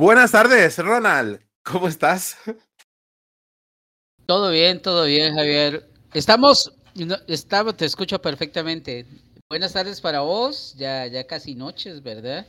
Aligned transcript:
Buenas 0.00 0.32
tardes, 0.32 0.78
Ronald. 0.78 1.40
¿Cómo 1.62 1.86
estás? 1.86 2.38
Todo 4.24 4.50
bien, 4.50 4.80
todo 4.80 5.04
bien, 5.04 5.34
Javier. 5.34 5.90
Estamos, 6.14 6.72
estamos, 7.26 7.76
te 7.76 7.84
escucho 7.84 8.18
perfectamente. 8.18 9.04
Buenas 9.50 9.74
tardes 9.74 10.00
para 10.00 10.20
vos, 10.20 10.74
ya, 10.78 11.06
ya 11.06 11.26
casi 11.26 11.54
noches, 11.54 12.02
¿verdad? 12.02 12.46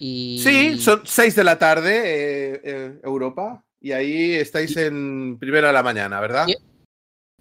Y... 0.00 0.40
Sí, 0.42 0.80
son 0.80 1.02
seis 1.04 1.36
de 1.36 1.44
la 1.44 1.60
tarde, 1.60 1.92
eh, 1.94 2.60
eh, 2.64 3.00
Europa, 3.04 3.64
y 3.80 3.92
ahí 3.92 4.32
estáis 4.32 4.76
en 4.78 5.38
primera 5.38 5.68
de 5.68 5.74
la 5.74 5.84
mañana, 5.84 6.18
¿verdad? 6.18 6.48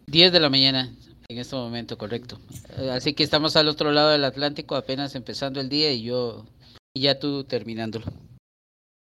Diez 0.05 0.31
de 0.31 0.39
la 0.39 0.51
mañana 0.51 0.95
en 1.27 1.39
este 1.39 1.55
momento, 1.55 1.97
correcto. 1.97 2.39
Eh, 2.77 2.91
así 2.91 3.15
que 3.15 3.23
estamos 3.23 3.55
al 3.55 3.67
otro 3.67 3.91
lado 3.91 4.11
del 4.11 4.25
Atlántico, 4.25 4.75
apenas 4.75 5.15
empezando 5.15 5.59
el 5.59 5.69
día 5.69 5.91
y 5.91 6.03
yo, 6.03 6.45
y 6.93 7.01
ya 7.01 7.17
tú 7.17 7.45
terminándolo. 7.45 8.05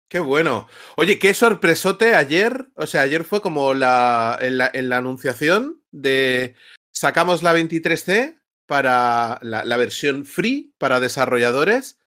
Qué 0.07 0.19
bueno. 0.19 0.67
Oye, 0.97 1.17
qué 1.17 1.33
sorpresote 1.33 2.15
ayer. 2.15 2.67
O 2.75 2.85
sea, 2.85 3.01
ayer 3.01 3.23
fue 3.23 3.41
como 3.41 3.73
la, 3.73 4.37
en, 4.39 4.57
la, 4.89 4.97
anunciación 4.97 5.81
de 5.91 6.55
sacamos 6.91 7.41
la 7.43 7.55
23C 7.55 8.39
para 8.67 9.39
la, 9.41 9.77
versión 9.77 10.25
free 10.25 10.73
para 10.77 10.99
desarrolladores. 10.99 11.99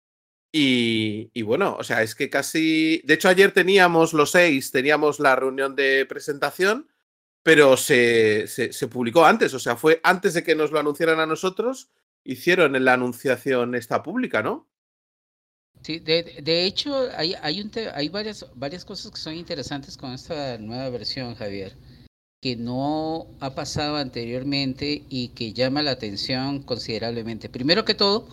Y, 0.52 1.30
y, 1.34 1.42
bueno, 1.42 1.76
o 1.78 1.84
sea, 1.84 2.02
es 2.02 2.14
que 2.14 2.30
casi. 2.30 3.02
De 3.04 3.14
hecho, 3.14 3.28
ayer 3.28 3.52
teníamos 3.52 4.12
los 4.14 4.30
seis, 4.30 4.70
teníamos 4.70 5.20
la 5.20 5.36
reunión 5.36 5.76
de 5.76 6.06
presentación, 6.06 6.88
pero 7.42 7.76
se, 7.76 8.46
se, 8.46 8.72
se, 8.72 8.88
publicó 8.88 9.24
antes. 9.26 9.52
O 9.54 9.58
sea, 9.58 9.76
fue 9.76 10.00
antes 10.04 10.34
de 10.34 10.44
que 10.44 10.54
nos 10.54 10.70
lo 10.70 10.78
anunciaran 10.78 11.20
a 11.20 11.26
nosotros, 11.26 11.90
hicieron 12.24 12.82
la 12.84 12.94
anunciación 12.94 13.74
esta 13.74 14.02
pública, 14.02 14.42
¿no? 14.42 14.68
Sí, 15.82 16.00
de, 16.00 16.40
de 16.42 16.64
hecho 16.64 17.08
hay, 17.16 17.34
hay, 17.40 17.60
un 17.60 17.70
hay 17.94 18.08
varias, 18.08 18.44
varias 18.54 18.84
cosas 18.84 19.10
que 19.10 19.18
son 19.18 19.34
interesantes 19.34 19.96
con 19.96 20.12
esta 20.12 20.58
nueva 20.58 20.90
versión, 20.90 21.34
Javier, 21.34 21.74
que 22.42 22.56
no 22.56 23.26
ha 23.40 23.54
pasado 23.54 23.96
anteriormente 23.96 25.04
y 25.08 25.28
que 25.28 25.52
llama 25.52 25.82
la 25.82 25.92
atención 25.92 26.62
considerablemente. 26.62 27.48
Primero 27.48 27.84
que 27.84 27.94
todo, 27.94 28.28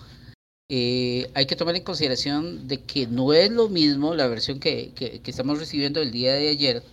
eh, 0.70 1.30
hay 1.34 1.46
que 1.46 1.56
tomar 1.56 1.76
en 1.76 1.84
consideración 1.84 2.68
de 2.68 2.82
que 2.82 3.08
no 3.08 3.34
es 3.34 3.52
lo 3.52 3.70
mismo 3.70 4.16
la 4.16 4.28
versión 4.28 4.60
que, 4.60 4.92
que, 4.96 5.22
que 5.22 5.32
estamos 5.32 5.60
recibiendo 5.60 6.02
el 6.02 6.12
día 6.12 6.34
de 6.34 6.50
ayer, 6.50 6.84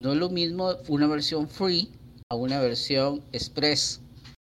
no 0.00 0.12
es 0.12 0.18
lo 0.18 0.30
mismo 0.30 0.74
una 0.88 1.06
versión 1.06 1.48
free 1.48 1.90
a 2.30 2.34
una 2.34 2.60
versión 2.60 3.22
express. 3.32 4.00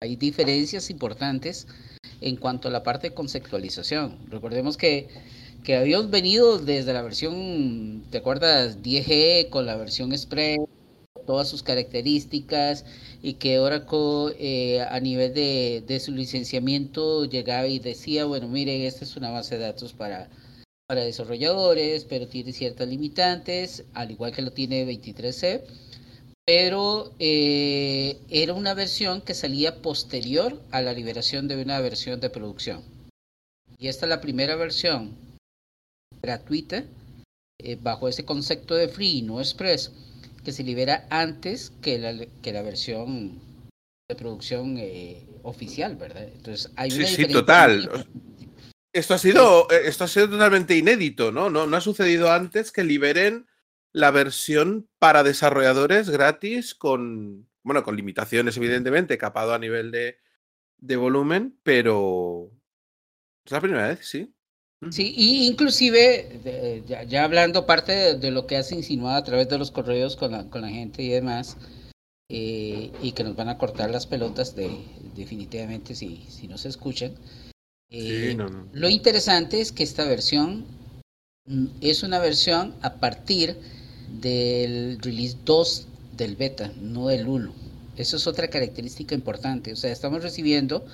Hay 0.01 0.15
diferencias 0.15 0.89
importantes 0.89 1.67
en 2.21 2.35
cuanto 2.35 2.67
a 2.67 2.71
la 2.71 2.83
parte 2.83 3.09
de 3.09 3.15
conceptualización. 3.15 4.17
Recordemos 4.29 4.77
que 4.77 5.07
que 5.65 5.75
habíamos 5.75 6.11
venido 6.11 6.59
desde 6.59 6.93
la 6.93 7.01
versión, 7.01 8.03
¿te 8.11 8.19
acuerdas? 8.19 8.83
10G 8.83 9.49
con 9.49 9.65
la 9.65 9.75
versión 9.75 10.13
Express, 10.13 10.59
todas 11.25 11.49
sus 11.49 11.63
características 11.63 12.85
y 13.23 13.33
que 13.33 13.57
Oracle 13.57 14.35
eh, 14.37 14.81
a 14.81 14.99
nivel 14.99 15.33
de, 15.33 15.83
de, 15.87 15.99
su 15.99 16.11
licenciamiento 16.11 17.25
llegaba 17.25 17.67
y 17.67 17.79
decía, 17.79 18.25
bueno, 18.25 18.47
miren, 18.47 18.83
esta 18.83 19.03
es 19.05 19.17
una 19.17 19.31
base 19.31 19.57
de 19.57 19.63
datos 19.63 19.93
para, 19.93 20.29
para 20.85 21.03
desarrolladores, 21.03 22.05
pero 22.05 22.27
tiene 22.27 22.53
ciertas 22.53 22.87
limitantes, 22.87 23.85
al 23.95 24.11
igual 24.11 24.33
que 24.33 24.43
lo 24.43 24.51
tiene 24.51 24.85
23C, 24.85 25.63
pero 26.45 27.11
eh, 27.17 28.19
era 28.29 28.53
una 28.53 28.75
versión 28.75 29.21
que 29.21 29.33
salía 29.33 29.81
posterior 29.81 30.61
a 30.69 30.83
la 30.83 30.93
liberación 30.93 31.47
de 31.47 31.59
una 31.59 31.79
versión 31.79 32.19
de 32.19 32.29
producción. 32.29 32.83
Y 33.79 33.87
esta 33.87 34.05
es 34.05 34.11
la 34.11 34.21
primera 34.21 34.55
versión 34.55 35.25
gratuita 36.25 36.83
eh, 37.59 37.77
bajo 37.81 38.07
ese 38.07 38.25
concepto 38.25 38.75
de 38.75 38.89
free 38.89 39.21
no 39.21 39.39
express 39.39 39.91
que 40.43 40.51
se 40.51 40.63
libera 40.63 41.07
antes 41.09 41.71
que 41.81 41.97
la, 41.97 42.25
que 42.41 42.51
la 42.51 42.61
versión 42.61 43.39
de 44.09 44.15
producción 44.15 44.77
eh, 44.77 45.25
oficial, 45.43 45.95
¿verdad? 45.95 46.27
Entonces 46.27 46.71
hay 46.75 46.91
una 46.91 47.07
sí, 47.07 47.15
sí, 47.15 47.27
total. 47.27 48.07
Esto 48.93 49.13
ha 49.13 49.17
sido 49.17 49.69
esto 49.69 50.03
ha 50.03 50.07
sido 50.07 50.29
totalmente 50.29 50.75
inédito, 50.75 51.31
¿no? 51.31 51.49
¿no? 51.49 51.65
No 51.65 51.77
ha 51.77 51.81
sucedido 51.81 52.31
antes 52.31 52.71
que 52.71 52.83
liberen 52.83 53.47
la 53.93 54.11
versión 54.11 54.89
para 54.99 55.23
desarrolladores 55.23 56.09
gratis 56.09 56.75
con 56.75 57.47
bueno, 57.63 57.83
con 57.83 57.95
limitaciones 57.95 58.57
evidentemente, 58.57 59.17
capado 59.17 59.53
a 59.53 59.59
nivel 59.59 59.89
de, 59.89 60.19
de 60.77 60.95
volumen, 60.97 61.57
pero 61.63 62.51
es 63.43 63.51
la 63.51 63.61
primera 63.61 63.87
vez, 63.87 64.05
sí. 64.07 64.34
Sí, 64.91 65.13
y 65.15 65.47
inclusive, 65.47 66.83
ya, 67.07 67.23
hablando 67.23 67.65
parte 67.65 68.15
de, 68.15 68.31
lo 68.31 68.45
que 68.45 68.57
has 68.57 68.71
insinuado 68.71 69.17
a 69.17 69.23
través 69.23 69.49
de 69.49 69.57
los 69.57 69.71
correos 69.71 70.15
con 70.15 70.31
la, 70.31 70.49
con 70.49 70.61
la 70.61 70.69
gente 70.69 71.01
y 71.01 71.09
demás, 71.09 71.57
eh, 72.29 72.91
y 73.01 73.11
que 73.13 73.23
nos 73.23 73.35
van 73.35 73.49
a 73.49 73.57
cortar 73.57 73.89
las 73.89 74.05
pelotas 74.05 74.55
de, 74.55 74.69
definitivamente 75.15 75.95
si, 75.95 76.25
si 76.29 76.47
no 76.47 76.57
se 76.57 76.69
escuchan. 76.69 77.13
Eh, 77.89 78.37
lo 78.73 78.89
interesante 78.89 79.61
es 79.61 79.71
que 79.71 79.83
esta 79.83 80.05
versión 80.05 80.65
mm, 81.45 81.67
es 81.81 82.03
una 82.03 82.19
versión 82.19 82.75
a 82.81 82.95
partir 82.95 83.57
del 84.21 84.99
release 85.01 85.37
2 85.45 85.87
del 86.17 86.35
beta, 86.35 86.71
no 86.81 87.07
del 87.07 87.27
1. 87.27 87.53
Eso 87.97 88.17
es 88.17 88.27
otra 88.27 88.49
característica 88.49 89.15
importante. 89.15 89.71
O 89.71 89.75
sea, 89.75 89.91
estamos 89.91 90.21
recibiendo 90.23 90.85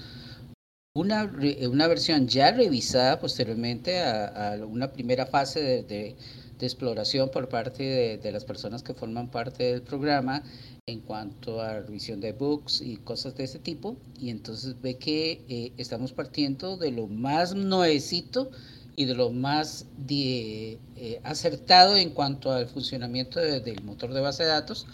una, 0.93 1.31
una 1.69 1.87
versión 1.87 2.27
ya 2.27 2.51
revisada 2.51 3.19
posteriormente 3.19 4.01
a, 4.01 4.59
una 4.67 4.91
primera 4.91 5.25
fase 5.25 5.61
de, 5.61 5.83
de, 5.83 6.15
exploración 6.59 7.31
por 7.31 7.49
parte 7.49 8.19
de, 8.21 8.31
las 8.31 8.45
personas 8.45 8.83
que 8.83 8.93
forman 8.93 9.31
parte 9.31 9.63
del 9.63 9.81
programa 9.81 10.43
en 10.85 10.99
cuanto 10.99 11.59
a 11.59 11.79
revisión 11.79 12.21
de 12.21 12.33
books 12.33 12.81
y 12.81 12.97
cosas 12.97 13.35
de 13.35 13.45
ese 13.45 13.57
tipo. 13.57 13.97
Y 14.19 14.29
entonces 14.29 14.79
ve 14.79 14.97
que 14.97 15.43
eh, 15.49 15.71
estamos 15.77 16.11
partiendo 16.11 16.77
de 16.77 16.91
lo 16.91 17.07
más 17.07 17.55
nuevecito 17.55 18.51
y 18.95 19.05
de 19.05 19.15
lo 19.15 19.31
más 19.31 19.87
de, 19.97 20.77
eh, 20.97 21.19
acertado 21.23 21.95
en 21.95 22.11
cuanto 22.11 22.51
al 22.51 22.67
funcionamiento 22.67 23.39
del 23.39 23.83
motor 23.83 24.13
de 24.13 24.21
base 24.21 24.43
de 24.43 24.49
datos 24.49 24.85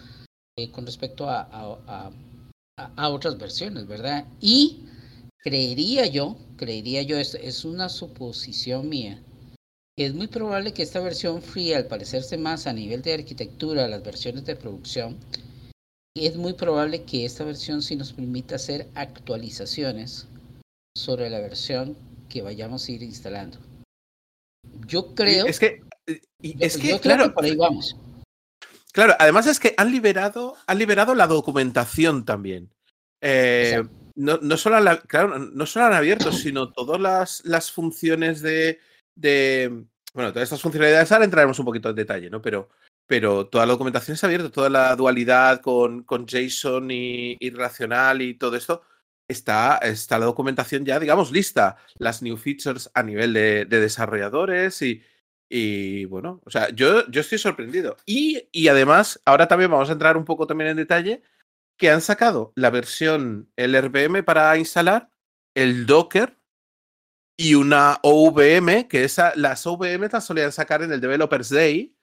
eh, 0.56 0.72
con 0.72 0.86
respecto 0.86 1.30
a, 1.30 1.50
a, 1.52 2.12
a, 2.96 3.10
otras 3.10 3.38
versiones, 3.38 3.88
¿verdad? 3.88 4.26
Y 4.40 4.84
creería 5.44 6.06
yo, 6.06 6.38
creería 6.58 7.02
yo, 7.02 7.18
es, 7.18 7.36
es 7.36 7.66
una 7.66 7.90
suposición 7.90 8.90
mía, 8.90 9.22
es 9.98 10.14
muy 10.14 10.28
probable 10.28 10.74
que 10.74 10.84
esta 10.84 11.00
versión 11.00 11.42
free, 11.42 11.74
al 11.74 11.88
parecerse 11.88 12.38
más 12.38 12.68
a 12.68 12.74
nivel 12.74 13.02
de 13.02 13.14
arquitectura 13.14 13.86
a 13.86 13.88
las 13.88 14.04
versiones 14.04 14.46
de 14.46 14.56
producción, 14.56 15.18
es 16.16 16.36
muy 16.36 16.54
probable 16.54 17.04
que 17.04 17.26
esta 17.26 17.44
versión 17.44 17.82
sí 17.82 17.96
nos 17.96 18.14
permita 18.14 18.56
hacer 18.56 18.88
actualizaciones 18.96 20.28
sobre 20.96 21.30
la 21.30 21.40
versión 21.40 21.98
que 22.30 22.42
vayamos 22.42 22.88
a 22.88 22.92
ir 22.92 23.04
instalando. 23.04 23.60
Yo 24.88 25.14
creo. 25.14 25.46
Es 25.46 25.60
que. 25.60 25.82
Es 26.40 26.78
que, 26.78 27.00
claro. 27.00 27.34
por 27.34 27.44
ahí 27.44 27.56
vamos. 27.56 27.96
Claro, 28.94 29.16
además 29.20 29.48
es 29.48 29.60
que 29.60 29.74
han 29.78 29.92
liberado, 29.92 30.56
han 30.66 30.80
liberado 30.80 31.14
la 31.14 31.28
documentación 31.28 32.26
también. 32.26 32.70
Eh, 33.22 33.84
no, 34.18 34.40
no, 34.42 34.58
solo 34.58 34.78
han, 34.78 34.98
claro, 35.08 35.40
no 35.40 35.66
solo 35.66 35.86
han 35.86 35.94
abierto, 35.94 36.32
sino 36.34 36.72
todas 36.74 37.00
las, 37.00 37.46
las 37.46 37.72
funciones 37.72 38.42
de, 38.42 38.80
de, 39.16 39.86
Bueno, 40.14 40.34
todas 40.34 40.48
estas 40.48 40.62
funcionalidades 40.62 41.12
ahora 41.12 41.26
entraremos 41.26 41.60
un 41.60 41.66
poquito 41.66 41.90
en 41.90 41.96
detalle, 41.96 42.30
¿no? 42.30 42.42
Pero, 42.42 42.70
pero 43.06 43.48
toda 43.48 43.66
la 43.66 43.74
documentación 43.74 44.16
está 44.16 44.28
abierta, 44.28 44.50
toda 44.50 44.70
la 44.70 44.96
dualidad 44.96 45.62
con, 45.62 46.04
con 46.04 46.26
JSON 46.28 46.92
y, 46.92 47.38
y 47.40 47.50
relacional 47.52 48.22
y 48.22 48.34
todo 48.34 48.56
esto. 48.56 48.82
Está, 49.30 49.78
está 49.80 50.18
la 50.20 50.26
documentación 50.26 50.86
ya, 50.86 51.00
digamos, 51.00 51.32
lista. 51.32 51.78
Las 52.00 52.22
new 52.22 52.38
features 52.38 52.90
a 52.94 53.04
nivel 53.04 53.34
de, 53.34 53.66
de 53.66 53.80
desarrolladores 53.82 54.82
y, 54.82 55.04
y 55.50 56.06
bueno, 56.06 56.42
o 56.46 56.50
sea, 56.50 56.70
yo, 56.70 57.08
yo 57.10 57.22
estoy 57.22 57.38
sorprendido. 57.38 57.98
Y, 58.06 58.48
y 58.52 58.68
además, 58.70 59.22
ahora 59.26 59.48
también 59.48 59.70
vamos 59.72 59.90
a 59.90 59.94
entrar 59.94 60.18
un 60.18 60.26
poco 60.26 60.48
también 60.48 60.72
en 60.72 60.78
detalle 60.78 61.22
que 61.78 61.92
han 61.92 62.02
sacado 62.02 62.52
la 62.56 62.70
versión, 62.70 63.52
el 63.56 63.76
RPM 63.76 64.24
para 64.24 64.58
instalar, 64.58 65.10
el 65.56 65.86
Docker 65.86 66.38
y 67.38 67.54
una 67.54 68.00
OVM, 68.02 68.88
que 68.88 69.04
esa, 69.04 69.34
las 69.36 69.66
OVM 69.68 70.10
las 70.12 70.26
solían 70.26 70.52
sacar 70.52 70.82
en 70.82 70.92
el 70.92 71.00
Developers 71.02 71.50
Day, 71.50 71.96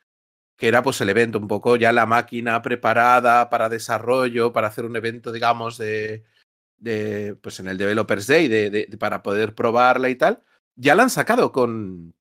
que 0.57 0.69
era 0.69 0.83
pues 0.83 1.01
el 1.01 1.09
evento, 1.09 1.39
un 1.39 1.49
poco 1.49 1.77
ya 1.77 1.93
la 1.93 2.07
máquina 2.07 2.63
preparada 2.63 3.51
para 3.51 3.69
desarrollo, 3.69 4.53
para 4.53 4.69
hacer 4.69 4.85
un 4.85 4.95
evento, 4.95 5.33
digamos, 5.33 5.77
de, 5.77 6.25
de 6.79 7.37
pues 7.43 7.59
en 7.59 7.67
el 7.69 7.77
Developers 7.79 8.29
Day, 8.29 8.47
de, 8.47 8.97
para 8.99 9.23
poder 9.23 9.55
probarla 9.57 10.09
y 10.09 10.15
tal. 10.15 10.43
Ya 10.77 10.95
la 10.95 11.05
han 11.05 11.11
sacado 11.11 11.51
con, 11.51 12.15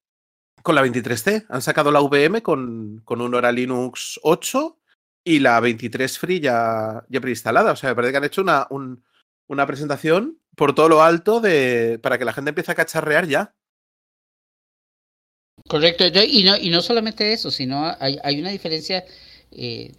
con 0.64 0.74
la 0.74 0.84
23C, 0.84 1.46
han 1.50 1.62
sacado 1.62 1.92
la 1.92 2.02
VM 2.02 2.42
con, 2.42 3.02
con 3.06 3.22
un 3.22 3.36
Hora 3.36 3.52
Linux 3.52 4.20
8 4.24 4.80
y 5.24 5.40
la 5.40 5.60
23 5.60 6.20
Free 6.20 6.40
ya, 6.40 7.06
ya 7.10 7.22
preinstalada. 7.22 7.72
O 7.72 7.76
sea, 7.76 7.90
me 7.90 7.96
parece 7.96 8.12
que 8.12 8.18
han 8.18 8.24
hecho 8.24 8.42
una, 8.42 8.68
un, 8.70 9.04
una 9.48 9.66
presentación 9.66 10.40
por 10.56 10.76
todo 10.76 10.90
lo 10.90 11.02
alto 11.02 11.40
de, 11.40 12.00
para 12.02 12.18
que 12.18 12.26
la 12.26 12.34
gente 12.34 12.50
empiece 12.50 12.72
a 12.72 12.76
cacharrear 12.76 13.28
ya. 13.28 13.56
Correcto, 15.68 16.04
y 16.06 16.44
no, 16.44 16.58
y 16.58 16.70
no 16.70 16.82
solamente 16.82 17.32
eso, 17.32 17.50
sino 17.50 17.96
hay, 18.00 18.20
hay 18.24 18.40
una 18.40 18.50
diferencia 18.50 19.06
eh, 19.52 19.94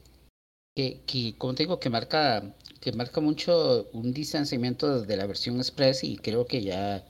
que, 0.74 1.34
como 1.38 1.54
te 1.54 1.62
digo, 1.62 1.80
que 1.80 1.88
marca, 1.88 2.54
que 2.80 2.92
marca 2.92 3.20
mucho 3.20 3.88
un 3.92 4.12
distanciamiento 4.12 5.02
de 5.02 5.16
la 5.16 5.26
versión 5.26 5.56
Express 5.56 6.04
y 6.04 6.16
creo 6.16 6.46
que 6.46 6.62
ya, 6.62 7.04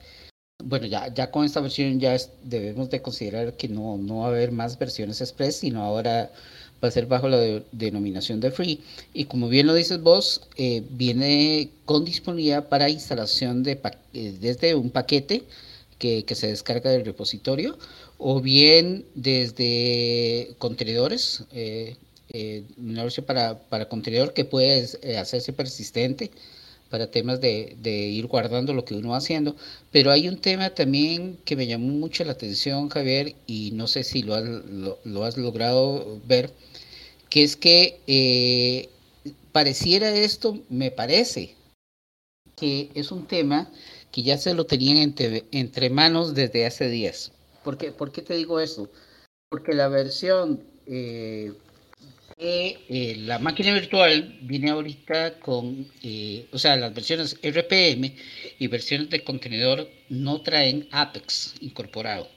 bueno, 0.63 0.85
ya, 0.85 1.13
ya 1.13 1.31
con 1.31 1.43
esta 1.43 1.59
versión 1.59 1.99
ya 1.99 2.15
debemos 2.43 2.89
de 2.89 3.01
considerar 3.01 3.57
que 3.57 3.67
no, 3.67 3.97
no 3.97 4.19
va 4.19 4.25
a 4.25 4.29
haber 4.29 4.51
más 4.51 4.77
versiones 4.79 5.21
Express, 5.21 5.57
sino 5.57 5.81
ahora 5.83 6.31
va 6.83 6.87
a 6.87 6.91
ser 6.91 7.05
bajo 7.05 7.27
la 7.27 7.61
denominación 7.71 8.39
de 8.39 8.51
Free. 8.51 8.81
Y 9.13 9.25
como 9.25 9.49
bien 9.49 9.67
lo 9.67 9.73
dices 9.73 10.01
vos, 10.01 10.41
eh, 10.57 10.83
viene 10.91 11.69
con 11.85 12.05
disponibilidad 12.05 12.67
para 12.67 12.89
instalación 12.89 13.63
de 13.63 13.79
eh, 14.13 14.33
desde 14.39 14.75
un 14.75 14.89
paquete 14.89 15.43
que, 15.99 16.23
que 16.25 16.35
se 16.35 16.47
descarga 16.47 16.91
del 16.91 17.05
repositorio 17.05 17.77
o 18.17 18.41
bien 18.41 19.05
desde 19.15 20.55
contenedores, 20.57 21.43
eh, 21.51 21.95
eh, 22.29 22.63
para, 23.25 23.59
para 23.59 23.87
contenedor 23.87 24.33
que 24.33 24.45
puede 24.45 24.87
hacerse 25.17 25.53
persistente 25.53 26.31
para 26.89 27.11
temas 27.11 27.41
de, 27.41 27.75
de, 27.81 27.91
ir 27.91 28.27
guardando 28.27 28.73
lo 28.73 28.85
que 28.85 28.95
uno 28.95 29.09
va 29.09 29.17
haciendo. 29.17 29.55
Pero 29.91 30.11
hay 30.11 30.27
un 30.27 30.37
tema 30.37 30.69
también 30.69 31.37
que 31.45 31.55
me 31.55 31.67
llamó 31.67 31.87
mucho 31.87 32.23
la 32.23 32.33
atención, 32.33 32.89
Javier, 32.89 33.35
y 33.47 33.71
no 33.71 33.87
sé 33.87 34.03
si 34.03 34.21
lo 34.21 34.35
has, 34.35 34.43
lo, 34.43 35.23
has 35.23 35.37
logrado 35.37 36.19
ver, 36.25 36.51
que 37.29 37.43
es 37.43 37.55
que 37.55 37.99
eh, 38.07 38.89
pareciera 39.51 40.13
esto, 40.13 40.59
me 40.69 40.91
parece, 40.91 41.55
que 42.55 42.89
es 42.93 43.11
un 43.11 43.25
tema 43.25 43.69
que 44.11 44.23
ya 44.23 44.37
se 44.37 44.53
lo 44.53 44.65
tenían 44.65 44.97
entre, 44.97 45.43
entre 45.51 45.89
manos 45.89 46.35
desde 46.35 46.65
hace 46.65 46.87
días. 46.89 47.31
¿Por 47.63 47.77
qué, 47.77 47.91
¿Por 47.91 48.11
qué 48.11 48.21
te 48.21 48.35
digo 48.35 48.59
eso? 48.59 48.89
Porque 49.49 49.73
la 49.73 49.87
versión 49.87 50.63
eh, 50.85 51.51
de 52.37 52.77
eh, 52.89 53.15
la 53.17 53.39
máquina 53.39 53.73
virtual 53.73 54.39
viene 54.41 54.71
ahorita 54.71 55.39
con, 55.39 55.87
eh, 56.03 56.47
o 56.51 56.59
sea, 56.59 56.75
las 56.75 56.93
versiones 56.93 57.39
RPM 57.41 58.13
y 58.59 58.67
versiones 58.67 59.09
de 59.09 59.23
contenedor 59.23 59.89
no 60.09 60.41
traen 60.41 60.87
Apex 60.91 61.55
incorporado. 61.61 62.29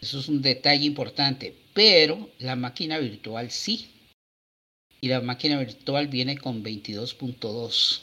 Eso 0.00 0.20
es 0.20 0.28
un 0.28 0.42
detalle 0.42 0.84
importante, 0.84 1.56
pero 1.72 2.30
la 2.38 2.56
máquina 2.56 2.98
virtual 2.98 3.50
sí. 3.50 3.90
Y 5.00 5.08
la 5.08 5.20
máquina 5.20 5.58
virtual 5.58 6.08
viene 6.08 6.38
con 6.38 6.62
22.2. 6.62 8.02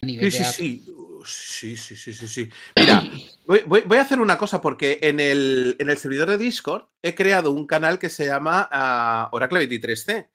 Sí, 0.00 0.30
sí, 0.30 0.44
sí. 0.44 0.84
Sí, 1.24 1.76
sí, 1.76 1.96
sí, 1.96 2.12
sí, 2.12 2.28
sí. 2.28 2.50
Mira, 2.76 3.02
voy, 3.46 3.62
voy, 3.64 3.98
a 3.98 4.02
hacer 4.02 4.20
una 4.20 4.38
cosa 4.38 4.60
porque 4.60 4.98
en 5.02 5.20
el, 5.20 5.76
en 5.78 5.90
el, 5.90 5.98
servidor 5.98 6.30
de 6.30 6.38
Discord 6.38 6.86
he 7.02 7.14
creado 7.14 7.50
un 7.50 7.66
canal 7.66 7.98
que 7.98 8.08
se 8.08 8.26
llama 8.26 8.68
uh, 8.72 9.34
Oracle 9.34 9.68
23C, 9.68 10.28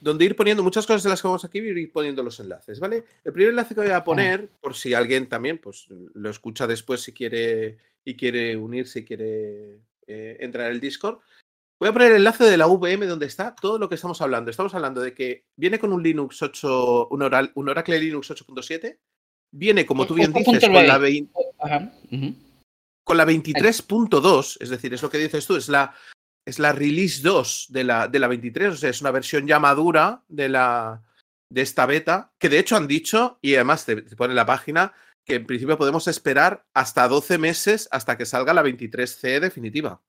donde 0.00 0.24
ir 0.24 0.36
poniendo 0.36 0.62
muchas 0.62 0.86
cosas 0.86 1.02
de 1.02 1.10
las 1.10 1.20
que 1.20 1.28
vamos 1.28 1.44
aquí 1.44 1.58
y 1.58 1.68
ir 1.68 1.92
poniendo 1.92 2.22
los 2.22 2.40
enlaces, 2.40 2.80
¿vale? 2.80 3.04
El 3.24 3.32
primer 3.32 3.50
enlace 3.50 3.74
que 3.74 3.80
voy 3.80 3.90
a 3.90 4.04
poner, 4.04 4.48
por 4.60 4.74
si 4.74 4.94
alguien 4.94 5.28
también 5.28 5.58
pues, 5.58 5.86
lo 5.88 6.30
escucha 6.30 6.66
después 6.66 7.00
si 7.02 7.12
quiere 7.12 7.78
y 8.04 8.14
quiere 8.14 8.56
unirse 8.56 9.00
y 9.00 9.04
quiere 9.04 9.80
eh, 10.06 10.36
entrar 10.40 10.66
en 10.66 10.72
el 10.72 10.80
Discord, 10.80 11.20
Voy 11.80 11.90
a 11.90 11.92
poner 11.92 12.10
el 12.10 12.16
enlace 12.16 12.42
de 12.42 12.56
la 12.56 12.66
VM 12.66 13.06
donde 13.06 13.26
está 13.26 13.54
todo 13.54 13.78
lo 13.78 13.88
que 13.88 13.94
estamos 13.94 14.20
hablando. 14.20 14.50
Estamos 14.50 14.74
hablando 14.74 15.00
de 15.00 15.14
que 15.14 15.44
viene 15.54 15.78
con 15.78 15.92
un 15.92 16.02
Linux 16.02 16.42
8, 16.42 17.08
un, 17.08 17.22
Oral, 17.22 17.52
un 17.54 17.68
Oracle 17.68 18.00
Linux 18.00 18.30
8.7, 18.30 18.98
Viene, 19.50 19.86
como 19.86 20.06
tú 20.06 20.14
bien 20.14 20.32
dices, 20.32 20.60
con 20.60 20.72
la, 20.74 20.98
con 23.04 23.16
la 23.16 23.26
23.2, 23.26 24.56
es 24.60 24.68
decir, 24.68 24.92
es 24.92 25.02
lo 25.02 25.10
que 25.10 25.18
dices 25.18 25.46
tú, 25.46 25.56
es 25.56 25.68
la, 25.68 25.94
es 26.46 26.58
la 26.58 26.72
release 26.72 27.22
2 27.22 27.66
de 27.70 27.84
la, 27.84 28.08
de 28.08 28.18
la 28.18 28.28
23, 28.28 28.72
o 28.72 28.76
sea, 28.76 28.90
es 28.90 29.00
una 29.00 29.10
versión 29.10 29.46
ya 29.46 29.58
madura 29.58 30.22
de, 30.28 30.50
la, 30.50 31.02
de 31.50 31.62
esta 31.62 31.86
beta, 31.86 32.32
que 32.38 32.48
de 32.48 32.58
hecho 32.58 32.76
han 32.76 32.86
dicho, 32.86 33.38
y 33.40 33.54
además 33.54 33.86
te, 33.86 34.02
te 34.02 34.16
pone 34.16 34.34
la 34.34 34.46
página, 34.46 34.92
que 35.24 35.36
en 35.36 35.46
principio 35.46 35.78
podemos 35.78 36.08
esperar 36.08 36.66
hasta 36.74 37.06
12 37.06 37.38
meses 37.38 37.88
hasta 37.90 38.16
que 38.16 38.26
salga 38.26 38.54
la 38.54 38.62
23C 38.62 39.40
definitiva. 39.40 40.02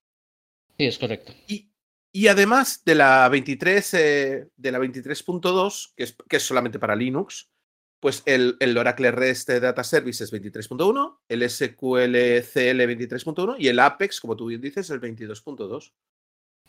Sí, 0.77 0.85
es 0.85 0.97
correcto. 0.97 1.33
Y, 1.47 1.69
y 2.11 2.27
además 2.27 2.83
de 2.85 2.95
la 2.95 3.27
23, 3.29 3.93
eh, 3.93 4.47
de 4.55 4.71
la 4.71 4.79
23.2, 4.79 5.93
que 5.95 6.03
es, 6.03 6.15
que 6.27 6.37
es 6.37 6.43
solamente 6.43 6.79
para 6.79 6.95
Linux, 6.95 7.49
pues 7.99 8.23
el, 8.25 8.55
el, 8.59 8.77
Oracle 8.77 9.11
REST 9.11 9.49
Data 9.49 9.83
Services 9.83 10.31
23.1, 10.31 11.19
el 11.27 11.49
SQL 11.49 12.15
CL 12.41 12.81
23.1 12.81 13.55
y 13.59 13.67
el 13.67 13.79
Apex, 13.79 14.21
como 14.21 14.35
tú 14.35 14.47
bien 14.47 14.61
dices, 14.61 14.89
el 14.89 15.01
22.2. 15.01 15.91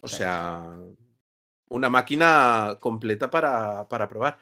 O 0.02 0.08
sea, 0.08 0.76
una 1.68 1.88
máquina 1.88 2.78
completa 2.80 3.30
para, 3.30 3.86
para, 3.88 4.08
probar. 4.08 4.38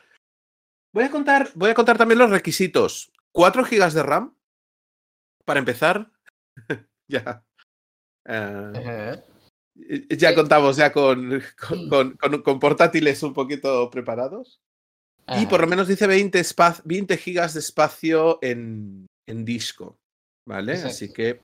Voy 0.92 1.04
a, 1.04 1.10
contar, 1.10 1.50
voy 1.54 1.70
a 1.70 1.74
contar 1.74 1.98
también 1.98 2.18
los 2.18 2.30
requisitos. 2.30 3.12
4 3.32 3.64
GB 3.64 3.92
de 3.92 4.02
RAM, 4.02 4.34
para 5.44 5.58
empezar. 5.58 6.10
ya. 7.08 7.44
Uh, 8.26 9.16
ya 10.10 10.34
contamos 10.34 10.76
ya 10.76 10.92
con, 10.92 11.42
con, 11.88 12.16
con, 12.16 12.42
con 12.42 12.58
portátiles 12.58 13.22
un 13.22 13.34
poquito 13.34 13.90
preparados. 13.90 14.60
Y 15.36 15.46
por 15.46 15.60
lo 15.60 15.66
menos 15.66 15.88
dice 15.88 16.06
20, 16.06 16.42
20 16.84 17.16
gigas 17.16 17.54
de 17.54 17.60
espacio 17.60 18.38
en, 18.42 19.06
en 19.26 19.44
disco. 19.44 19.96
¿Vale? 20.46 20.72
Exacto. 20.72 20.94
Así 20.94 21.12
que. 21.12 21.40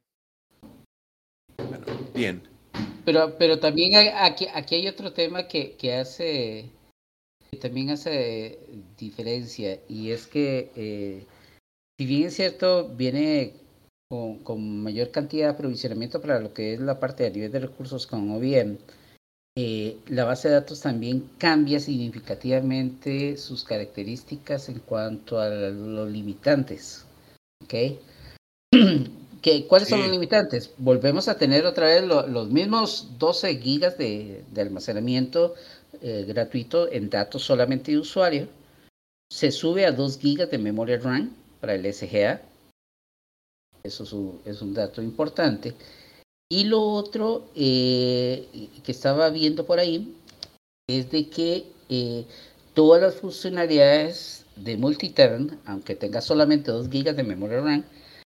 Bueno, 1.59 1.85
bien. 2.15 2.43
Pero, 3.05 3.37
pero 3.39 3.61
también 3.61 3.95
hay, 3.97 4.09
aquí, 4.09 4.47
aquí 4.55 4.77
hay 4.77 4.89
otro 4.89 5.13
tema 5.13 5.47
que, 5.47 5.77
que 5.77 5.95
hace. 5.95 6.71
que 7.51 7.59
también 7.59 7.91
hace 7.91 8.59
diferencia. 8.97 9.81
Y 9.89 10.11
es 10.11 10.27
que. 10.27 10.71
Eh, 10.75 11.27
si 11.99 12.07
bien 12.07 12.25
es 12.25 12.35
cierto, 12.35 12.89
viene 12.89 13.53
con, 14.09 14.43
con, 14.43 14.83
mayor 14.83 15.11
cantidad 15.11 15.49
de 15.49 15.53
aprovisionamiento 15.53 16.21
para 16.21 16.41
lo 16.41 16.53
que 16.55 16.75
es 16.75 16.81
la 16.81 16.99
parte 16.99 17.25
de 17.25 17.31
nivel 17.31 17.53
de 17.53 17.61
recursos 17.61 18.07
con 18.07 18.31
OBM 18.31 18.79
eh, 19.57 19.99
la 20.09 20.25
base 20.25 20.49
de 20.49 20.55
datos 20.55 20.81
también 20.81 21.31
cambia 21.39 21.79
significativamente 21.79 23.37
sus 23.37 23.63
características 23.63 24.69
en 24.69 24.81
cuanto 24.81 25.39
a 25.39 25.49
los 25.49 26.11
limitantes. 26.11 27.05
¿okay? 27.63 28.01
¿Qué, 29.43 29.67
¿Cuáles 29.67 29.89
sí. 29.89 29.93
son 29.93 30.01
los 30.01 30.11
limitantes? 30.11 30.73
Volvemos 30.79 31.29
a 31.29 31.39
tener 31.39 31.67
otra 31.67 31.87
vez 31.87 32.03
lo, 32.03 32.27
los 32.27 32.51
mismos 32.51 33.11
12 33.19 33.57
gigas 33.59 33.97
de, 33.97 34.43
de 34.51 34.61
almacenamiento 34.61 35.55
eh, 36.03 36.25
gratuito 36.27 36.91
en 36.91 37.09
datos 37.09 37.45
solamente 37.45 37.93
de 37.93 37.99
usuario. 37.99 38.49
Se 39.31 39.53
sube 39.53 39.87
a 39.87 39.93
2 39.93 40.19
gigas 40.19 40.51
de 40.51 40.59
memoria 40.59 40.99
RAM 40.99 41.37
para 41.61 41.75
el 41.75 41.95
SGA. 41.95 42.43
Eso 43.85 44.03
es 44.03 44.13
un, 44.13 44.41
es 44.45 44.63
un 44.63 44.75
dato 44.75 45.01
importante. 45.01 45.75
Y 46.49 46.65
lo 46.65 46.83
otro 46.83 47.51
eh, 47.55 48.69
que 48.85 48.93
estaba 48.93 49.31
viendo 49.31 49.67
por 49.67 49.79
ahí 49.79 50.15
es 50.87 51.11
de 51.11 51.29
que 51.29 51.65
eh, 51.89 52.27
todas 52.75 53.01
las 53.01 53.15
funcionalidades 53.17 54.45
de 54.57 54.77
multitenant, 54.77 55.55
aunque 55.65 55.97
tengas 55.97 56.25
solamente 56.25 56.71
2 56.71 56.89
GB 56.89 57.15
de 57.15 57.23
memoria 57.23 57.61
RAM, 57.61 57.85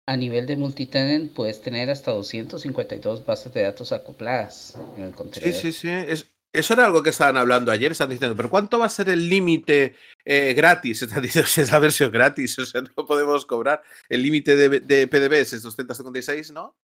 a 0.08 0.18
nivel 0.18 0.46
de 0.46 0.56
multitenant 0.56 1.34
puedes 1.34 1.62
tener 1.62 1.90
hasta 1.90 2.12
252 2.12 3.26
bases 3.26 3.54
de 3.54 3.64
datos 3.64 3.92
acopladas 3.92 4.76
en 4.98 5.04
el 5.04 5.12
contenedor. 5.14 5.60
Sí, 5.60 5.72
sí, 5.72 5.80
sí. 5.80 5.90
Es, 5.90 6.28
eso 6.56 6.74
era 6.74 6.86
algo 6.86 7.04
que 7.04 7.10
estaban 7.10 7.36
hablando 7.36 7.72
ayer, 7.72 7.92
están 7.92 8.10
diciendo, 8.10 8.36
pero 8.36 8.50
¿cuánto 8.50 8.80
va 8.80 8.86
a 8.86 8.90
ser 8.90 9.10
el 9.10 9.28
límite 9.28 9.96
eh, 10.24 10.54
gratis? 10.54 11.02
Están 11.02 11.22
diciendo, 11.22 11.50
es 11.54 11.72
la 11.72 11.80
versión 11.80 12.12
gratis, 12.12 12.58
o 12.60 12.66
sea, 12.66 12.82
no 12.82 13.06
podemos 13.06 13.46
cobrar. 13.46 13.82
El 14.08 14.22
límite 14.22 14.56
de, 14.56 14.80
de 14.80 15.08
PDB 15.08 15.34
es 15.34 15.62
256, 15.62 16.52
¿no? 16.52 16.76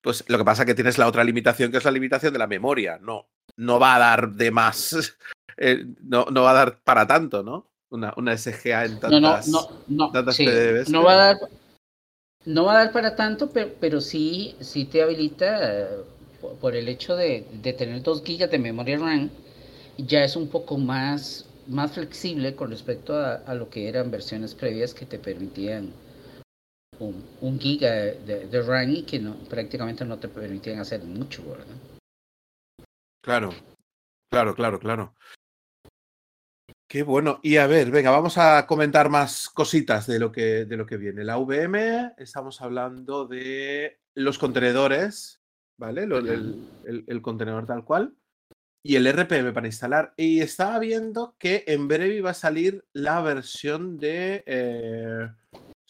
Pues 0.00 0.24
lo 0.28 0.38
que 0.38 0.44
pasa 0.44 0.62
es 0.62 0.66
que 0.66 0.74
tienes 0.74 0.98
la 0.98 1.08
otra 1.08 1.24
limitación, 1.24 1.70
que 1.70 1.78
es 1.78 1.84
la 1.84 1.90
limitación 1.90 2.32
de 2.32 2.38
la 2.38 2.46
memoria. 2.46 2.98
No, 3.00 3.28
no 3.56 3.78
va 3.78 3.96
a 3.96 3.98
dar 3.98 4.32
de 4.32 4.50
más, 4.50 5.16
eh, 5.56 5.84
no, 6.02 6.26
no 6.30 6.42
va 6.42 6.50
a 6.52 6.54
dar 6.54 6.82
para 6.82 7.06
tanto, 7.06 7.42
¿no? 7.42 7.70
Una, 7.90 8.14
una 8.16 8.36
SGA 8.36 8.86
en 8.86 9.00
tantas, 9.00 9.48
no, 9.48 9.60
no, 9.60 10.06
no, 10.06 10.12
tantas 10.12 10.36
sí, 10.36 10.46
PDBs. 10.46 10.88
No 10.88 11.02
va 11.02 11.12
a 11.12 11.16
dar, 11.16 11.36
no 12.46 12.64
va 12.64 12.72
a 12.72 12.84
dar 12.84 12.92
para 12.92 13.16
tanto, 13.16 13.50
pero, 13.50 13.70
pero 13.78 14.00
sí, 14.00 14.56
sí 14.60 14.86
te 14.86 15.02
habilita 15.02 15.88
por, 16.40 16.54
por 16.54 16.74
el 16.74 16.88
hecho 16.88 17.16
de, 17.16 17.46
de, 17.52 17.72
tener 17.74 18.02
2 18.02 18.22
GB 18.24 18.48
de 18.48 18.58
memoria 18.58 18.98
RAM, 18.98 19.30
ya 19.98 20.24
es 20.24 20.36
un 20.36 20.48
poco 20.48 20.78
más, 20.78 21.44
más 21.68 21.92
flexible 21.92 22.54
con 22.54 22.70
respecto 22.70 23.14
a, 23.14 23.34
a 23.34 23.54
lo 23.54 23.68
que 23.68 23.88
eran 23.88 24.10
versiones 24.10 24.54
previas 24.54 24.94
que 24.94 25.04
te 25.04 25.18
permitían 25.18 25.92
un, 27.06 27.24
un 27.40 27.58
giga 27.58 27.90
de, 27.90 28.46
de, 28.46 28.62
RAM 28.62 28.90
y 28.90 29.02
que 29.02 29.18
no, 29.18 29.34
prácticamente 29.48 30.04
no 30.04 30.18
te 30.18 30.28
permitían 30.28 30.78
hacer 30.78 31.02
mucho, 31.02 31.42
¿verdad? 31.48 31.76
Claro, 33.22 33.50
claro, 34.30 34.54
claro, 34.54 34.78
claro. 34.78 35.14
Qué 36.92 37.02
bueno. 37.02 37.40
Y 37.42 37.56
a 37.56 37.66
ver, 37.66 37.90
venga, 37.90 38.10
vamos 38.10 38.36
a 38.36 38.66
comentar 38.66 39.08
más 39.08 39.48
cositas 39.48 40.06
de 40.06 40.18
lo 40.18 40.30
que, 40.30 40.66
de 40.66 40.76
lo 40.76 40.84
que 40.84 40.98
viene. 40.98 41.24
La 41.24 41.38
VM, 41.38 42.12
estamos 42.18 42.60
hablando 42.60 43.26
de 43.26 43.98
los 44.14 44.38
contenedores, 44.38 45.40
¿vale? 45.78 46.02
el, 46.02 47.22
contenedor 47.22 47.64
tal 47.64 47.86
cual. 47.86 48.14
Y 48.84 48.96
el 48.96 49.06
RPM 49.06 49.54
para 49.54 49.68
instalar. 49.68 50.12
Y 50.18 50.40
estaba 50.40 50.78
viendo 50.80 51.34
que 51.38 51.64
en 51.66 51.88
breve 51.88 52.16
iba 52.16 52.32
a 52.32 52.34
salir 52.34 52.84
la 52.92 53.22
versión 53.22 53.96
de. 53.96 54.44
Eh, 54.44 55.30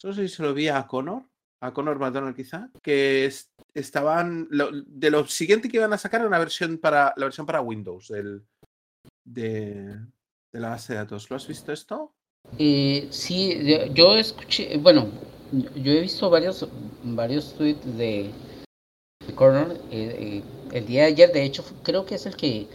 no 0.05 0.13
sé 0.15 0.29
si 0.29 0.35
se 0.35 0.43
lo 0.43 0.55
vi 0.55 0.69
a 0.69 0.87
Connor. 0.87 1.23
A 1.61 1.73
Connor 1.73 1.99
McDonald 1.99 2.35
quizá. 2.35 2.71
Que 2.83 3.31
estaban. 3.75 4.49
de 4.51 5.11
lo 5.11 5.27
siguiente 5.27 5.69
que 5.69 5.77
iban 5.77 5.93
a 5.93 5.99
sacar 5.99 6.21
era 6.21 6.29
una 6.29 6.39
versión 6.39 6.79
para. 6.79 7.15
La 7.17 7.27
versión 7.27 7.47
para 7.47 7.61
Windows. 7.61 8.09
Del, 8.09 8.45
de, 9.25 9.99
la 10.53 10.71
base 10.71 10.93
de 10.93 10.99
datos. 11.01 11.31
¿Lo 11.31 11.37
has 11.37 11.47
visto 11.47 11.73
esto? 11.73 12.13
Eh, 12.59 13.07
sí, 13.11 13.61
yo 13.95 14.17
escuché, 14.17 14.77
bueno, 14.79 15.07
yo 15.53 15.93
he 15.93 16.01
visto 16.01 16.29
varios, 16.29 16.69
varios 17.05 17.55
tweets 17.55 17.97
de, 17.97 18.31
Corner 19.37 19.81
eh, 19.91 20.43
eh, 20.43 20.43
el 20.73 20.87
día 20.87 21.03
de 21.03 21.09
ayer, 21.09 21.33
de 21.33 21.45
hecho, 21.45 21.65
creo 21.85 22.05
que 22.05 22.17
es 22.17 22.27
el 22.27 22.37
que, 22.37 22.67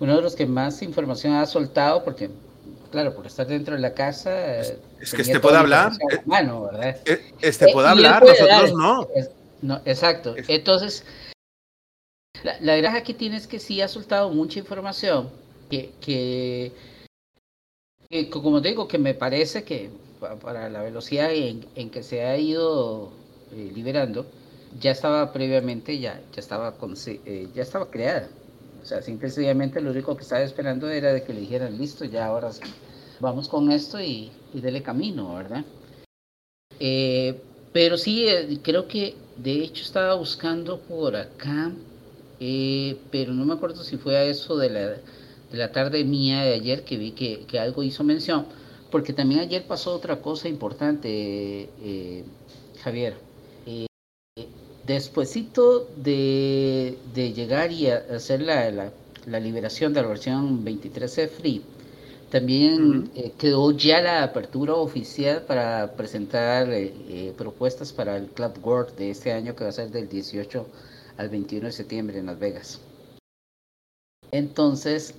uno 0.00 0.16
de 0.16 0.22
los 0.22 0.36
que 0.36 0.46
más 0.46 0.82
información 0.82 1.34
ha 1.34 1.46
soltado, 1.46 2.04
porque, 2.04 2.30
claro, 2.94 3.14
por 3.14 3.26
estar 3.26 3.46
dentro 3.46 3.74
de 3.74 3.80
la 3.80 3.92
casa. 3.92 4.60
Es, 4.60 5.14
que 5.14 5.22
este 5.22 5.40
puede 5.40 5.58
hablar. 5.58 5.92
Este 7.40 7.72
puede 7.72 7.88
hablar, 7.88 8.24
nosotros 8.24 8.72
no. 8.72 9.06
no. 9.62 9.80
Exacto. 9.84 10.34
Entonces, 10.48 11.04
la, 12.42 12.56
la 12.60 12.74
verdad 12.76 12.96
aquí 12.96 13.12
tienes 13.14 13.46
que 13.46 13.58
sí 13.58 13.82
ha 13.82 13.88
soltado 13.88 14.30
mucha 14.30 14.58
información 14.58 15.30
que, 15.68 15.92
que 16.00 16.72
como 18.30 18.60
digo, 18.60 18.86
que 18.86 18.98
me 18.98 19.14
parece 19.14 19.64
que 19.64 19.90
para 20.40 20.68
la 20.68 20.82
velocidad 20.82 21.30
en, 21.32 21.90
que 21.90 22.02
se 22.02 22.24
ha 22.24 22.36
ido 22.36 23.12
eh, 23.52 23.70
liberando, 23.74 24.26
ya 24.80 24.92
estaba 24.92 25.32
previamente, 25.32 25.98
ya, 25.98 26.20
ya, 26.32 26.40
estaba 26.40 26.74
eh, 27.06 27.48
ya 27.54 27.62
estaba 27.62 27.90
creada. 27.90 28.28
O 28.82 28.86
sea, 28.86 29.02
simplemente 29.02 29.80
lo 29.80 29.90
único 29.90 30.16
que 30.16 30.22
estaba 30.22 30.42
esperando 30.42 30.90
era 30.90 31.12
de 31.12 31.22
que 31.22 31.32
le 31.32 31.40
dijeran, 31.40 31.78
listo, 31.78 32.04
ya 32.04 32.26
ahora 32.26 32.52
sí, 32.52 32.62
vamos 33.20 33.48
con 33.48 33.70
esto 33.70 34.00
y, 34.00 34.30
y 34.52 34.60
dele 34.60 34.82
camino, 34.82 35.34
¿verdad? 35.34 35.64
Eh, 36.80 37.40
pero 37.72 37.96
sí, 37.96 38.26
creo 38.62 38.88
que 38.88 39.14
de 39.36 39.62
hecho 39.62 39.82
estaba 39.82 40.14
buscando 40.14 40.78
por 40.80 41.16
acá, 41.16 41.72
pero 43.10 43.32
no 43.32 43.44
me 43.44 43.54
acuerdo 43.54 43.82
si 43.82 43.96
fue 43.96 44.16
a 44.16 44.24
eso 44.24 44.56
de 44.56 44.70
la 44.70 44.96
la 45.54 45.72
tarde 45.72 46.04
mía 46.04 46.42
de 46.42 46.54
ayer 46.54 46.84
que 46.84 46.96
vi 46.96 47.12
que, 47.12 47.58
algo 47.58 47.82
hizo 47.82 48.04
mención, 48.04 48.46
porque 48.90 49.12
también 49.12 49.40
ayer 49.40 49.64
pasó 49.66 49.94
otra 49.94 50.20
cosa 50.20 50.48
importante, 50.48 51.68
eh, 51.82 52.24
Javier. 52.82 53.16
Eh, 53.66 53.86
despuésito 54.86 55.88
de, 55.96 56.96
llegar 57.14 57.72
y 57.72 57.88
hacer 57.88 58.42
la, 58.42 58.70
la, 58.70 59.40
liberación 59.40 59.94
de 59.94 60.02
la 60.02 60.08
versión 60.08 60.64
23C 60.64 61.28
Free, 61.28 61.62
también 62.34 63.12
eh, 63.14 63.32
quedó 63.38 63.70
ya 63.70 64.00
la 64.00 64.24
apertura 64.24 64.74
oficial 64.74 65.42
para 65.42 65.92
presentar 65.92 66.66
eh, 66.68 67.32
propuestas 67.38 67.92
para 67.92 68.16
el 68.16 68.26
Club 68.26 68.58
World 68.60 68.96
de 68.96 69.10
este 69.10 69.30
año 69.30 69.54
que 69.54 69.62
va 69.62 69.70
a 69.70 69.72
ser 69.72 69.90
del 69.90 70.08
18 70.08 70.66
al 71.16 71.28
21 71.28 71.66
de 71.66 71.72
septiembre 71.72 72.18
en 72.18 72.26
Las 72.26 72.40
Vegas. 72.40 72.80
Entonces, 74.32 75.14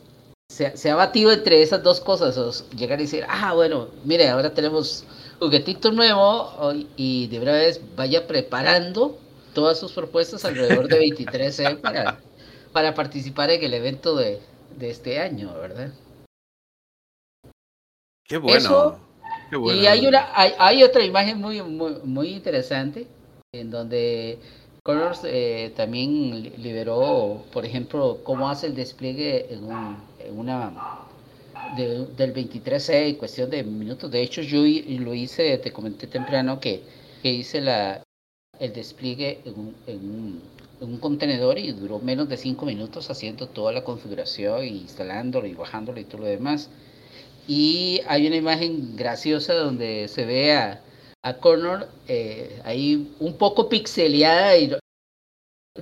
se, 0.50 0.92
ha 0.92 0.96
batido 0.96 1.32
entre 1.32 1.62
esas 1.62 1.82
dos 1.84 2.02
cosas. 2.02 2.66
llegar 2.76 3.00
y 3.00 3.04
decir, 3.04 3.24
ah, 3.30 3.54
bueno, 3.54 3.88
mire, 4.04 4.28
ahora 4.28 4.54
tenemos 4.54 5.06
juguetito 5.40 5.94
nuevo 5.94 6.74
y 6.98 7.28
de 7.28 7.40
verdad 7.40 7.54
vez 7.54 7.80
vaya 7.96 8.28
preparando 8.28 9.18
todas 9.54 9.80
sus 9.80 9.94
propuestas 9.94 10.44
alrededor 10.44 10.90
de 10.90 11.00
23 11.00 11.60
¿eh? 11.62 11.78
para, 11.82 12.20
para 12.74 12.94
participar 12.94 13.52
en 13.52 13.64
el 13.64 13.74
evento 13.74 14.18
de, 14.18 14.42
este 14.82 15.22
año, 15.22 15.54
¿verdad? 15.54 15.94
Qué 18.28 18.38
bueno. 18.38 19.00
Y 19.52 19.86
hay, 19.86 20.08
una, 20.08 20.28
hay, 20.34 20.84
otra 20.84 21.04
imagen 21.04 21.40
muy, 21.40 21.62
muy, 21.62 21.98
muy 22.04 22.30
interesante 22.30 23.08
en 23.54 23.70
donde 23.70 24.40
Colors 24.84 25.22
eh, 25.24 25.72
también 25.76 26.52
liberó, 26.58 27.44
por 27.54 27.66
ejemplo, 27.66 28.20
cómo 28.24 28.50
hace 28.50 28.68
el 28.68 28.76
despliegue 28.76 29.54
en, 29.54 29.64
una 30.38 30.74
del 31.78 32.34
23C 32.34 33.10
en 33.10 33.16
cuestión 33.16 33.50
de 33.50 33.64
minutos. 33.64 34.10
De 34.10 34.22
hecho, 34.22 34.42
yo 34.42 34.60
lo 34.60 35.14
hice, 35.14 35.58
te 35.60 35.72
comenté 35.72 36.08
temprano 36.08 36.60
que, 36.60 36.84
hice 37.24 37.62
la, 37.62 38.04
el 38.60 38.74
despliegue 38.74 39.42
en 39.88 40.42
un, 40.80 40.98
contenedor 41.00 41.58
y 41.58 41.72
duró 41.72 42.00
menos 42.00 42.28
de 42.30 42.38
5 42.38 42.66
minutos 42.66 43.10
haciendo 43.10 43.48
toda 43.48 43.72
la 43.72 43.84
configuración, 43.84 44.64
y 44.66 44.82
instalándolo 44.82 45.48
y 45.48 45.54
bajándolo 45.54 46.00
y 46.00 46.04
todo 46.04 46.22
lo 46.22 46.28
demás. 46.28 46.70
Y 47.48 48.02
hay 48.08 48.28
una 48.28 48.36
imagen 48.36 48.96
graciosa 48.96 49.54
donde 49.54 50.08
se 50.08 50.26
ve 50.26 50.54
a, 50.54 50.82
a 51.22 51.38
Connor 51.38 51.88
eh, 52.08 52.62
ahí 52.64 53.16
un 53.20 53.38
poco 53.38 53.70
pixeleada 53.70 54.58
y 54.58 54.76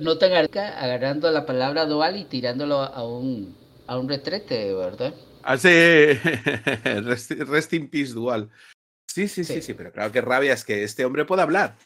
no 0.00 0.18
tan 0.18 0.32
arca, 0.32 0.78
agarrando 0.80 1.30
la 1.30 1.46
palabra 1.46 1.86
dual 1.86 2.16
y 2.16 2.24
tirándolo 2.24 2.80
a 2.80 3.06
un, 3.06 3.56
a 3.86 3.98
un 3.98 4.08
retrete, 4.08 4.74
¿verdad? 4.74 5.14
Hace 5.42 6.14
rest, 7.46 7.72
in 7.72 7.88
peace 7.88 8.12
dual. 8.12 8.50
Sí, 9.06 9.28
sí, 9.28 9.44
sí, 9.44 9.62
sí, 9.62 9.74
pero 9.74 9.92
claro 9.92 10.10
que 10.10 10.20
rabia 10.20 10.54
es 10.54 10.64
que 10.64 10.82
este 10.82 11.04
hombre 11.04 11.24
puede 11.24 11.42
hablar. 11.42 11.76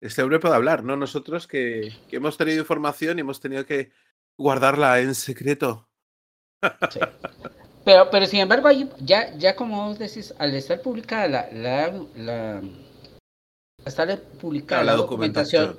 Este 0.00 0.22
hombre 0.22 0.38
puede 0.38 0.54
hablar, 0.54 0.84
¿no? 0.84 0.96
Nosotros 0.96 1.46
que, 1.46 1.92
hemos 2.10 2.38
tenido 2.38 2.60
información 2.60 3.18
y 3.18 3.20
hemos 3.20 3.40
tenido 3.40 3.66
que 3.66 3.90
guardarla 4.38 5.00
en 5.00 5.14
secreto. 5.14 5.88
Sí. 6.90 7.00
Pero, 7.88 8.10
pero 8.10 8.26
sin 8.26 8.40
embargo, 8.40 8.68
ya, 9.00 9.34
ya 9.38 9.56
como 9.56 9.86
vos 9.88 9.98
decís, 9.98 10.34
al 10.38 10.54
estar 10.54 10.82
publicada 10.82 11.26
la, 11.26 11.48
la, 11.50 12.02
la 12.16 12.62
estar 13.82 14.20
publicada 14.38 14.84
la, 14.84 14.92
documentación, 14.92 15.78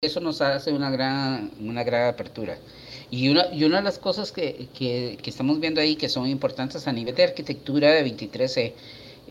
eso 0.00 0.20
nos 0.20 0.40
hace 0.40 0.72
una 0.72 0.88
gran, 0.92 1.50
una 1.58 1.82
gran 1.82 2.10
apertura. 2.10 2.58
Y 3.10 3.28
una, 3.28 3.52
y 3.52 3.64
una 3.64 3.78
de 3.78 3.82
las 3.82 3.98
cosas 3.98 4.30
que, 4.30 4.68
que, 4.72 5.18
estamos 5.24 5.58
viendo 5.58 5.80
ahí 5.80 5.96
que 5.96 6.08
son 6.08 6.28
importantes 6.28 6.86
a 6.86 6.92
nivel 6.92 7.16
de 7.16 7.24
arquitectura 7.24 7.90
de 7.90 8.04
23C, 8.04 8.72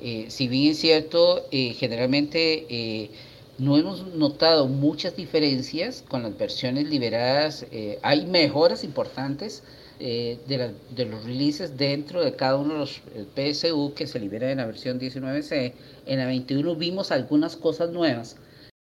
eh, 0.02 0.26
si 0.28 0.50
bien 0.50 0.72
es 0.72 0.80
cierto, 0.80 1.48
eh, 1.50 1.74
generalmente 1.80 2.66
eh, 2.68 3.10
no 3.58 3.78
hemos 3.78 4.06
notado 4.08 4.68
muchas 4.68 5.16
diferencias 5.16 6.04
con 6.10 6.24
las 6.24 6.38
versiones 6.38 6.90
liberadas, 6.90 7.66
hay 8.02 8.26
mejoras 8.26 8.84
importantes, 8.84 9.64
eh, 10.04 10.40
de, 10.48 10.74
de, 10.96 11.06
los 11.06 11.24
releases 11.24 11.78
dentro 11.78 12.24
de 12.24 12.36
cada 12.36 12.58
uno 12.58 12.74
de 12.74 12.80
los 12.80 13.02
PSU 13.36 13.94
que 13.96 14.08
se 14.08 14.20
libera 14.20 14.52
en 14.52 14.58
la 14.58 14.66
versión 14.66 15.00
19C. 15.00 15.74
En 16.08 16.18
la 16.18 16.26
21 16.26 16.76
vimos 16.76 17.12
algunas 17.12 17.56
cosas 17.56 17.92
nuevas, 17.92 18.36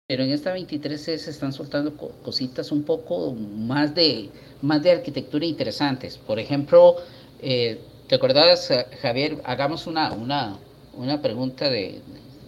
pero 0.07 0.21
en 0.23 0.29
esta 0.29 0.55
23C 0.55 1.17
se 1.17 1.31
están 1.31 1.51
soltando 1.51 1.97
cositas 1.97 2.71
un 2.71 2.83
poco 2.83 3.33
más 3.33 3.95
de, 3.95 4.29
más 4.61 4.83
de 4.83 4.91
arquitectura 4.91 5.47
interesantes. 5.47 6.15
Por 6.19 6.37
ejemplo, 6.37 6.97
eh, 7.41 7.79
¿te 8.07 8.13
acordás, 8.13 8.71
Javier? 9.01 9.41
Hagamos 9.45 9.87
una, 9.87 10.11
una, 10.13 10.59
una 10.93 11.23
pregunta 11.23 11.71
de, 11.71 12.01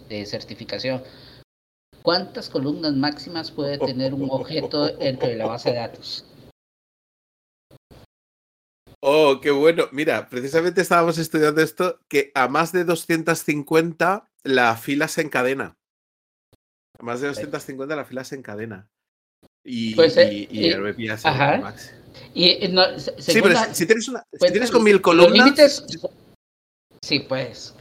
de 0.08 0.24
certificación. 0.24 1.02
¿Cuántas 2.02 2.48
columnas 2.48 2.92
máximas 2.94 3.50
puede 3.50 3.78
tener 3.78 4.14
un 4.14 4.28
objeto 4.30 4.86
dentro 4.86 5.28
de 5.28 5.36
la 5.36 5.46
base 5.46 5.70
de 5.70 5.78
datos? 5.78 6.24
Oh, 9.04 9.40
qué 9.40 9.50
bueno. 9.50 9.88
Mira, 9.90 10.28
precisamente 10.28 10.80
estábamos 10.80 11.18
estudiando 11.18 11.60
esto, 11.60 11.98
que 12.08 12.30
a 12.36 12.46
más 12.46 12.70
de 12.70 12.84
250 12.84 14.30
la 14.44 14.76
fila 14.76 15.08
se 15.08 15.22
encadena. 15.22 15.76
A 17.00 17.02
más 17.02 17.20
de 17.20 17.26
250 17.26 17.96
la 17.96 18.04
fila 18.04 18.22
se 18.22 18.36
encadena. 18.36 18.88
Y, 19.64 19.96
pues, 19.96 20.16
y, 20.16 20.48
y, 20.50 20.68
el 20.68 21.10
ajá. 21.10 21.74
Y, 22.32 22.68
no, 22.68 22.98
sí, 22.98 23.40
pero 23.42 23.74
si, 23.74 23.86
tienes, 23.86 24.08
una, 24.08 24.24
si 24.32 24.52
tienes 24.52 24.70
con 24.70 24.84
mil 24.84 25.00
columnas... 25.00 25.84
Sí, 27.02 27.20
pues. 27.20 27.74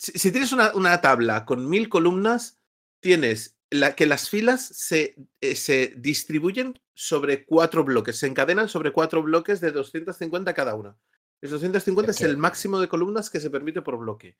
Si, 0.00 0.18
si 0.18 0.32
tienes 0.32 0.52
una, 0.52 0.74
una, 0.74 1.00
tabla 1.00 1.44
con 1.44 1.68
mil 1.68 1.88
columnas, 1.88 2.58
tienes 3.00 3.55
la, 3.70 3.94
que 3.94 4.06
las 4.06 4.28
filas 4.28 4.64
se, 4.64 5.16
eh, 5.40 5.56
se 5.56 5.94
distribuyen 5.96 6.78
sobre 6.94 7.44
cuatro 7.44 7.84
bloques, 7.84 8.18
se 8.18 8.26
encadenan 8.26 8.68
sobre 8.68 8.92
cuatro 8.92 9.22
bloques 9.22 9.60
de 9.60 9.72
250 9.72 10.54
cada 10.54 10.74
una. 10.74 10.96
El 11.42 11.50
250 11.50 12.12
es 12.12 12.20
el 12.22 12.36
máximo 12.36 12.80
de 12.80 12.88
columnas 12.88 13.28
que 13.28 13.40
se 13.40 13.50
permite 13.50 13.82
por 13.82 13.98
bloque. 13.98 14.36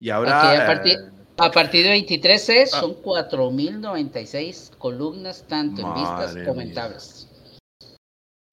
Y 0.00 0.10
ahora. 0.10 0.64
a, 0.64 0.66
partir, 0.66 0.98
eh, 0.98 1.10
a, 1.36 1.50
partir, 1.50 1.84
de 1.84 1.94
23C 1.96 2.62
ah. 2.72 2.80
son 2.80 2.94
4096 3.02 4.72
columnas, 4.78 5.44
tanto 5.46 5.82
en 5.82 5.94
vistas 5.94 6.36
como 6.46 6.60
en 6.60 6.72
tablas. 6.72 7.28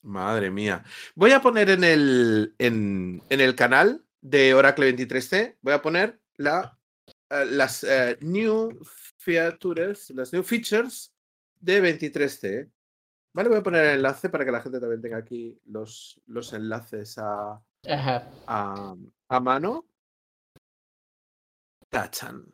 Madre 0.01 0.51
mía. 0.51 0.83
Voy 1.15 1.31
a 1.31 1.41
poner 1.41 1.69
en 1.69 1.83
el, 1.83 2.55
en, 2.59 3.23
en 3.29 3.41
el 3.41 3.55
canal 3.55 4.03
de 4.21 4.53
Oracle 4.53 4.95
23C, 4.95 5.55
voy 5.61 5.73
a 5.73 5.81
poner 5.81 6.19
la, 6.35 6.77
eh, 7.29 7.45
las 7.45 7.85
new 8.21 8.79
features, 9.17 10.09
las 10.11 10.33
new 10.33 10.43
features 10.43 11.11
de 11.59 11.81
23C. 11.81 12.69
Vale, 13.33 13.49
voy 13.49 13.57
a 13.57 13.63
poner 13.63 13.85
el 13.85 13.95
enlace 13.97 14.29
para 14.29 14.45
que 14.45 14.51
la 14.51 14.61
gente 14.61 14.79
también 14.79 15.01
tenga 15.01 15.17
aquí 15.17 15.59
los, 15.65 16.21
los 16.27 16.53
enlaces 16.53 17.17
a, 17.17 17.61
a, 18.47 18.95
a, 19.27 19.39
mano. 19.41 19.85
Tachan. 21.89 22.45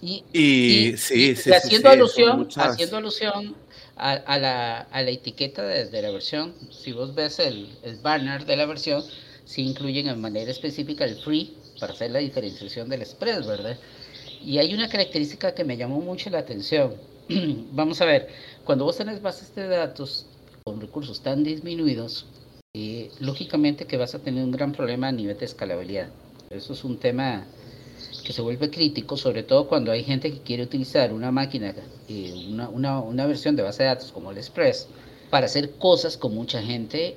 Y, 0.00 0.96
sí, 0.96 1.36
sí, 1.36 1.52
haciendo 1.52 1.90
alusión, 1.90 2.48
haciendo 2.56 2.96
alusión 2.96 3.54
a, 3.96 4.38
la, 4.38 4.80
a, 4.80 5.02
la, 5.02 5.10
etiqueta 5.10 5.62
de, 5.62 6.00
la 6.00 6.10
versión, 6.10 6.54
si 6.72 6.92
vos 6.92 7.14
ves 7.14 7.38
el, 7.38 7.78
el 7.82 7.98
banner 8.00 8.46
de 8.46 8.56
la 8.56 8.64
versión, 8.64 9.04
sí 9.44 9.62
incluyen 9.62 10.06
de 10.06 10.14
manera 10.14 10.50
específica 10.50 11.04
el 11.04 11.16
free 11.22 11.58
para 11.80 11.94
hacer 11.94 12.10
la 12.10 12.20
diferenciación 12.20 12.88
del 12.88 13.02
express, 13.02 13.46
¿verdad? 13.46 13.76
Y 14.44 14.58
hay 14.58 14.72
una 14.74 14.88
característica 14.88 15.54
que 15.54 15.64
me 15.64 15.76
llamó 15.76 16.00
mucho 16.00 16.30
la 16.30 16.38
atención. 16.38 16.94
Vamos 17.72 18.00
a 18.00 18.04
ver, 18.04 18.28
cuando 18.64 18.84
vos 18.84 18.96
tenés 18.96 19.20
bases 19.20 19.54
de 19.54 19.66
datos 19.66 20.26
con 20.64 20.80
recursos 20.80 21.20
tan 21.22 21.42
disminuidos, 21.42 22.26
eh, 22.74 23.10
lógicamente 23.18 23.86
que 23.86 23.96
vas 23.96 24.14
a 24.14 24.20
tener 24.20 24.44
un 24.44 24.52
gran 24.52 24.70
problema 24.70 25.08
a 25.08 25.12
nivel 25.12 25.36
de 25.36 25.44
escalabilidad. 25.44 26.08
Eso 26.50 26.72
es 26.72 26.84
un 26.84 26.98
tema 26.98 27.46
que 28.24 28.32
se 28.32 28.42
vuelve 28.42 28.70
crítico, 28.70 29.16
sobre 29.16 29.42
todo 29.42 29.68
cuando 29.68 29.90
hay 29.90 30.04
gente 30.04 30.30
que 30.30 30.40
quiere 30.40 30.62
utilizar 30.62 31.12
una 31.12 31.32
máquina, 31.32 31.74
eh, 32.08 32.46
una, 32.48 32.68
una, 32.68 33.00
una, 33.00 33.26
versión 33.26 33.56
de 33.56 33.62
base 33.62 33.82
de 33.82 33.88
datos 33.88 34.12
como 34.12 34.30
el 34.30 34.38
Express, 34.38 34.86
para 35.30 35.46
hacer 35.46 35.72
cosas 35.72 36.16
con 36.16 36.34
mucha 36.34 36.62
gente 36.62 37.16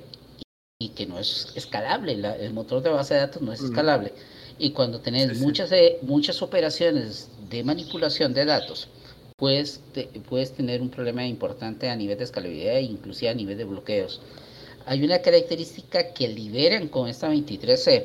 y, 0.78 0.88
que 0.90 1.06
no 1.06 1.18
es 1.18 1.52
escalable. 1.54 2.12
el 2.12 2.52
motor 2.52 2.82
de 2.82 2.90
base 2.90 3.14
de 3.14 3.20
datos 3.20 3.42
no 3.42 3.52
es 3.52 3.62
escalable. 3.62 4.12
Y 4.58 4.70
cuando 4.70 5.00
tenés 5.00 5.40
muchas, 5.40 5.72
eh, 5.72 5.98
muchas 6.02 6.42
operaciones 6.42 7.28
de 7.50 7.64
manipulación 7.64 8.34
de 8.34 8.44
datos, 8.44 8.88
puedes, 9.36 9.80
puedes 10.28 10.52
tener 10.52 10.80
un 10.80 10.90
problema 10.90 11.26
importante 11.26 11.88
a 11.88 11.96
nivel 11.96 12.18
de 12.18 12.24
escalabilidad 12.24 12.76
e 12.76 12.82
inclusive 12.82 13.30
a 13.30 13.34
nivel 13.34 13.58
de 13.58 13.64
bloqueos. 13.64 14.20
Hay 14.86 15.02
una 15.02 15.18
característica 15.20 16.12
que 16.12 16.28
liberan 16.28 16.88
con 16.88 17.08
esta 17.08 17.32
23C 17.32 18.04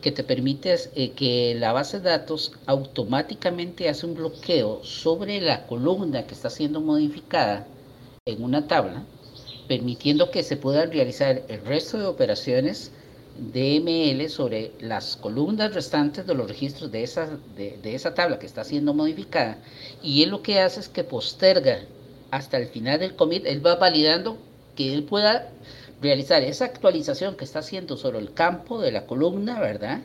que 0.00 0.12
te 0.12 0.24
permite 0.24 0.76
eh, 0.94 1.10
que 1.10 1.54
la 1.58 1.72
base 1.72 1.98
de 1.98 2.10
datos 2.10 2.52
automáticamente 2.66 3.88
hace 3.88 4.06
un 4.06 4.14
bloqueo 4.14 4.82
sobre 4.84 5.40
la 5.40 5.66
columna 5.66 6.26
que 6.26 6.34
está 6.34 6.50
siendo 6.50 6.80
modificada 6.80 7.66
en 8.24 8.42
una 8.42 8.66
tabla, 8.66 9.04
permitiendo 9.68 10.30
que 10.30 10.42
se 10.42 10.56
puedan 10.56 10.90
realizar 10.90 11.42
el 11.48 11.64
resto 11.64 11.98
de 11.98 12.06
operaciones 12.06 12.92
DML 13.40 14.28
sobre 14.28 14.72
las 14.80 15.16
columnas 15.16 15.72
restantes 15.72 16.26
de 16.26 16.34
los 16.34 16.46
registros 16.46 16.92
de 16.92 17.02
esa, 17.02 17.38
de, 17.56 17.94
esa 17.94 18.14
tabla 18.14 18.38
que 18.38 18.44
está 18.44 18.64
siendo 18.64 18.92
modificada. 18.92 19.56
Y 20.02 20.22
él 20.22 20.30
lo 20.30 20.42
que 20.42 20.60
hace 20.60 20.80
es 20.80 20.88
que 20.90 21.04
posterga 21.04 21.80
hasta 22.30 22.58
el 22.58 22.68
final 22.68 23.00
del 23.00 23.16
commit, 23.16 23.46
él 23.46 23.64
va 23.64 23.76
validando 23.76 24.36
que 24.76 24.92
él 24.92 25.04
pueda 25.04 25.50
realizar 26.02 26.42
esa 26.42 26.66
actualización 26.66 27.36
que 27.36 27.44
está 27.44 27.60
haciendo 27.60 27.96
sobre 27.96 28.18
el 28.18 28.34
campo 28.34 28.80
de 28.80 28.92
la 28.92 29.06
columna, 29.06 29.58
¿verdad? 29.58 30.02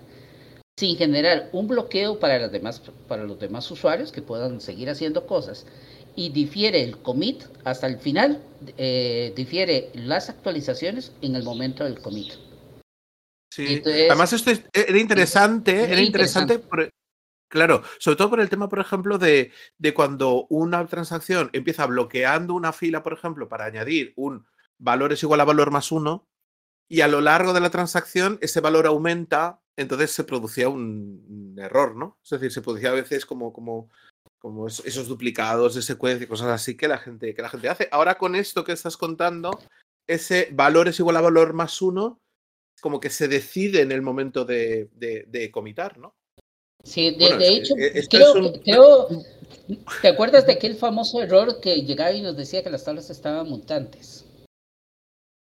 Sin 0.77 0.97
generar 0.97 1.49
un 1.51 1.67
bloqueo 1.67 2.19
para, 2.19 2.47
demás, 2.47 2.81
para 3.07 3.25
los 3.25 3.39
demás 3.39 3.69
usuarios 3.69 4.13
que 4.13 4.21
puedan 4.21 4.61
seguir 4.61 4.89
haciendo 4.89 5.27
cosas. 5.27 5.65
Y 6.15 6.29
difiere 6.29 6.81
el 6.81 6.97
commit 6.97 7.43
hasta 7.65 7.87
el 7.87 7.97
final, 7.99 8.41
eh, 8.77 9.33
difiere 9.35 9.89
las 9.93 10.29
actualizaciones 10.29 11.11
en 11.21 11.35
el 11.35 11.43
momento 11.43 11.83
del 11.83 11.99
commit. 11.99 12.44
Sí, 13.55 13.81
además 13.85 14.33
esto 14.33 14.51
era 14.73 14.97
interesante, 14.97 15.89
era 15.89 16.01
interesante, 16.01 16.61
claro, 17.47 17.83
sobre 17.99 18.17
todo 18.17 18.31
por 18.31 18.41
el 18.41 18.49
tema, 18.49 18.67
por 18.67 18.79
ejemplo, 18.79 19.17
de, 19.17 19.53
de, 19.77 19.93
cuando 19.93 20.45
una 20.49 20.85
transacción 20.87 21.49
empieza 21.53 21.85
bloqueando 21.85 22.53
una 22.53 22.73
fila, 22.73 23.01
por 23.01 23.13
ejemplo, 23.13 23.47
para 23.47 23.63
añadir 23.63 24.11
un 24.17 24.45
valor 24.77 25.13
es 25.13 25.23
igual 25.23 25.39
a 25.39 25.45
valor 25.45 25.71
más 25.71 25.93
uno, 25.93 26.27
y 26.89 26.99
a 26.99 27.07
lo 27.07 27.21
largo 27.21 27.53
de 27.53 27.61
la 27.61 27.69
transacción 27.69 28.39
ese 28.41 28.59
valor 28.59 28.87
aumenta, 28.87 29.61
entonces 29.77 30.11
se 30.11 30.25
producía 30.25 30.67
un, 30.67 31.55
error, 31.57 31.95
¿no? 31.95 32.19
Es 32.25 32.31
decir, 32.31 32.51
se 32.51 32.61
producía 32.61 32.89
a 32.89 32.95
veces 32.95 33.25
como, 33.25 33.53
como, 33.53 33.89
como 34.37 34.67
esos 34.67 35.07
duplicados 35.07 35.75
de 35.75 35.81
secuencia 35.81 36.25
y 36.25 36.27
cosas 36.27 36.49
así 36.49 36.75
que 36.75 36.89
la, 36.89 36.97
gente, 36.97 37.33
que 37.33 37.41
la 37.41 37.47
gente 37.47 37.69
hace. 37.69 37.87
Ahora 37.89 38.17
con 38.17 38.35
esto 38.35 38.65
que 38.65 38.73
estás 38.73 38.97
contando, 38.97 39.57
ese 40.07 40.49
valor 40.51 40.89
es 40.89 40.99
igual 40.99 41.15
a 41.15 41.21
valor 41.21 41.53
más 41.53 41.81
uno 41.81 42.19
como 42.81 42.99
que 42.99 43.09
se 43.09 43.27
decide 43.27 43.81
en 43.81 43.91
el 43.91 44.01
momento 44.01 44.45
de, 44.45 44.89
de, 44.93 45.51
comitar, 45.51 45.97
¿no? 45.97 46.15
Sí, 46.83 47.15
de, 47.15 47.47
hecho, 47.47 47.73
eh, 47.77 48.05
creo, 48.09 49.09
¿te 50.01 50.07
acuerdas 50.07 50.45
de 50.45 50.53
aquel 50.53 50.75
famoso 50.75 51.21
error 51.21 51.59
que 51.59 51.81
llegaba 51.81 52.11
y 52.11 52.21
nos 52.21 52.37
decía 52.37 52.63
que 52.63 52.69
las 52.69 52.83
tablas 52.83 53.09
estaban 53.09 53.49
mutantes? 53.49 54.25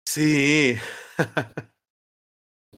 Sí. 0.04 0.74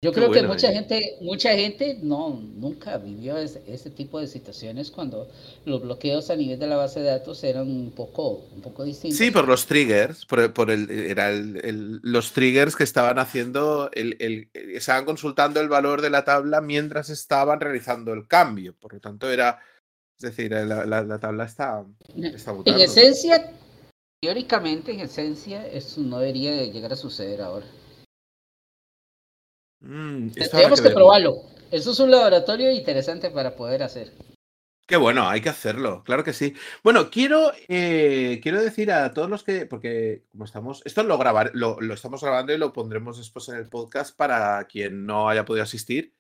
Yo 0.03 0.13
creo 0.13 0.33
que 0.33 0.43
mucha 0.43 0.73
gente, 0.73 1.17
mucha 1.21 1.55
gente 1.55 1.97
no, 2.03 2.31
nunca 2.57 2.99
vivió 2.99 3.39
ese, 3.39 3.91
tipo 3.91 4.19
de 4.19 4.27
situaciones 4.27 4.91
cuando 4.91 5.29
los 5.65 5.81
bloqueos 5.81 6.29
a 6.29 6.35
nivel 6.35 6.59
de 6.59 6.67
la 6.67 6.77
base 6.77 6.99
de 6.99 7.07
datos 7.07 7.45
eran 7.45 7.71
un 7.71 7.93
poco, 7.93 8.45
un 8.53 8.61
poco 8.63 8.83
distintos. 8.83 9.17
Sí, 9.17 9.31
por 9.31 9.47
los 9.47 9.65
triggers, 9.67 10.27
por, 10.27 10.53
por 10.53 10.73
el, 10.73 10.91
era 10.91 11.31
el, 11.31 12.01
los 12.03 12.33
triggers 12.33 12.75
que 12.75 12.83
estaban 12.83 13.21
haciendo, 13.21 13.91
el, 13.93 14.17
el, 14.19 14.51
estaban 14.75 15.05
consultando 15.05 15.61
el 15.61 15.69
valor 15.69 16.03
de 16.03 16.11
la 16.11 16.25
tabla 16.25 16.61
mientras 16.61 17.09
estaban 17.09 17.61
realizando 17.61 18.13
el 18.13 18.27
cambio. 18.27 18.75
Por 18.75 18.95
lo 18.95 18.99
tanto, 18.99 19.31
era, 19.31 19.61
es 20.19 20.35
decir, 20.35 20.51
la, 20.51 20.85
la, 20.85 21.19
tabla 21.21 21.45
está, 21.45 21.85
está 22.17 22.53
En 22.65 22.81
esencia, 22.81 23.53
teóricamente, 24.21 24.91
en 24.91 24.99
esencia, 24.99 25.65
eso 25.65 26.01
no 26.01 26.19
debería 26.19 26.65
llegar 26.65 26.93
a 26.93 26.97
suceder 26.97 27.41
ahora. 27.41 27.67
Mm, 29.83 30.31
Tenemos 30.31 30.81
que, 30.81 30.91
probarlo. 30.91 31.43
Eso 31.71 31.91
es 31.91 31.99
un 31.99 32.11
laboratorio 32.11 32.71
interesante 32.71 33.31
para 33.31 33.57
poder 33.57 33.83
hacer. 33.83 34.13
Qué 34.87 34.97
bueno, 34.97 35.29
hay 35.29 35.41
que 35.41 35.49
hacerlo, 35.49 36.03
claro 36.05 36.25
que 36.25 36.33
sí. 36.33 36.55
Bueno, 36.83 37.09
quiero, 37.09 37.53
eh, 37.69 38.41
quiero 38.43 38.61
decir 38.61 38.91
a 38.93 39.13
todos 39.15 39.31
los 39.31 39.45
que, 39.45 39.65
porque 39.65 40.25
como 40.33 40.45
estamos, 40.45 40.83
esto 40.85 41.03
lo, 41.03 41.17
grabar, 41.19 41.51
lo, 41.55 41.81
estamos 41.95 42.21
grabando 42.21 42.53
y 42.53 42.59
lo 42.59 42.73
pondremos 42.73 43.17
después 43.17 43.49
en 43.49 43.57
el 43.57 43.69
podcast 43.69 44.15
para 44.17 44.65
quien 44.65 45.07
no 45.07 45.29
haya 45.29 45.45
podido 45.45 45.63
asistir. 45.63 46.15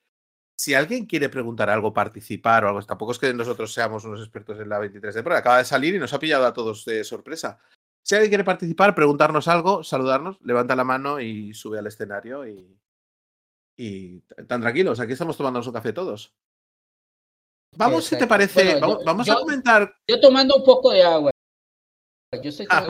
Si 0.56 0.74
alguien 0.74 1.06
quiere 1.06 1.28
preguntar 1.28 1.70
algo, 1.70 1.92
participar 1.92 2.64
o 2.64 2.68
algo, 2.68 2.82
tampoco 2.82 3.12
es 3.12 3.18
que 3.18 3.34
nosotros 3.34 3.74
seamos 3.74 4.04
unos 4.04 4.20
expertos 4.20 4.58
en 4.60 4.68
la 4.68 4.78
23 4.78 5.16
de 5.16 5.22
pero 5.22 5.36
acaba 5.36 5.58
de 5.58 5.64
salir 5.64 5.94
y 5.94 5.98
nos 5.98 6.12
ha 6.12 6.20
pillado 6.20 6.46
a 6.46 6.54
todos 6.54 6.84
de 6.84 7.02
sorpresa. 7.04 7.58
Si 8.02 8.14
alguien 8.14 8.30
quiere 8.30 8.44
participar, 8.44 8.94
preguntarnos 8.94 9.48
algo, 9.48 9.82
saludarnos, 9.82 10.40
levanta 10.42 10.76
la 10.76 10.84
mano 10.84 11.20
y 11.20 11.52
sube 11.52 11.78
al 11.78 11.88
escenario 11.88 12.46
y, 12.46 12.78
y 13.76 14.20
tan 14.46 14.60
tranquilos, 14.60 15.00
aquí 15.00 15.12
estamos 15.12 15.36
tomando 15.36 15.60
un 15.60 15.72
café 15.72 15.92
todos. 15.92 16.34
Vamos, 17.76 18.04
si 18.04 18.18
te 18.18 18.26
parece, 18.26 18.78
vamos, 18.80 19.28
a 19.28 19.36
comentar. 19.36 19.94
Yo 20.06 20.20
tomando 20.20 20.56
un 20.56 20.64
poco 20.64 20.90
de 20.90 21.02
agua. 21.02 21.30
Yo 22.42 22.50
estoy 22.50 22.66
ah, 22.70 22.86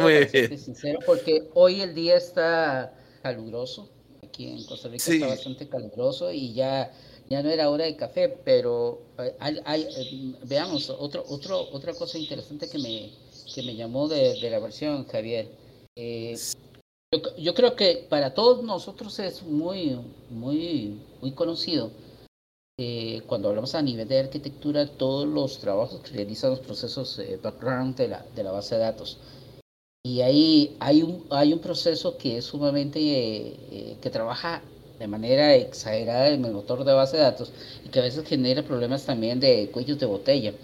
sincero 0.56 0.98
porque 1.06 1.48
hoy 1.54 1.80
el 1.80 1.94
día 1.94 2.16
está 2.16 2.94
caluroso. 3.22 3.90
Aquí 4.22 4.48
en 4.48 4.64
Costa 4.64 4.88
Rica 4.88 5.12
está 5.12 5.26
bastante 5.26 5.68
caluroso 5.68 6.32
y 6.32 6.52
ya, 6.52 6.92
ya 7.28 7.42
no 7.42 7.50
era 7.50 7.70
hora 7.70 7.84
de 7.84 7.96
café, 7.96 8.28
pero 8.28 9.02
eh, 9.18 9.36
hay, 9.38 9.82
eh, 9.96 10.34
veamos, 10.44 10.90
otro, 10.90 11.24
otro, 11.28 11.68
otra 11.72 11.92
cosa 11.94 12.18
interesante 12.18 12.68
que 12.68 12.78
me, 12.78 13.12
que 13.54 13.62
me 13.62 13.74
llamó 13.74 14.08
de, 14.08 14.38
la 14.50 14.58
versión, 14.58 15.06
Javier. 15.06 15.48
Eh, 15.96 16.36
yo, 17.36 17.54
creo 17.54 17.76
que 17.76 18.06
para 18.08 18.32
todos 18.32 18.62
nosotros 18.64 19.18
es 19.18 19.42
muy, 19.42 19.98
muy, 20.30 20.98
muy 21.20 21.32
conocido 21.32 21.90
eh, 22.78 23.20
cuando 23.26 23.50
hablamos 23.50 23.74
a 23.74 23.82
nivel 23.82 24.08
de 24.08 24.20
arquitectura 24.20 24.86
todos 24.86 25.28
los 25.28 25.58
trabajos 25.58 26.00
que 26.00 26.12
realizan 26.12 26.50
los 26.50 26.60
procesos 26.60 27.18
eh, 27.18 27.38
background 27.42 27.96
de 27.96 28.08
la, 28.08 28.24
de 28.34 28.42
la 28.42 28.50
base 28.50 28.76
de 28.76 28.80
datos. 28.80 29.18
Y 30.04 30.22
ahí 30.22 30.76
hay 30.80 31.02
un, 31.02 31.26
hay 31.30 31.52
un 31.52 31.58
proceso 31.58 32.16
que 32.16 32.38
es 32.38 32.46
sumamente, 32.46 32.98
eh, 32.98 33.98
que 34.00 34.10
trabaja 34.10 34.62
de 34.98 35.06
manera 35.06 35.54
exagerada 35.54 36.28
en 36.28 36.44
el 36.44 36.52
motor 36.52 36.82
de 36.84 36.92
base 36.92 37.18
de 37.18 37.24
datos 37.24 37.52
y 37.84 37.88
que 37.90 38.00
a 38.00 38.02
veces 38.02 38.26
genera 38.26 38.62
problemas 38.62 39.04
también 39.04 39.38
de 39.38 39.70
cuellos 39.70 39.98
de 39.98 40.06
botella. 40.06 40.54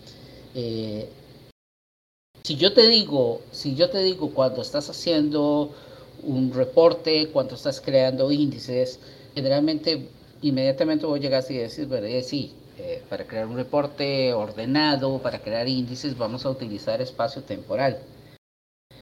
si 2.42 2.56
yo 2.56 2.72
te 2.72 2.88
digo, 2.88 3.42
si 3.52 3.74
yo 3.74 3.90
te 3.90 4.02
digo 4.02 4.32
cuando 4.32 4.62
estás 4.62 4.88
haciendo 4.88 5.70
un 6.22 6.52
reporte, 6.52 7.28
cuando 7.32 7.54
estás 7.54 7.80
creando 7.80 8.30
índices, 8.30 9.00
generalmente 9.34 10.08
inmediatamente 10.42 11.06
voy 11.06 11.18
a 11.18 11.22
llegar 11.22 11.44
y 11.48 11.54
decir, 11.54 11.88
sí, 12.24 12.54
eh, 12.78 13.02
para 13.08 13.26
crear 13.26 13.46
un 13.46 13.56
reporte 13.56 14.32
ordenado, 14.32 15.20
para 15.20 15.40
crear 15.40 15.68
índices, 15.68 16.16
vamos 16.16 16.46
a 16.46 16.50
utilizar 16.50 17.00
espacio 17.00 17.42
temporal. 17.42 17.98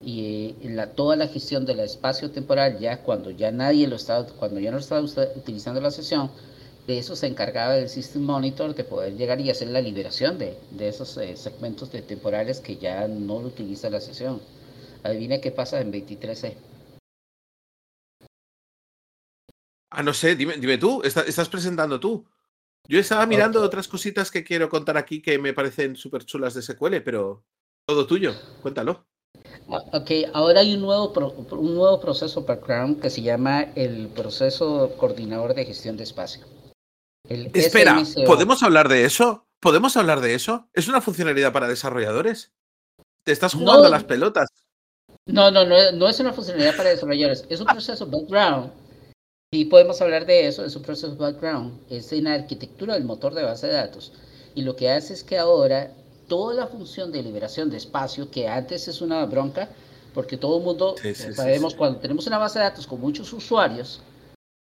Y 0.01 0.55
eh, 0.63 0.71
la, 0.71 0.93
toda 0.93 1.17
la 1.17 1.29
gestión 1.29 1.67
del 1.67 1.81
espacio 1.81 2.31
temporal, 2.31 2.79
ya 2.79 3.03
cuando 3.03 3.31
ya 3.31 3.51
nadie 3.51 3.87
lo 3.87 3.97
estaba, 3.97 4.27
cuando 4.27 4.61
ya 4.61 4.71
no 4.71 4.79
estaba 4.79 5.03
utilizando 5.03 5.81
la 5.81 5.91
sesión, 5.91 6.31
de 6.87 6.99
eso 6.99 7.17
se 7.17 7.27
encargaba 7.27 7.77
el 7.77 7.89
System 7.89 8.23
Monitor 8.23 8.75
de 8.75 8.85
poder 8.85 9.17
llegar 9.17 9.41
y 9.41 9.51
hacer 9.51 9.69
la 9.69 9.81
liberación 9.81 10.39
de, 10.39 10.57
de 10.71 10.89
esos 10.89 11.17
eh, 11.17 11.37
segmentos 11.37 11.91
de 11.91 12.01
temporales 12.01 12.61
que 12.61 12.77
ya 12.77 13.09
no 13.09 13.41
lo 13.41 13.49
utiliza 13.49 13.91
la 13.91 14.01
sesión. 14.01 14.41
Adivina 15.03 15.41
qué 15.41 15.51
pasa 15.51 15.81
en 15.81 15.93
23C. 15.93 16.55
Ah, 19.90 20.03
no 20.03 20.12
sé, 20.12 20.37
dime, 20.37 20.57
dime 20.59 20.79
tú, 20.79 21.03
estás 21.03 21.49
presentando 21.49 22.01
tú. 22.01 22.27
Yo 22.88 23.01
estaba 23.01 23.27
mirando 23.27 23.62
otras 23.62 23.88
cositas 23.88 24.31
que 24.31 24.44
quiero 24.44 24.68
contar 24.68 24.96
aquí 24.96 25.20
que 25.20 25.38
me 25.38 25.53
parecen 25.53 25.96
súper 25.96 26.25
chulas 26.25 26.55
de 26.55 26.62
SQL, 26.62 27.01
pero 27.05 27.44
todo 27.85 28.07
tuyo, 28.07 28.35
cuéntalo. 28.62 29.07
Ah, 29.68 29.83
ok, 29.92 30.11
ahora 30.33 30.61
hay 30.61 30.75
un 30.75 30.83
nuevo, 30.83 31.12
un 31.51 31.75
nuevo 31.75 32.01
proceso 32.01 32.42
background 32.42 33.01
que 33.01 33.11
se 33.11 33.22
llama 33.22 33.62
el 33.75 34.09
proceso 34.09 34.94
coordinador 34.96 35.55
de 35.55 35.64
gestión 35.64 35.96
de 35.96 36.05
espacio. 36.05 36.46
Espera, 37.29 38.03
¿podemos 38.25 38.62
hablar 38.62 38.88
de 38.88 39.05
eso? 39.05 39.46
¿Podemos 39.61 39.96
hablar 39.96 40.20
de 40.20 40.35
eso? 40.35 40.68
¿Es 40.72 40.87
una 40.87 41.01
funcionalidad 41.01 41.53
para 41.53 41.66
desarrolladores? 41.66 42.53
¿Te 43.25 43.33
estás 43.33 43.55
jugando 43.55 43.88
las 43.88 44.05
pelotas? 44.05 44.49
No, 45.27 45.51
no, 45.51 45.64
no, 45.64 45.90
no 45.92 46.09
es 46.09 46.20
una 46.20 46.33
funcionalidad 46.33 46.77
para 46.77 46.90
desarrolladores. 46.90 47.44
Es 47.49 47.61
un 47.61 47.66
proceso 47.66 48.07
background. 48.07 48.70
Sí, 49.53 49.65
podemos 49.65 50.03
hablar 50.03 50.27
de 50.27 50.49
eso. 50.49 50.65
Es 50.65 50.75
un 50.75 50.83
proceso 50.83 51.15
background. 51.17 51.81
Es 51.89 52.13
en 52.13 52.25
la 52.25 52.35
arquitectura 52.35 52.95
del 52.95 53.05
motor 53.05 53.33
de 53.33 53.45
base 53.45 53.69
de 53.69 53.75
datos. 53.75 54.13
Y 54.55 54.63
lo 54.63 54.75
que 54.75 54.91
hace 54.91 55.15
es 55.15 55.23
que 55.23 55.39
ahora 55.39 55.93
toda 56.27 56.53
la 56.53 56.67
función 56.67 57.13
de 57.13 57.23
liberación 57.23 57.71
de 57.71 57.77
espacio, 57.77 58.31
que 58.31 58.49
antes 58.49 58.89
es 58.89 59.01
una 59.01 59.25
bronca, 59.25 59.69
porque 60.15 60.37
todo 60.37 60.59
el 60.59 60.65
mundo 60.65 60.97
sabemos 61.33 61.75
cuando 61.75 62.01
tenemos 62.01 62.27
una 62.27 62.39
base 62.39 62.59
de 62.59 62.65
datos 62.65 62.87
con 62.87 63.01
muchos 63.01 63.33
usuarios, 63.33 64.01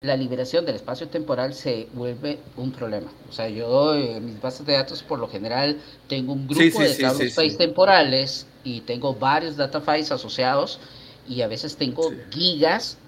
la 0.01 0.15
liberación 0.15 0.63
del 0.63 0.75
espacio 0.75 1.07
temporal 1.07 1.55
se 1.55 1.87
vuelve 1.93 2.37
un 2.55 2.71
problema. 2.71 3.11
O 3.27 3.33
sea, 3.33 3.49
yo 3.49 3.95
en 3.95 4.25
mis 4.25 4.39
bases 4.39 4.65
de 4.65 4.73
datos 4.73 5.01
por 5.01 5.17
lo 5.17 5.27
general 5.27 5.77
tengo 6.07 6.33
un 6.33 6.47
grupo 6.47 6.79
de 6.79 6.93
tablospace 6.93 7.57
temporales 7.57 8.45
y 8.63 8.81
tengo 8.81 9.15
varios 9.15 9.57
data 9.57 9.81
files 9.81 10.11
asociados 10.11 10.79
y 11.27 11.41
a 11.41 11.47
veces 11.47 11.75
tengo 11.75 12.11
gigas 12.29 12.99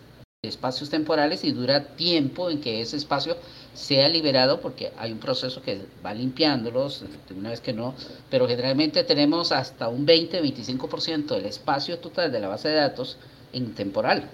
espacios 0.41 0.89
temporales 0.89 1.43
y 1.43 1.51
dura 1.51 1.97
tiempo 1.97 2.49
en 2.49 2.61
que 2.61 2.79
ese 2.79 2.95
espacio 2.95 3.35
sea 3.73 4.07
liberado 4.07 4.61
porque 4.61 4.93
hay 4.97 5.11
un 5.11 5.19
proceso 5.19 5.61
que 5.61 5.81
va 6.05 6.13
limpiándolos, 6.13 7.03
una 7.35 7.49
vez 7.49 7.59
que 7.59 7.73
no, 7.73 7.93
pero 8.29 8.47
generalmente 8.47 9.03
tenemos 9.03 9.51
hasta 9.51 9.89
un 9.89 10.07
20-25% 10.07 11.35
del 11.35 11.45
espacio 11.45 11.99
total 11.99 12.31
de 12.31 12.39
la 12.39 12.47
base 12.47 12.69
de 12.69 12.75
datos 12.75 13.17
en 13.51 13.75
temporal 13.75 14.29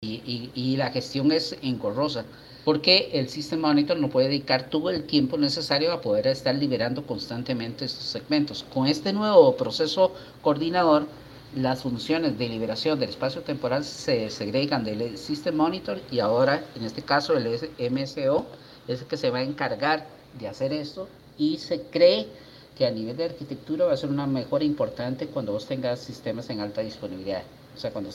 y, 0.00 0.76
la 0.78 0.90
gestión 0.90 1.32
es 1.32 1.54
engorrosa 1.60 2.24
porque 2.64 3.10
el 3.12 3.28
System 3.28 3.60
Monitor 3.60 3.98
no 3.98 4.08
puede 4.08 4.28
dedicar 4.28 4.70
todo 4.70 4.88
el 4.88 5.04
tiempo 5.04 5.36
necesario 5.36 5.92
a 5.92 6.00
poder 6.00 6.28
estar 6.28 6.54
liberando 6.54 7.06
constantemente 7.06 7.84
estos 7.84 8.04
segmentos. 8.04 8.64
Con 8.72 8.86
este 8.86 9.12
nuevo 9.12 9.54
proceso 9.56 10.14
coordinador, 10.40 11.06
las 11.54 11.82
funciones 11.82 12.38
de 12.38 12.48
liberación 12.48 12.98
del 12.98 13.10
espacio 13.10 13.42
temporal 13.42 13.84
se 13.84 14.30
segregan 14.30 14.84
del 14.84 15.18
System 15.18 15.56
Monitor 15.56 16.00
y 16.10 16.20
ahora, 16.20 16.64
en 16.76 16.84
este 16.84 17.02
caso, 17.02 17.36
el 17.36 17.46
MSO 17.90 18.46
es 18.88 19.02
el 19.02 19.06
que 19.06 19.16
se 19.16 19.30
va 19.30 19.38
a 19.38 19.42
encargar 19.42 20.06
de 20.38 20.48
hacer 20.48 20.72
esto 20.72 21.08
y 21.38 21.58
se 21.58 21.82
cree 21.82 22.28
que 22.76 22.86
a 22.86 22.90
nivel 22.90 23.16
de 23.16 23.24
arquitectura 23.24 23.86
va 23.86 23.92
a 23.92 23.96
ser 23.96 24.10
una 24.10 24.26
mejora 24.26 24.64
importante 24.64 25.26
cuando 25.26 25.52
vos 25.52 25.66
tengas 25.66 26.00
sistemas 26.00 26.48
en 26.50 26.60
alta 26.60 26.80
disponibilidad 26.80 27.42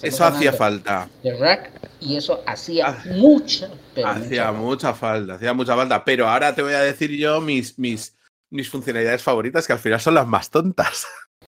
eso 0.01 0.25
hacía 0.25 0.53
falta. 0.53 1.09
De 1.23 1.35
rack, 1.37 1.71
y 1.99 2.17
eso 2.17 2.43
hacía 2.45 2.87
ah, 2.87 3.03
mucha, 3.15 3.69
hacía 4.05 4.51
mucha 4.51 4.93
falta, 4.93 5.35
hacía 5.35 5.53
mucha 5.53 5.75
falta. 5.75 6.03
Pero 6.03 6.27
ahora 6.27 6.53
te 6.53 6.61
voy 6.61 6.73
a 6.73 6.81
decir 6.81 7.11
yo 7.11 7.41
mis, 7.41 7.77
mis, 7.79 8.15
mis 8.49 8.69
funcionalidades 8.69 9.23
favoritas, 9.23 9.65
que 9.65 9.73
al 9.73 9.79
final 9.79 9.99
son 9.99 10.15
las 10.15 10.27
más 10.27 10.49
tontas. 10.49 11.07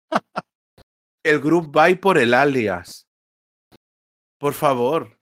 el 1.30 1.40
group 1.40 1.72
by 1.72 2.00
por 2.00 2.18
el 2.18 2.34
alias. 2.34 3.08
Por 4.40 4.54
favor. 4.54 5.18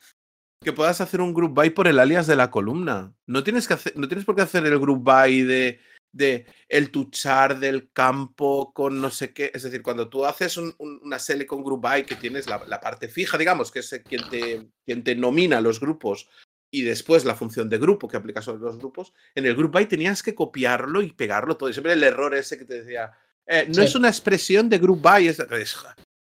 Que 0.63 0.73
puedas 0.73 0.99
hacer 1.01 1.21
un 1.21 1.33
group 1.33 1.53
by 1.53 1.69
por 1.71 1.87
el 1.87 1.99
alias 1.99 2.27
de 2.27 2.35
la 2.35 2.49
columna. 2.49 3.13
No 3.27 3.43
tienes, 3.43 3.67
que 3.67 3.75
hacer, 3.75 3.95
no 3.95 4.07
tienes 4.07 4.25
por 4.25 4.35
qué 4.35 4.41
hacer 4.41 4.65
el 4.65 4.79
group 4.79 5.03
by 5.03 5.41
de 5.43 5.79
de 6.15 6.45
el 6.69 6.91
tuchar 6.91 7.59
del 7.59 7.91
campo 7.91 8.71
con 8.73 9.01
no 9.01 9.11
sé 9.11 9.33
qué. 9.33 9.51
Es 9.53 9.63
decir, 9.63 9.83
cuando 9.83 10.07
tú 10.07 10.25
haces 10.25 10.57
una 10.57 11.19
serie 11.19 11.45
con 11.45 11.63
group 11.63 11.81
by 11.81 12.05
que 12.05 12.15
tienes 12.15 12.47
la, 12.47 12.79
parte 12.79 13.09
fija, 13.09 13.37
digamos, 13.37 13.69
que 13.69 13.79
es 13.79 14.01
quien 14.07 14.27
te, 14.29 14.65
quien 14.85 15.03
te 15.03 15.15
nomina 15.15 15.59
los 15.59 15.79
grupos 15.79 16.29
y 16.71 16.83
después 16.83 17.25
la 17.25 17.35
función 17.35 17.69
de 17.69 17.77
grupo 17.77 18.07
que 18.07 18.17
aplica 18.17 18.41
sobre 18.41 18.61
los 18.61 18.77
grupos, 18.77 19.13
en 19.35 19.45
el 19.45 19.55
group 19.55 19.71
by 19.71 19.87
tenías 19.87 20.23
que 20.23 20.35
copiarlo 20.35 21.01
y 21.01 21.11
pegarlo 21.11 21.57
todo. 21.57 21.69
Y 21.69 21.73
siempre 21.73 21.93
el 21.93 22.03
error 22.03 22.33
ese 22.33 22.57
que 22.57 22.65
te 22.65 22.81
decía, 22.81 23.11
eh, 23.47 23.67
no 23.73 23.84
es 23.84 23.95
una 23.95 24.10
expresión 24.10 24.69
de 24.69 24.77
group 24.77 25.01
by, 25.01 25.27
es, 25.27 25.41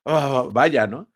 oh, 0.05 0.49
vaya, 0.51 0.87
¿no? 0.87 1.07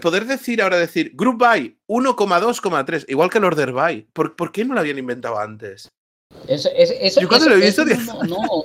poder 0.00 0.24
decir 0.24 0.62
ahora 0.62 0.78
decir 0.78 1.12
group 1.14 1.38
by 1.38 1.76
1,2,3, 1.88 3.06
igual 3.08 3.28
que 3.28 3.38
el 3.38 3.44
order 3.44 3.72
by, 3.72 4.02
¿por, 4.12 4.36
¿por 4.36 4.52
qué 4.52 4.64
no 4.64 4.74
lo 4.74 4.80
habían 4.80 4.98
inventado 4.98 5.38
antes? 5.38 5.88
Yo 6.48 7.28
cuando 7.28 7.48
lo 7.48 7.56
he 7.56 7.60
visto, 7.60 7.84
no, 7.84 8.64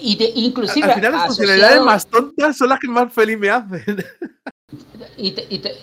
Y 0.00 0.16
de, 0.16 0.32
inclusive. 0.34 0.86
Al 0.86 0.94
final, 0.94 1.12
las 1.12 1.26
funcionalidades 1.26 1.82
más 1.82 2.06
tontas 2.06 2.56
son 2.56 2.68
las 2.68 2.80
que 2.80 2.88
más 2.88 3.12
feliz 3.12 3.38
me 3.38 3.50
hacen. 3.50 4.04
Y, 5.16 5.34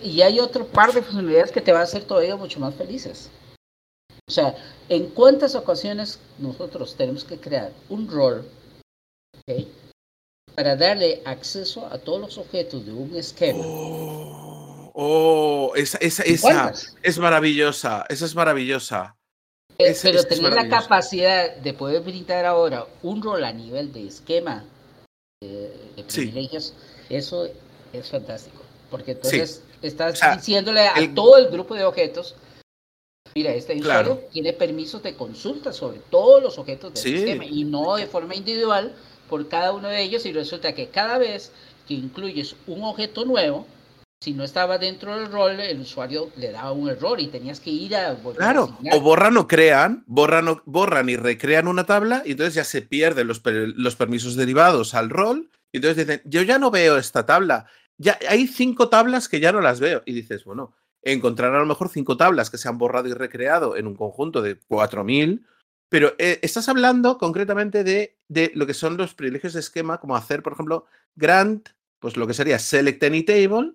y, 0.03 0.21
hay 0.21 0.39
otro 0.39 0.67
par 0.67 0.91
de 0.91 1.01
funcionalidades 1.01 1.51
que 1.51 1.61
te 1.61 1.71
van 1.71 1.81
a 1.81 1.85
hacer 1.85 2.03
todavía 2.03 2.35
mucho 2.35 2.59
más 2.59 2.75
felices. 2.75 3.29
O 4.27 4.31
sea, 4.31 4.55
¿en 4.89 5.07
cuántas 5.07 5.55
ocasiones 5.55 6.19
nosotros 6.37 6.95
tenemos 6.95 7.23
que 7.23 7.37
crear 7.39 7.71
un 7.89 8.09
rol 8.09 8.45
para 10.55 10.75
darle 10.75 11.21
acceso 11.25 11.87
a 11.87 11.97
todos 11.97 12.21
los 12.21 12.37
objetos 12.37 12.85
de 12.85 12.93
un 12.93 13.15
esquema? 13.15 13.63
Oh, 13.65 14.91
oh 14.93 15.73
esa, 15.75 15.97
esa, 15.97 16.23
esa 16.23 16.73
es 17.01 17.17
maravillosa. 17.17 18.05
Esa 18.09 18.25
es 18.25 18.35
maravillosa. 18.35 19.15
Eh, 19.79 19.95
pero 20.01 20.23
tener 20.23 20.53
la 20.53 20.69
capacidad 20.69 21.55
de 21.55 21.73
poder 21.73 22.01
brindar 22.03 22.45
ahora 22.45 22.85
un 23.01 23.21
rol 23.23 23.43
a 23.43 23.51
nivel 23.51 23.91
de 23.91 24.07
esquema 24.07 24.63
de, 25.41 26.03
privilegios, 26.07 26.73
eso 27.09 27.49
es 27.91 28.09
fantástico. 28.09 28.61
Porque 28.91 29.13
entonces 29.13 29.63
estás 29.81 30.19
diciéndole 30.37 30.81
a 30.81 30.95
todo 31.15 31.37
el 31.37 31.47
grupo 31.47 31.73
de 31.73 31.85
objetos, 31.85 32.35
mira, 33.33 33.51
este 33.55 33.75
usuario 33.75 34.23
tiene 34.31 34.53
permisos 34.53 35.01
de 35.01 35.15
consulta 35.15 35.73
sobre 35.73 35.97
todos 36.11 36.43
los 36.43 36.59
objetos 36.59 36.93
del 36.93 37.15
esquema 37.15 37.45
y 37.45 37.63
no 37.63 37.95
de 37.95 38.05
forma 38.05 38.35
individual 38.35 38.95
por 39.33 39.47
cada 39.47 39.73
uno 39.73 39.87
de 39.87 39.99
ellos 39.99 40.27
y 40.27 40.31
resulta 40.31 40.75
que 40.75 40.89
cada 40.89 41.17
vez 41.17 41.51
que 41.87 41.95
incluyes 41.95 42.55
un 42.67 42.83
objeto 42.83 43.25
nuevo, 43.25 43.65
si 44.21 44.31
no 44.31 44.43
estaba 44.43 44.77
dentro 44.77 45.17
del 45.17 45.31
rol, 45.31 45.59
el 45.59 45.79
usuario 45.79 46.29
le 46.35 46.51
daba 46.51 46.71
un 46.71 46.87
error 46.87 47.19
y 47.19 47.29
tenías 47.29 47.59
que 47.59 47.71
ir 47.71 47.95
a 47.95 48.15
Claro, 48.37 48.77
o 48.91 49.01
borran 49.01 49.35
o 49.37 49.47
crean, 49.47 50.03
borran, 50.05 50.61
borran 50.65 51.09
y 51.09 51.15
recrean 51.15 51.67
una 51.67 51.83
tabla 51.83 52.21
y 52.23 52.33
entonces 52.33 52.53
ya 52.53 52.63
se 52.63 52.83
pierden 52.83 53.25
los, 53.25 53.41
los 53.43 53.95
permisos 53.95 54.35
derivados 54.35 54.93
al 54.93 55.09
rol 55.09 55.49
y 55.71 55.77
entonces 55.77 56.05
dicen, 56.05 56.21
yo 56.25 56.43
ya 56.43 56.59
no 56.59 56.69
veo 56.69 56.99
esta 56.99 57.25
tabla, 57.25 57.65
ya 57.97 58.19
hay 58.29 58.45
cinco 58.45 58.89
tablas 58.89 59.27
que 59.27 59.39
ya 59.39 59.51
no 59.51 59.61
las 59.61 59.79
veo. 59.79 60.03
Y 60.05 60.13
dices, 60.13 60.43
bueno, 60.43 60.75
encontrar 61.01 61.55
a 61.55 61.59
lo 61.59 61.65
mejor 61.65 61.89
cinco 61.89 62.17
tablas 62.17 62.51
que 62.51 62.59
se 62.59 62.69
han 62.69 62.77
borrado 62.77 63.07
y 63.07 63.13
recreado 63.13 63.77
en 63.77 63.87
un 63.87 63.95
conjunto 63.95 64.43
de 64.43 64.59
4000, 64.59 65.43
pero 65.89 66.15
eh, 66.17 66.39
estás 66.41 66.69
hablando 66.69 67.17
concretamente 67.17 67.83
de, 67.83 68.17
de 68.27 68.51
lo 68.55 68.65
que 68.65 68.73
son 68.73 68.97
los 68.97 69.13
privilegios 69.13 69.53
de 69.53 69.59
esquema, 69.59 69.99
como 69.99 70.15
hacer, 70.15 70.41
por 70.41 70.53
ejemplo, 70.53 70.85
grant, 71.15 71.69
pues 71.99 72.17
lo 72.17 72.27
que 72.27 72.33
sería 72.33 72.59
select 72.59 73.03
any 73.03 73.23
table 73.23 73.73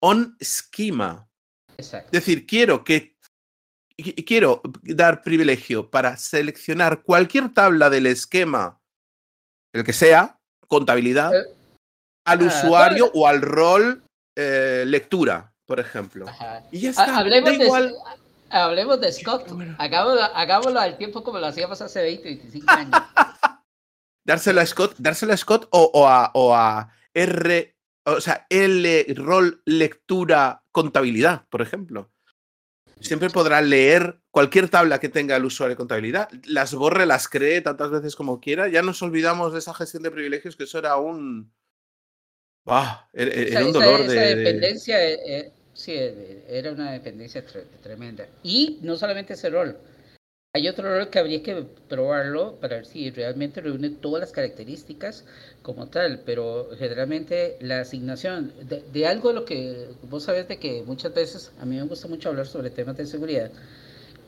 on 0.00 0.36
schema. 0.42 1.28
Es 1.76 1.92
decir, 2.10 2.46
quiero 2.46 2.84
que 2.84 3.16
quiero 4.26 4.60
dar 4.82 5.22
privilegio 5.22 5.90
para 5.90 6.16
seleccionar 6.16 7.02
cualquier 7.02 7.52
tabla 7.52 7.90
del 7.90 8.06
esquema, 8.06 8.80
el 9.72 9.84
que 9.84 9.92
sea, 9.92 10.38
contabilidad, 10.68 11.34
eh, 11.34 11.44
al 12.24 12.40
ah, 12.40 12.44
usuario 12.44 13.10
o 13.14 13.26
al 13.26 13.40
rol 13.40 14.04
eh, 14.36 14.84
lectura, 14.86 15.52
por 15.64 15.80
ejemplo. 15.80 16.26
Y 16.70 16.80
ya 16.80 16.90
está. 16.90 17.18
Hablemos, 17.18 17.58
de, 17.58 17.94
hablemos 18.50 19.00
de 19.00 19.12
Scott. 19.12 19.48
Hagámoslo, 19.78 20.80
al 20.80 20.98
tiempo 20.98 21.22
como 21.22 21.38
lo 21.38 21.46
hacíamos 21.46 21.80
hace 21.80 22.02
20, 22.02 22.24
25 22.24 22.70
años. 22.70 23.02
dárselo 24.24 24.60
a 24.60 24.66
Scott, 24.66 24.94
dárselo 24.98 25.32
a 25.32 25.36
Scott 25.36 25.68
o, 25.70 26.08
a, 26.08 26.30
o 26.34 26.54
a 26.54 26.90
R 27.14 27.76
o 28.06 28.20
sea, 28.20 28.46
L, 28.48 29.04
rol, 29.16 29.62
lectura, 29.64 30.62
contabilidad, 30.70 31.46
por 31.50 31.60
ejemplo. 31.60 32.12
Siempre 33.00 33.28
podrá 33.28 33.60
leer 33.60 34.20
cualquier 34.30 34.68
tabla 34.68 35.00
que 35.00 35.08
tenga 35.08 35.36
el 35.36 35.44
usuario 35.44 35.74
de 35.74 35.76
contabilidad, 35.76 36.30
las 36.44 36.72
borre, 36.72 37.04
las 37.04 37.28
cree 37.28 37.60
tantas 37.60 37.90
veces 37.90 38.16
como 38.16 38.40
quiera. 38.40 38.68
Ya 38.68 38.80
nos 38.80 39.02
olvidamos 39.02 39.52
de 39.52 39.58
esa 39.58 39.74
gestión 39.74 40.02
de 40.02 40.10
privilegios, 40.10 40.56
que 40.56 40.64
eso 40.64 40.78
era 40.78 40.96
un. 40.96 41.52
¡Bah! 42.64 43.08
Era, 43.12 43.66
un 43.66 43.72
dolor 43.72 44.00
esa, 44.00 44.12
de. 44.12 44.36
dependencia, 44.36 45.04
eh, 45.04 45.18
eh, 45.26 45.52
sí, 45.76 45.92
era 46.48 46.72
una 46.72 46.92
dependencia 46.92 47.44
tremenda. 47.82 48.26
Y 48.42 48.78
no 48.82 48.96
solamente 48.96 49.34
ese 49.34 49.50
rol, 49.50 49.76
hay 50.56 50.68
otro 50.68 50.88
rol 50.88 51.10
que 51.10 51.18
habría 51.18 51.42
que 51.42 51.66
probarlo 51.86 52.56
para 52.56 52.76
ver 52.76 52.86
si 52.86 53.10
realmente 53.10 53.60
reúne 53.60 53.90
todas 53.90 54.20
las 54.20 54.32
características 54.32 55.26
como 55.60 55.88
tal, 55.88 56.22
pero 56.24 56.70
generalmente 56.78 57.58
la 57.60 57.80
asignación 57.80 58.54
de, 58.66 59.06
algo 59.06 59.34
lo 59.34 59.44
que 59.44 59.88
vos 60.08 60.22
sabes 60.24 60.48
de 60.48 60.58
que 60.58 60.82
muchas 60.86 61.12
veces, 61.12 61.52
a 61.60 61.66
mí 61.66 61.76
me 61.76 61.82
gusta 61.82 62.08
mucho 62.08 62.30
hablar 62.30 62.46
sobre 62.46 62.70
temas 62.70 62.96
de 62.96 63.06
seguridad, 63.06 63.50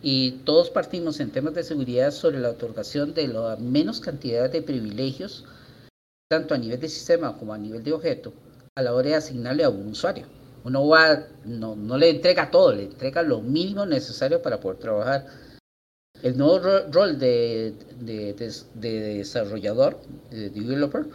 y 0.03 0.33
todos 0.45 0.69
partimos 0.69 1.19
en 1.19 1.31
temas 1.31 1.55
de 1.55 1.65
seguridad 1.65 2.11
sobre 2.11 2.41
la 2.41 2.51
otorgación 2.51 3.15
de 3.15 3.27
la 3.29 3.57
menos 3.57 3.99
cantidad 3.99 4.51
de 4.51 4.61
privilegios, 4.61 5.47
tanto 6.29 6.53
a 6.53 6.59
nivel 6.59 6.79
de 6.79 6.91
sistema 6.91 7.39
como 7.39 7.55
a 7.55 7.59
nivel 7.59 7.83
de 7.83 7.95
objeto, 7.95 8.35
a 8.75 8.83
la 8.83 8.93
hora 8.93 9.09
de 9.09 9.15
asignarle 9.15 9.65
a 9.65 9.71
un 9.71 9.89
usuario. 9.89 10.38
Uno 10.65 10.87
va, 10.89 11.27
no, 11.45 11.77
no 11.77 11.97
le 11.97 12.11
entrega 12.11 12.51
todo, 12.51 12.73
le 12.73 12.85
entrega 12.85 13.23
lo 13.23 13.41
mínimo 13.41 13.87
necesario 13.87 14.43
para 14.43 14.61
poder 14.61 14.79
trabajar. 14.79 15.27
El 16.23 16.37
nuevo 16.37 16.59
rol 16.91 17.19
de, 17.19 17.75
de, 18.01 18.35
desarrollador, 18.75 20.01
de 20.31 20.51
developer, 20.51 21.07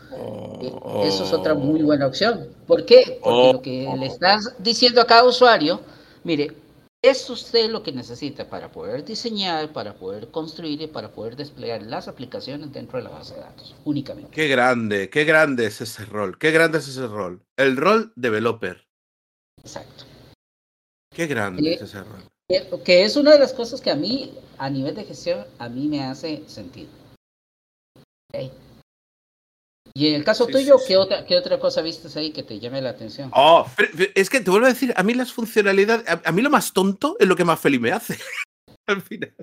eh, 0.62 0.74
eso 1.04 1.26
es 1.26 1.34
otra 1.34 1.56
muy 1.56 1.82
buena 1.82 2.08
opción. 2.08 2.48
¿Por 2.66 2.86
qué? 2.86 3.20
Porque 3.22 3.54
lo 3.54 3.62
que 3.62 3.98
le 4.00 4.06
estás 4.06 4.56
diciendo 4.60 5.02
a 5.02 5.06
cada 5.06 5.26
usuario, 5.26 5.82
mire, 6.24 6.54
es 7.04 7.30
usted 7.30 7.70
lo 7.70 7.84
que 7.84 7.92
necesita 7.92 8.50
para 8.50 8.72
poder 8.72 9.04
diseñar, 9.04 9.74
para 9.74 9.94
poder 9.94 10.30
construir 10.30 10.82
y 10.82 10.88
para 10.88 11.12
poder 11.12 11.36
desplegar 11.36 11.82
las 11.84 12.08
aplicaciones 12.08 12.72
dentro 12.72 12.98
de 12.98 13.04
la 13.04 13.10
base 13.10 13.36
de 13.36 13.42
datos, 13.42 13.76
únicamente. 13.84 14.32
Qué 14.32 14.48
grande, 14.48 15.10
qué 15.10 15.26
grande 15.26 15.66
es 15.66 15.82
ese 15.82 16.06
rol, 16.06 16.38
qué 16.38 16.52
grande 16.52 16.78
es 16.78 16.88
ese 16.88 17.06
rol. 17.08 17.42
El 17.58 17.76
rol 17.76 18.14
developer. 18.16 18.83
Exacto. 19.64 20.06
Qué 21.14 21.28
grande 21.28 21.74
es 21.74 21.82
ese 21.82 22.04
rol. 22.04 22.24
Que, 22.84 23.04
es 23.04 23.16
una 23.16 23.32
de 23.32 23.40
las 23.40 23.54
cosas 23.54 23.82
que 23.82 23.92
a 23.92 23.96
mí, 23.96 24.34
a 24.58 24.70
nivel 24.70 24.96
de 24.96 25.06
gestión, 25.06 25.46
a 25.60 25.70
mí 25.70 25.88
me 25.88 26.04
hace 26.04 26.44
sentido. 26.48 26.90
Y 29.96 30.08
en 30.08 30.16
el 30.16 30.24
caso 30.24 30.48
tuyo, 30.48 30.78
¿qué, 30.88 30.98
Otra, 30.98 31.24
¿qué 31.24 31.38
otra 31.38 31.60
cosa 31.60 31.82
viste 31.82 32.08
ahí 32.20 32.32
que 32.32 32.44
te 32.44 32.60
llame 32.60 32.82
la 32.82 32.90
atención? 32.90 33.30
Oh, 33.34 33.66
es 34.16 34.30
que 34.30 34.42
te 34.42 34.50
vuelvo 34.50 34.66
a 34.66 34.70
decir, 34.70 34.92
a 34.96 35.04
mí 35.04 35.14
las 35.14 35.32
funcionalidades, 35.32 36.06
a, 36.08 36.32
mí 36.32 36.42
lo 36.42 36.50
más 36.50 36.74
tonto 36.74 37.16
es 37.20 37.28
lo 37.28 37.36
que 37.36 37.46
más 37.46 37.60
feliz 37.60 37.80
me 37.80 37.92
hace. 37.92 38.18
Al 38.88 39.02
final. 39.02 39.34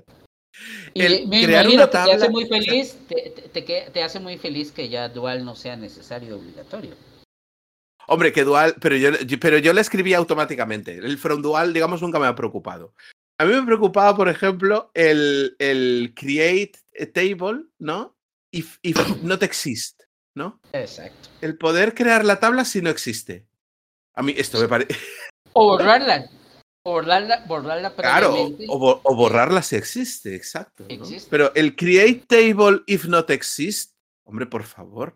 Y 0.93 1.25
me 1.27 1.41
imagino 1.41 1.89
que 1.89 1.91
te 1.91 1.97
hace 1.97 2.29
muy 2.29 2.45
feliz, 2.49 2.97
te, 3.07 3.89
te, 3.91 4.03
hace 4.03 4.19
muy 4.19 4.37
feliz 4.37 4.71
que 4.71 4.89
ya 4.89 5.09
dual 5.09 5.45
no 5.45 5.55
sea 5.55 5.75
necesario 5.75 6.35
obligatorio. 6.35 6.95
Hombre, 8.11 8.33
que 8.33 8.43
dual, 8.43 8.75
pero 8.81 8.97
yo, 8.97 9.09
pero 9.39 9.57
yo 9.57 9.73
le 9.73 9.81
escribí 9.81 10.13
automáticamente. 10.13 10.97
El 10.97 11.17
from 11.17 11.41
dual, 11.41 11.71
digamos, 11.73 12.01
nunca 12.01 12.19
me 12.19 12.27
ha 12.27 12.35
preocupado. 12.35 12.93
A 13.39 13.45
mí 13.45 13.53
me 13.53 13.63
preocupaba, 13.63 14.15
por 14.15 14.27
ejemplo, 14.27 14.91
el, 14.93 15.55
el 15.59 16.13
create 16.15 16.73
table, 17.13 17.63
¿no? 17.79 18.17
If, 18.51 18.77
if 18.81 18.97
not 19.23 19.41
exist. 19.43 20.01
¿no? 20.35 20.59
Exacto. 20.71 21.29
El 21.41 21.57
poder 21.57 21.93
crear 21.93 22.25
la 22.25 22.39
tabla 22.39 22.65
si 22.65 22.81
no 22.81 22.89
existe. 22.89 23.47
A 24.13 24.21
mí 24.21 24.33
esto 24.37 24.59
me 24.59 24.67
parece... 24.67 24.95
O 25.53 25.65
borrarla. 25.65 26.29
O 26.83 26.93
borrarla, 26.93 27.45
borrarla 27.45 27.93
Claro, 27.93 28.33
o, 28.67 29.15
borrarla 29.15 29.61
si 29.61 29.75
existe, 29.75 30.33
exacto. 30.33 30.87
Pero 31.29 31.53
el 31.53 31.75
create 31.75 32.23
table 32.27 32.81
if 32.87 33.05
not 33.05 33.29
exist, 33.29 33.93
hombre, 34.25 34.47
por 34.47 34.63
favor. 34.63 35.15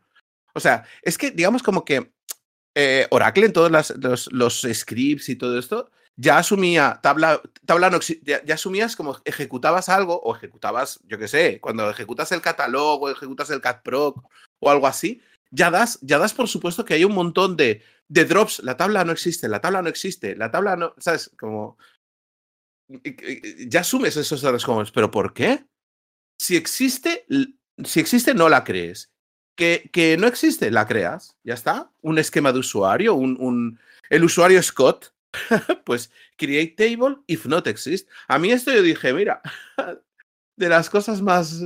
O 0.54 0.60
sea, 0.60 0.86
es 1.02 1.18
que 1.18 1.32
digamos 1.32 1.64
como 1.64 1.84
que 1.84 2.14
eh, 2.76 3.08
Oracle 3.10 3.46
en 3.46 3.54
todos 3.54 3.72
los, 4.32 4.68
scripts 4.74 5.30
y 5.30 5.36
todo 5.36 5.58
esto 5.58 5.90
ya 6.18 6.38
asumía 6.38 7.00
tabla, 7.02 7.42
tabla 7.66 7.90
no, 7.90 8.00
ya, 8.22 8.44
ya, 8.46 8.54
asumías 8.54 8.96
como 8.96 9.20
ejecutabas 9.26 9.90
algo 9.90 10.22
o 10.22 10.34
ejecutabas, 10.34 11.02
yo 11.08 11.18
qué 11.18 11.28
sé, 11.28 11.60
cuando 11.60 11.90
ejecutas 11.90 12.32
el 12.32 12.42
catálogo, 12.42 13.10
ejecutas 13.10 13.50
el 13.50 13.60
catproc 13.60 14.24
o 14.60 14.70
algo 14.70 14.88
así, 14.88 15.22
ya 15.56 15.72
das, 15.72 16.00
ya 16.02 16.18
das 16.18 16.34
por 16.34 16.48
supuesto 16.48 16.84
que 16.84 16.96
hay 16.96 17.06
un 17.06 17.14
montón 17.14 17.56
de, 17.56 17.82
drops. 18.10 18.60
La 18.60 18.78
tabla 18.78 19.04
no 19.06 19.12
existe, 19.12 19.48
la 19.48 19.62
tabla 19.62 19.82
no 19.82 19.90
existe, 19.90 20.36
la 20.36 20.52
tabla 20.52 20.76
no. 20.76 20.94
¿Sabes? 20.98 21.32
Como. 21.40 21.78
Ya 23.68 23.80
asumes 23.80 24.16
esos 24.16 24.44
errores 24.44 24.64
como, 24.64 24.84
¿pero 24.94 25.10
por 25.10 25.34
qué? 25.34 25.66
Si 26.40 26.56
existe, 26.56 27.26
si 27.84 28.00
existe, 28.00 28.34
no 28.34 28.50
la 28.50 28.64
crees. 28.64 29.12
Que, 29.56 29.90
que 29.92 30.18
no 30.18 30.28
existe, 30.28 30.70
la 30.70 30.86
creas. 30.86 31.38
Ya 31.44 31.54
está. 31.54 31.92
Un 32.02 32.18
esquema 32.18 32.52
de 32.52 32.60
usuario, 32.60 33.16
un, 33.16 33.38
un 33.40 33.80
el 34.10 34.24
usuario 34.24 34.62
Scott. 34.62 35.14
pues 35.86 36.12
create 36.38 36.76
table 36.78 37.18
if 37.28 37.46
not 37.46 37.68
exist. 37.68 38.10
A 38.28 38.40
mí 38.40 38.52
esto 38.52 38.72
yo 38.72 38.82
dije, 38.82 39.14
mira, 39.14 39.42
de 40.56 40.70
las 40.70 40.90
cosas 40.90 41.22
más, 41.22 41.62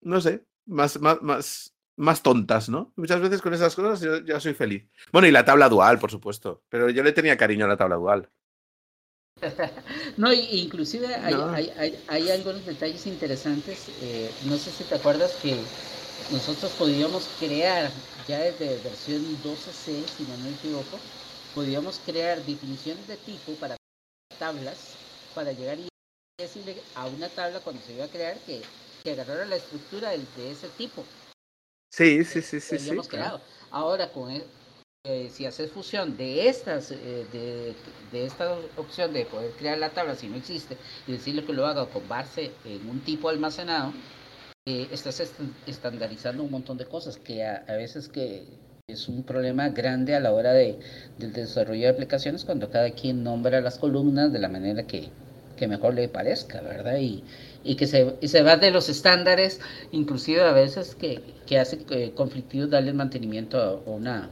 no 0.00 0.20
sé, 0.20 0.44
más, 0.66 1.00
más, 1.00 1.22
más, 1.22 1.74
más 1.96 2.22
tontas, 2.22 2.68
¿no? 2.68 2.92
Muchas 2.96 3.20
veces 3.20 3.40
con 3.40 3.54
esas 3.54 3.74
cosas 3.74 4.00
yo 4.00 4.20
ya 4.24 4.40
soy 4.40 4.54
feliz. 4.54 4.88
Bueno, 5.12 5.28
y 5.28 5.30
la 5.30 5.44
tabla 5.44 5.68
dual, 5.68 5.98
por 5.98 6.10
supuesto, 6.10 6.62
pero 6.68 6.90
yo 6.90 7.02
le 7.02 7.12
tenía 7.12 7.36
cariño 7.36 7.64
a 7.64 7.68
la 7.68 7.76
tabla 7.76 7.96
dual. 7.96 8.30
no, 10.16 10.32
inclusive 10.32 11.12
hay, 11.16 11.34
hay, 11.76 12.04
hay, 12.06 12.30
algunos 12.30 12.64
detalles 12.64 13.06
interesantes. 13.06 13.88
Eh, 14.00 14.30
no 14.46 14.56
sé 14.56 14.70
si 14.70 14.84
te 14.84 14.94
acuerdas 14.94 15.32
que 15.42 15.56
nosotros 16.30 16.72
podíamos 16.72 17.28
crear, 17.38 17.90
ya 18.26 18.38
desde 18.38 18.78
versión 18.78 19.22
12C, 19.42 20.06
si 20.06 20.22
no 20.24 20.36
me 20.38 20.50
equivoco, 20.50 20.98
podíamos 21.54 22.00
crear 22.04 22.42
definiciones 22.44 23.06
de 23.06 23.16
tipo 23.16 23.52
para 23.54 23.76
tablas, 24.38 24.94
para 25.34 25.52
llegar 25.52 25.78
y 25.78 25.88
decirle 26.38 26.76
a 26.94 27.06
una 27.06 27.28
tabla 27.28 27.60
cuando 27.60 27.82
se 27.82 27.94
iba 27.94 28.04
a 28.04 28.08
crear 28.08 28.36
que, 28.38 28.62
que 29.02 29.12
agarrara 29.12 29.44
la 29.44 29.56
estructura 29.56 30.10
de 30.10 30.50
ese 30.50 30.68
tipo. 30.70 31.04
Sí, 31.92 32.24
sí, 32.24 32.42
sí, 32.42 32.60
sí. 32.60 32.78
sí 32.78 32.90
Ahora, 33.70 34.10
con 34.10 34.30
e, 34.30 34.44
eh, 35.04 35.30
si 35.32 35.46
haces 35.46 35.70
fusión 35.70 36.16
de 36.16 36.48
estas, 36.48 36.90
eh, 36.90 37.26
de, 37.30 37.74
de, 38.10 38.24
esta 38.24 38.56
opción 38.76 39.12
de 39.12 39.26
poder 39.26 39.52
crear 39.52 39.78
la 39.78 39.90
tabla 39.90 40.14
si 40.14 40.28
no 40.28 40.36
existe 40.36 40.78
y 41.06 41.12
decirle 41.12 41.44
que 41.44 41.52
lo 41.52 41.66
haga 41.66 41.86
con 41.86 42.08
base 42.08 42.52
en 42.64 42.88
un 42.88 43.00
tipo 43.00 43.28
almacenado, 43.28 43.92
estás 44.66 45.22
estandarizando 45.66 46.42
un 46.42 46.50
montón 46.50 46.78
de 46.78 46.86
cosas 46.86 47.18
que 47.18 47.44
a, 47.44 47.62
veces 47.68 48.08
que 48.08 48.44
es 48.86 49.08
un 49.08 49.22
problema 49.22 49.68
grande 49.68 50.14
a 50.14 50.20
la 50.20 50.32
hora 50.32 50.54
de, 50.54 50.78
del 51.18 51.34
desarrollo 51.34 51.82
de 51.82 51.88
aplicaciones 51.88 52.46
cuando 52.46 52.70
cada 52.70 52.90
quien 52.92 53.22
nombra 53.22 53.60
las 53.60 53.76
columnas 53.76 54.32
de 54.32 54.38
la 54.38 54.48
manera 54.48 54.86
que, 54.86 55.10
que 55.58 55.68
mejor 55.68 55.92
le 55.92 56.08
parezca, 56.08 56.62
¿verdad? 56.62 56.96
Y, 56.98 57.22
que 57.76 57.86
se, 57.86 58.16
se 58.26 58.42
va 58.42 58.56
de 58.56 58.70
los 58.70 58.88
estándares, 58.88 59.60
inclusive 59.92 60.40
a 60.40 60.52
veces 60.52 60.94
que, 60.94 61.20
que 61.46 61.58
hace 61.58 61.84
eh, 61.90 62.12
conflictivo 62.14 62.66
darle 62.66 62.94
mantenimiento 62.94 63.60
a 63.60 63.74
una, 63.90 64.30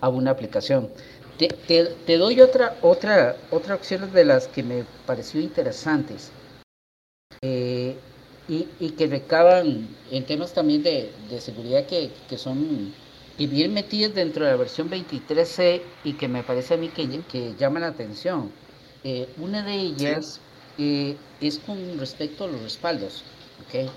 a 0.00 0.08
una 0.08 0.30
aplicación. 0.30 0.88
Te, 1.36 1.48
te, 1.48 2.16
doy 2.16 2.40
otra, 2.40 2.76
otra, 2.80 3.34
otra 3.50 3.74
opción 3.74 4.12
de 4.12 4.24
las 4.24 4.46
que 4.46 4.62
me 4.62 4.84
pareció 5.04 5.40
interesantes 5.40 6.30
eh, 7.42 7.96
y, 8.48 8.66
y, 8.80 8.90
que 8.90 9.06
recaban 9.06 9.88
en 10.10 10.24
temas 10.24 10.52
también 10.52 10.82
de, 10.82 11.12
de 11.28 11.40
seguridad 11.40 11.86
que, 11.86 12.10
que 12.28 12.38
son 12.38 12.94
y 13.38 13.46
bien 13.46 13.72
metidas 13.72 14.14
dentro 14.14 14.44
de 14.44 14.50
la 14.50 14.56
versión 14.56 14.90
23C 14.90 15.80
y 16.02 16.14
que 16.14 16.26
me 16.26 16.42
parece 16.42 16.74
a 16.74 16.76
mí 16.76 16.88
que, 16.88 17.08
que 17.30 17.54
llaman 17.56 17.82
la 17.82 17.88
atención. 17.88 18.50
Eh, 19.04 19.28
una 19.38 19.62
de 19.62 19.74
ellas 19.74 20.40
eh, 20.76 21.16
es 21.40 21.58
con 21.60 21.98
respecto 21.98 22.44
a 22.44 22.46
los 22.48 22.60
respaldos. 22.60 23.22
¿okay? 23.64 23.88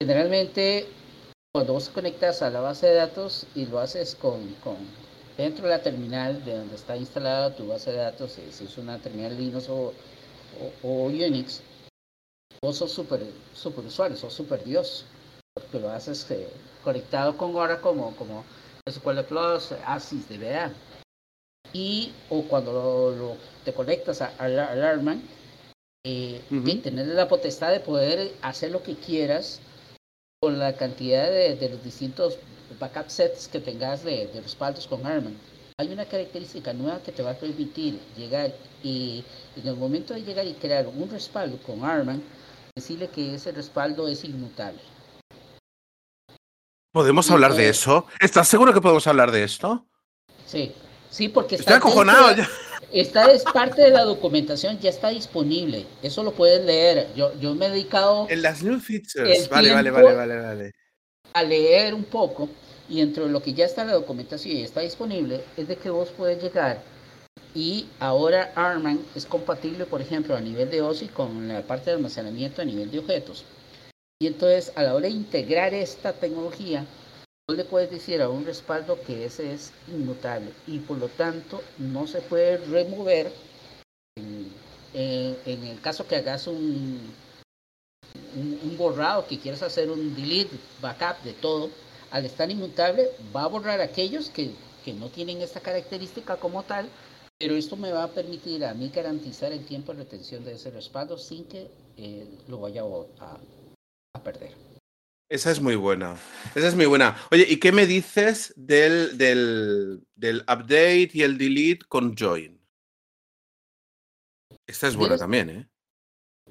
Generalmente, 0.00 0.88
cuando 1.52 1.74
vos 1.74 1.88
conectas 1.88 2.42
a 2.42 2.50
la 2.50 2.60
base 2.60 2.88
de 2.88 2.94
datos 2.94 3.46
y 3.54 3.66
lo 3.66 3.78
haces 3.78 4.16
con, 4.16 4.54
con 4.64 4.76
dentro 5.36 5.64
de 5.64 5.70
la 5.70 5.82
terminal 5.82 6.44
de 6.44 6.56
donde 6.56 6.74
está 6.74 6.96
instalada 6.96 7.54
tu 7.54 7.68
base 7.68 7.92
de 7.92 7.98
datos, 7.98 8.38
si 8.50 8.64
es 8.64 8.78
una 8.78 8.98
terminal 8.98 9.36
Linux 9.36 9.68
o, 9.68 9.92
o, 10.82 11.04
Unix, 11.04 11.62
vos 12.64 12.76
sos 12.76 12.92
super, 12.92 13.20
super 13.54 13.84
usuario, 13.84 14.16
sos 14.16 14.32
super 14.32 14.62
Dios, 14.62 15.04
porque 15.52 15.80
lo 15.80 15.90
haces 15.90 16.30
eh, 16.30 16.48
conectado 16.84 17.36
con 17.36 17.50
ahora 17.56 17.80
como, 17.80 18.14
como 18.14 18.44
SQL 18.88 19.22
Plus, 19.22 19.72
ASIS, 19.84 20.28
DBA. 20.28 20.72
Y 21.72 22.12
o 22.30 22.42
cuando 22.42 23.36
te 23.64 23.72
conectas 23.72 24.22
a, 24.22 24.32
a 24.38 24.44
Alarman, 24.44 25.22
eh, 26.04 26.40
tener 26.82 27.06
la 27.06 27.28
potestad 27.28 27.72
de 27.72 27.80
poder 27.80 28.32
hacer 28.42 28.70
lo 28.70 28.82
que 28.82 28.94
quieras 28.94 29.60
con 30.40 30.58
la 30.58 30.76
cantidad 30.76 31.30
de, 31.30 31.68
los 31.68 31.82
distintos 31.82 32.38
backup 32.78 33.08
sets 33.08 33.48
que 33.48 33.60
tengas 33.60 34.04
de, 34.04 34.30
respaldos 34.42 34.86
con 34.86 35.04
Arman. 35.04 35.36
Hay 35.78 35.88
una 35.92 36.04
característica 36.04 36.72
nueva 36.72 37.02
que 37.02 37.12
te 37.12 37.22
va 37.22 37.30
a 37.30 37.38
permitir 37.38 37.98
llegar 38.16 38.52
y 38.82 39.24
en 39.56 39.66
el 39.66 39.76
momento 39.76 40.14
de 40.14 40.22
llegar 40.22 40.46
y 40.46 40.54
crear 40.54 40.86
un 40.86 41.08
respaldo 41.10 41.58
con 41.64 41.84
Arman, 41.84 42.22
decirle 42.74 43.08
que 43.08 43.34
ese 43.34 43.52
respaldo 43.52 44.08
es 44.08 44.24
inmutable. 44.24 44.80
¿Podemos 46.90 47.30
hablar 47.30 47.54
de 47.54 47.68
eso? 47.68 48.06
¿Estás 48.18 48.48
seguro 48.48 48.72
que 48.72 48.80
podemos 48.80 49.06
hablar 49.06 49.30
de 49.30 49.44
esto? 49.44 49.86
Sí, 50.46 50.72
sí, 51.10 51.28
porque 51.28 51.56
está. 51.56 51.74
Estoy 51.74 51.90
acojonado 51.90 52.34
ya. 52.34 52.48
Esta 52.92 53.32
es 53.32 53.42
parte 53.44 53.80
de 53.80 53.90
la 53.90 54.04
documentación, 54.04 54.78
ya 54.78 54.90
está 54.90 55.08
disponible. 55.08 55.86
Eso 56.02 56.22
lo 56.22 56.32
puedes 56.32 56.62
leer. 56.62 57.08
Yo, 57.14 57.32
yo 57.40 57.54
me 57.54 57.66
he 57.66 57.70
dedicado. 57.70 58.26
En 58.28 58.42
las 58.42 58.62
new 58.62 58.78
features. 58.80 59.48
Vale, 59.48 59.72
vale, 59.72 59.90
vale, 59.90 60.14
vale, 60.14 60.36
vale. 60.36 60.72
A 61.32 61.42
leer 61.42 61.94
un 61.94 62.04
poco. 62.04 62.50
Y 62.90 63.00
entre 63.00 63.26
lo 63.28 63.42
que 63.42 63.54
ya 63.54 63.64
está 63.64 63.82
en 63.82 63.88
la 63.88 63.94
documentación 63.94 64.56
y 64.56 64.62
está 64.62 64.80
disponible, 64.80 65.42
es 65.56 65.68
de 65.68 65.76
que 65.76 65.88
vos 65.88 66.10
puedes 66.10 66.42
llegar 66.42 66.82
Y 67.54 67.86
ahora 68.00 68.52
Arman 68.54 69.04
es 69.14 69.26
compatible, 69.26 69.84
por 69.84 70.00
ejemplo, 70.00 70.34
a 70.34 70.40
nivel 70.40 70.70
de 70.70 70.80
OSI 70.80 71.08
con 71.08 71.48
la 71.48 71.62
parte 71.62 71.90
de 71.90 71.96
almacenamiento 71.96 72.62
a 72.62 72.64
nivel 72.64 72.90
de 72.90 73.00
objetos. 73.00 73.44
Y 74.20 74.26
entonces, 74.26 74.72
a 74.74 74.82
la 74.82 74.94
hora 74.94 75.08
de 75.08 75.14
integrar 75.14 75.74
esta 75.74 76.14
tecnología, 76.14 76.86
tú 77.46 77.54
le 77.54 77.64
puedes 77.64 77.90
decir 77.90 78.22
a 78.22 78.30
un 78.30 78.46
respaldo 78.46 78.98
que 79.02 79.26
ese 79.26 79.52
es 79.52 79.72
inmutable 79.88 80.50
y 80.66 80.78
por 80.78 80.96
lo 80.96 81.08
tanto 81.08 81.60
no 81.76 82.06
se 82.06 82.20
puede 82.22 82.56
remover 82.58 83.32
en, 84.16 84.52
el 85.44 85.80
caso 85.80 86.06
que 86.06 86.16
hagas 86.16 86.46
un, 86.46 87.00
un, 88.34 88.76
borrado, 88.78 89.26
que 89.26 89.38
quieras 89.38 89.62
hacer 89.62 89.90
un 89.90 90.14
delete, 90.14 90.56
backup 90.80 91.22
de 91.24 91.32
todo, 91.32 91.70
al 92.10 92.24
estar 92.24 92.50
inmutable 92.50 93.10
va 93.34 93.42
a 93.42 93.48
borrar 93.48 93.80
aquellos 93.80 94.30
que, 94.30 94.52
que 94.84 94.92
no 94.94 95.08
tienen 95.08 95.42
esta 95.42 95.60
característica 95.60 96.36
como 96.36 96.62
tal 96.62 96.88
pero 97.42 97.56
esto 97.56 97.76
me 97.76 97.90
va 97.90 98.04
a 98.04 98.08
permitir 98.08 98.64
a 98.64 98.72
mí 98.72 98.88
garantizar 98.94 99.52
el 99.52 99.66
tiempo 99.66 99.92
de 99.92 100.04
retención 100.04 100.44
de 100.44 100.52
ese 100.52 100.70
respaldo 100.70 101.18
sin 101.18 101.44
que 101.46 101.68
eh, 101.96 102.24
lo 102.46 102.60
vaya 102.60 102.82
a, 103.18 104.20
perder. 104.20 104.52
Esa 105.28 105.50
es 105.50 105.60
muy 105.60 105.74
buena. 105.74 106.16
Esa 106.54 106.68
es 106.68 106.76
muy 106.76 106.86
buena. 106.86 107.16
Oye, 107.32 107.44
¿y 107.48 107.56
qué 107.56 107.72
me 107.72 107.86
dices 107.86 108.54
del, 108.56 109.18
del, 109.18 110.04
del 110.14 110.42
update 110.42 111.10
y 111.14 111.22
el 111.22 111.36
delete 111.36 111.84
con 111.88 112.14
join? 112.16 112.60
Esta 114.64 114.86
es 114.86 114.94
buena 114.94 115.18
también, 115.18 115.50
¿eh? 115.50 115.68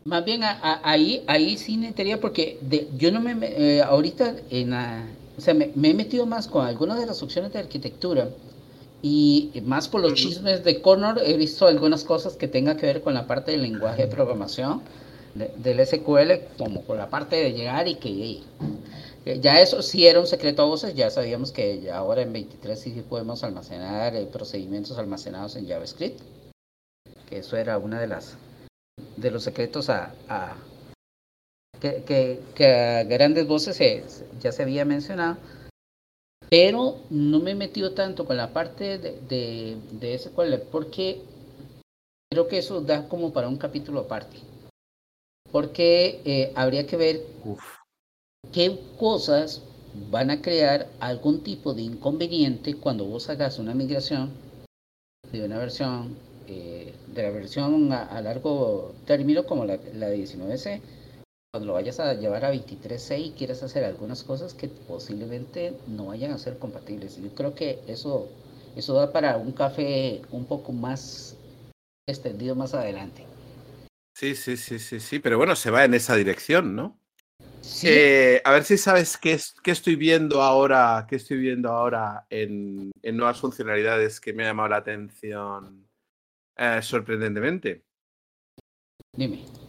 Más 0.03 0.25
bien 0.25 0.41
ahí, 0.43 1.23
ahí 1.27 1.57
sí 1.57 1.77
necesitaría 1.77 2.19
porque 2.19 2.59
yo 2.97 3.11
no 3.11 3.21
me 3.21 3.37
eh, 3.41 3.81
ahorita 3.81 4.35
en 4.49 4.73
o 4.73 5.41
sea, 5.41 5.53
me, 5.53 5.71
me, 5.75 5.91
he 5.91 5.93
metido 5.93 6.25
más 6.25 6.47
con 6.47 6.65
algunas 6.65 6.99
de 6.99 7.05
las 7.05 7.23
opciones 7.23 7.53
de 7.53 7.59
arquitectura 7.59 8.29
y 9.01 9.51
más 9.65 9.87
por 9.87 10.01
los 10.01 10.13
chismes 10.13 10.63
de 10.63 10.81
Connor, 10.81 11.21
he 11.23 11.35
visto 11.35 11.65
algunas 11.65 12.03
cosas 12.03 12.35
que 12.35 12.47
tengan 12.47 12.77
que 12.77 12.85
ver 12.85 13.01
con 13.01 13.13
la 13.13 13.25
parte 13.27 13.51
del 13.51 13.63
lenguaje 13.63 14.03
de 14.03 14.07
programación 14.07 14.81
del 15.33 15.85
SQL, 15.85 16.57
como 16.57 16.83
con 16.83 16.97
la 16.97 17.09
parte 17.09 17.37
de 17.37 17.53
llegar 17.53 17.87
y 17.87 17.95
que 17.95 18.41
ya 19.39 19.61
eso 19.61 19.81
sí 19.81 20.05
era 20.05 20.19
un 20.19 20.27
secreto 20.27 20.63
a 20.63 20.65
voces, 20.65 20.93
ya 20.93 21.09
sabíamos 21.09 21.51
que 21.51 21.89
ahora 21.91 22.21
en 22.21 22.33
23 22.33 22.79
sí 22.79 23.03
podemos 23.07 23.43
almacenar 23.43 24.15
eh, 24.15 24.25
procedimientos 24.25 24.97
almacenados 24.97 25.55
en 25.55 25.67
JavaScript, 25.67 26.19
que 27.29 27.37
eso 27.37 27.55
era 27.55 27.77
una 27.77 27.99
de 27.99 28.07
las 28.07 28.37
de 29.17 29.31
los 29.31 29.43
secretos 29.43 29.89
a, 29.89 30.13
que, 31.79 32.39
que, 32.55 32.65
a 32.65 33.03
grandes 33.03 33.47
voces 33.47 34.23
ya 34.39 34.51
se 34.51 34.63
había 34.63 34.85
mencionado 34.85 35.37
pero 36.51 36.97
no 37.09 37.39
me 37.39 37.51
he 37.51 37.55
metido 37.55 37.93
tanto 37.93 38.25
con 38.25 38.35
la 38.35 38.51
parte 38.51 38.97
de, 38.97 39.77
de, 39.89 40.13
ese 40.13 40.31
cual 40.31 40.61
porque 40.69 41.21
creo 42.29 42.49
que 42.49 42.57
eso 42.57 42.81
da 42.81 43.07
como 43.07 43.31
para 43.31 43.47
un 43.47 43.55
capítulo 43.55 44.01
aparte. 44.01 44.37
Porque 45.49 46.19
eh, 46.25 46.51
habría 46.53 46.85
que 46.85 46.97
ver 46.97 47.25
qué 48.51 48.77
cosas 48.99 49.61
van 50.09 50.29
a 50.29 50.41
crear 50.41 50.89
algún 50.99 51.41
tipo 51.41 51.73
de 51.73 51.83
inconveniente 51.83 52.75
cuando 52.75 53.05
vos 53.05 53.29
hagas 53.29 53.57
una 53.57 53.73
migración 53.73 54.33
de 55.31 55.45
una 55.45 55.57
versión, 55.57 56.17
eh, 56.49 56.93
de 57.13 57.23
la 57.23 57.31
versión 57.31 57.93
a, 57.93 58.21
largo 58.21 58.93
término 59.05 59.45
como 59.45 59.63
la, 59.63 59.79
la 59.93 60.09
de 60.09 60.17
19C 60.17 60.81
cuando 61.51 61.67
lo 61.67 61.73
vayas 61.73 61.99
a 61.99 62.13
llevar 62.13 62.45
a 62.45 62.53
23C 62.53 63.19
y 63.19 63.31
quieras 63.31 63.61
hacer 63.61 63.83
algunas 63.83 64.23
cosas 64.23 64.53
que 64.53 64.69
posiblemente 64.69 65.73
no 65.85 66.05
vayan 66.05 66.31
a 66.31 66.37
ser 66.37 66.57
compatibles. 66.57 67.21
Yo 67.21 67.35
creo 67.35 67.53
que 67.55 67.81
eso, 67.87 68.29
eso 68.77 68.93
da 68.93 69.11
para 69.11 69.35
un 69.35 69.51
café 69.51 70.21
un 70.31 70.45
poco 70.45 70.71
más 70.71 71.35
extendido 72.07 72.55
más 72.55 72.73
adelante. 72.73 73.25
Sí, 74.15 74.33
sí, 74.35 74.55
sí, 74.55 74.79
sí, 74.79 75.01
sí, 75.01 75.19
pero 75.19 75.37
bueno, 75.37 75.57
se 75.57 75.71
va 75.71 75.83
en 75.83 75.93
esa 75.93 76.15
dirección, 76.15 76.73
¿no? 76.73 76.97
Sí. 77.59 77.87
Eh, 77.89 78.41
a 78.45 78.51
ver 78.51 78.63
si 78.63 78.77
sabes 78.77 79.17
qué, 79.17 79.37
qué, 79.61 79.71
estoy 79.71 79.97
viendo 79.97 80.41
ahora, 80.41 81.05
qué 81.09 81.17
estoy 81.17 81.37
viendo 81.37 81.69
ahora 81.69 82.25
en, 82.29 82.91
en 83.01 83.17
nuevas 83.17 83.41
funcionalidades 83.41 84.21
que 84.21 84.31
me 84.31 84.43
ha 84.43 84.47
llamado 84.47 84.69
la 84.69 84.77
atención 84.77 85.85
eh, 86.55 86.79
sorprendentemente. 86.81 87.83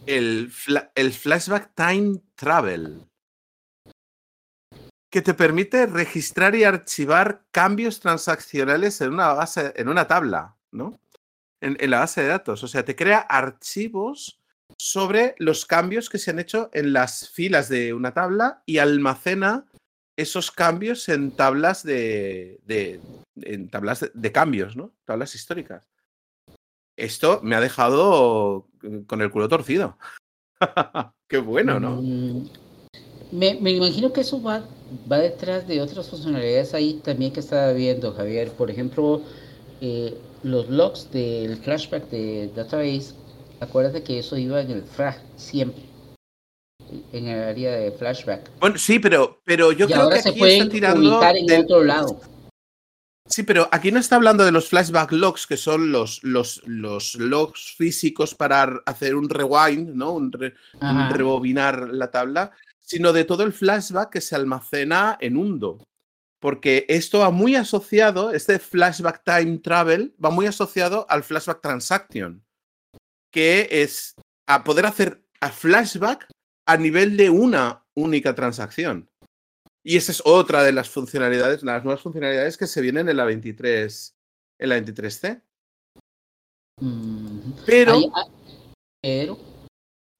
El, 0.05 0.51
el 0.95 1.13
Flashback 1.13 1.73
Time 1.75 2.21
Travel. 2.35 3.05
Que 5.09 5.21
te 5.21 5.33
permite 5.33 5.85
registrar 5.85 6.55
y 6.55 6.63
archivar 6.63 7.45
cambios 7.51 7.99
transaccionales 7.99 8.99
en 9.01 9.13
una 9.13 9.33
base, 9.33 9.73
en 9.75 9.89
una 9.89 10.07
tabla, 10.07 10.57
¿no? 10.71 10.99
En, 11.61 11.77
en 11.79 11.91
la 11.91 11.99
base 11.99 12.21
de 12.21 12.27
datos. 12.27 12.63
O 12.63 12.67
sea, 12.67 12.83
te 12.83 12.95
crea 12.95 13.19
archivos 13.19 14.39
sobre 14.77 15.35
los 15.37 15.65
cambios 15.65 16.09
que 16.09 16.17
se 16.17 16.31
han 16.31 16.39
hecho 16.39 16.69
en 16.73 16.93
las 16.93 17.29
filas 17.29 17.69
de 17.69 17.93
una 17.93 18.13
tabla 18.13 18.63
y 18.65 18.79
almacena 18.79 19.65
esos 20.17 20.51
cambios 20.51 21.09
en 21.09 21.35
tablas 21.35 21.83
de, 21.83 22.59
de 22.65 22.99
en 23.35 23.69
tablas 23.69 24.09
de, 24.13 24.31
cambios, 24.31 24.75
¿no? 24.75 24.93
Tablas 25.05 25.35
históricas. 25.35 25.89
Esto 26.95 27.39
me 27.43 27.55
ha 27.55 27.61
dejado 27.61 28.67
con 29.07 29.21
el 29.21 29.31
culo 29.31 29.49
torcido. 29.49 29.97
Qué 31.27 31.39
bueno, 31.39 31.79
¿no? 31.79 32.01
Mm, 32.01 32.49
me, 33.31 33.55
me, 33.59 33.71
imagino 33.71 34.13
que 34.13 34.21
eso 34.21 34.41
va, 34.41 34.63
va 35.11 35.17
detrás 35.17 35.67
de 35.67 35.81
otras 35.81 36.09
funcionalidades 36.09 36.73
ahí 36.73 37.01
también 37.03 37.33
que 37.33 37.39
estaba 37.39 37.73
viendo, 37.73 38.13
Javier. 38.13 38.51
Por 38.51 38.69
ejemplo, 38.69 39.21
eh, 39.81 40.15
los 40.43 40.69
logs 40.69 41.09
del 41.11 41.57
flashback 41.57 42.09
de 42.09 42.51
Database, 42.55 43.15
acuérdate 43.59 44.03
que 44.03 44.19
eso 44.19 44.37
iba 44.37 44.61
en 44.61 44.71
el 44.71 44.83
FRAG 44.83 45.21
siempre, 45.35 45.83
en 47.11 47.27
el 47.27 47.43
área 47.43 47.71
de 47.71 47.91
flashback. 47.91 48.51
Bueno, 48.59 48.77
sí, 48.77 48.99
pero, 48.99 49.41
pero 49.43 49.71
yo 49.71 49.87
creo 49.87 50.09
que 50.09 50.21
se 50.21 50.29
aquí 50.29 50.39
pueden 50.39 50.69
tirando 50.69 51.21
en 51.23 51.61
otro 51.63 51.83
lado. 51.83 52.19
Sí, 53.33 53.41
pero 53.41 53.67
aquí 53.71 53.91
no 53.91 53.99
está 53.99 54.17
hablando 54.17 54.45
de 54.45 54.51
los 54.51 54.69
flashback 54.69 55.11
logs, 55.11 55.47
que 55.47 55.57
son 55.57 55.91
los, 55.91 56.23
los, 56.23 56.61
los 56.67 57.15
logs 57.15 57.73
físicos 57.75 58.35
para 58.35 58.83
hacer 58.85 59.15
un 59.15 59.27
rewind, 59.27 59.89
¿no? 59.95 60.11
Un, 60.11 60.31
rebobinar 60.31 61.89
la 61.89 62.11
tabla, 62.11 62.51
sino 62.79 63.11
de 63.11 63.23
todo 63.23 63.41
el 63.41 63.51
flashback 63.51 64.11
que 64.11 64.21
se 64.21 64.35
almacena 64.35 65.17
en 65.19 65.35
Undo. 65.35 65.83
Porque 66.39 66.85
esto 66.87 67.21
va 67.21 67.31
muy 67.31 67.55
asociado, 67.55 68.31
este 68.31 68.59
flashback 68.59 69.23
time 69.23 69.57
travel 69.57 70.13
va 70.23 70.29
muy 70.29 70.45
asociado 70.45 71.07
al 71.09 71.23
flashback 71.23 71.59
transaction, 71.59 72.45
que 73.31 73.67
es 73.71 74.13
a 74.45 74.63
poder 74.63 74.85
hacer 74.85 75.25
a 75.41 75.49
flashback 75.49 76.27
a 76.67 76.77
nivel 76.77 77.17
de 77.17 77.31
una 77.31 77.83
única 77.95 78.35
transacción. 78.35 79.09
Y 79.85 79.97
esa 79.97 80.13
es 80.13 80.21
otra 80.25 80.63
de 80.63 80.71
las 80.71 80.89
funcionalidades, 80.89 81.61
las 81.61 81.83
nuevas 81.83 82.01
funcionalidades 82.01 82.57
que 82.57 82.67
se 82.67 82.81
vienen 82.81 83.09
en 83.09 83.17
la 83.17 83.25
23, 83.25 84.15
en 84.59 84.69
la 84.69 84.77
23C. 84.77 85.41
Pero, 87.65 87.99
pero 89.01 89.37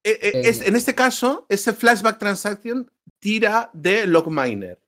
e, 0.03 0.11
e, 0.11 0.49
es, 0.49 0.61
en 0.61 0.75
este 0.75 0.93
caso, 0.93 1.45
ese 1.47 1.71
flashback 1.71 2.19
transaction 2.19 2.91
tira 3.19 3.69
de 3.73 4.05
logminer. 4.05 4.79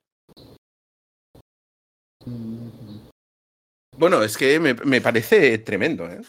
Bueno, 3.96 4.22
es 4.22 4.36
que 4.36 4.60
me, 4.60 4.74
me, 4.74 5.00
parece 5.00 5.56
tremendo, 5.58 6.06
¿eh? 6.06 6.20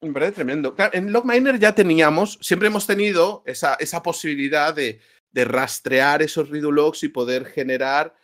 Me 0.00 0.12
parece 0.12 0.32
tremendo. 0.32 0.76
en 0.92 1.12
logminer 1.12 1.58
ya 1.58 1.74
teníamos, 1.74 2.38
siempre 2.40 2.68
hemos 2.68 2.86
tenido 2.86 3.42
esa, 3.46 3.74
esa 3.74 4.02
posibilidad 4.02 4.72
de, 4.72 5.00
de 5.34 5.44
rastrear 5.44 6.22
esos 6.22 6.48
redo 6.48 6.70
y 7.02 7.08
poder 7.08 7.44
generar, 7.44 8.14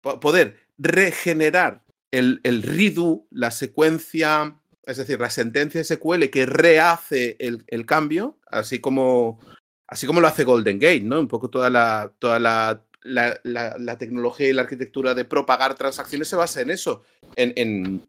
poder 0.00 0.56
regenerar 0.78 1.84
el, 2.10 2.40
el 2.42 2.62
redo, 2.62 3.26
la 3.30 3.50
secuencia, 3.50 4.56
es 4.84 4.96
decir, 4.96 5.20
la 5.20 5.28
sentencia 5.28 5.84
SQL 5.84 6.30
que 6.30 6.46
rehace 6.46 7.36
el, 7.38 7.62
el, 7.66 7.84
cambio, 7.84 8.38
así 8.46 8.80
como, 8.80 9.38
así 9.86 10.06
como 10.06 10.22
lo 10.22 10.28
hace 10.28 10.44
Golden 10.44 10.78
Gate, 10.78 11.02
¿no? 11.02 11.20
Un 11.20 11.28
poco 11.28 11.50
toda 11.50 11.68
la, 11.68 12.10
toda 12.18 12.38
la, 12.38 12.82
la, 13.02 13.38
la, 13.44 13.98
tecnología 13.98 14.48
y 14.48 14.54
la 14.54 14.62
arquitectura 14.62 15.12
de 15.14 15.26
propagar 15.26 15.74
transacciones 15.74 16.28
se 16.28 16.36
basa 16.36 16.62
en 16.62 16.70
eso, 16.70 17.04
en, 17.36 17.52
en, 17.56 18.08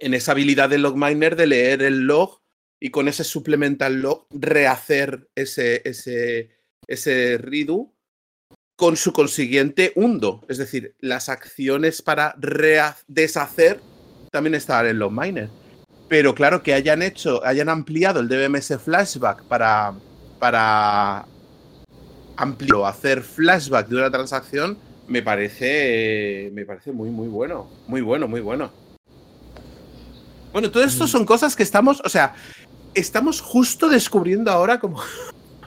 en 0.00 0.14
esa 0.14 0.32
habilidad 0.32 0.70
del 0.70 0.82
logminer 0.82 1.36
de 1.36 1.46
leer 1.46 1.82
el 1.82 2.06
log 2.06 2.40
y 2.80 2.90
con 2.90 3.08
ese 3.08 3.24
supplemental 3.24 4.00
log 4.00 4.26
rehacer 4.30 5.28
ese, 5.34 5.82
ese, 5.84 6.57
ese 6.86 7.38
redo 7.38 7.92
con 8.76 8.96
su 8.96 9.12
consiguiente 9.12 9.92
undo. 9.96 10.44
Es 10.48 10.58
decir, 10.58 10.94
las 11.00 11.28
acciones 11.28 12.00
para 12.00 12.34
deshacer 13.08 13.80
también 14.30 14.54
estaban 14.54 14.86
en 14.86 14.98
los 14.98 15.10
miners. 15.10 15.50
Pero 16.08 16.34
claro, 16.34 16.62
que 16.62 16.74
hayan 16.74 17.02
hecho, 17.02 17.44
hayan 17.44 17.68
ampliado 17.68 18.20
el 18.20 18.28
DBMS 18.28 18.78
flashback 18.82 19.42
para, 19.44 19.94
para 20.38 21.26
ampliar, 22.36 22.84
hacer 22.86 23.22
flashback 23.22 23.88
de 23.88 23.96
una 23.96 24.10
transacción, 24.10 24.78
me 25.08 25.22
parece, 25.22 26.50
me 26.54 26.64
parece 26.64 26.92
muy, 26.92 27.10
muy 27.10 27.28
bueno. 27.28 27.68
Muy 27.86 28.00
bueno, 28.00 28.28
muy 28.28 28.40
bueno. 28.40 28.70
Bueno, 30.52 30.70
todo 30.70 30.84
esto 30.84 31.06
son 31.06 31.26
cosas 31.26 31.54
que 31.54 31.62
estamos, 31.62 32.00
o 32.04 32.08
sea, 32.08 32.34
estamos 32.94 33.40
justo 33.40 33.88
descubriendo 33.88 34.50
ahora 34.50 34.78
como, 34.80 35.02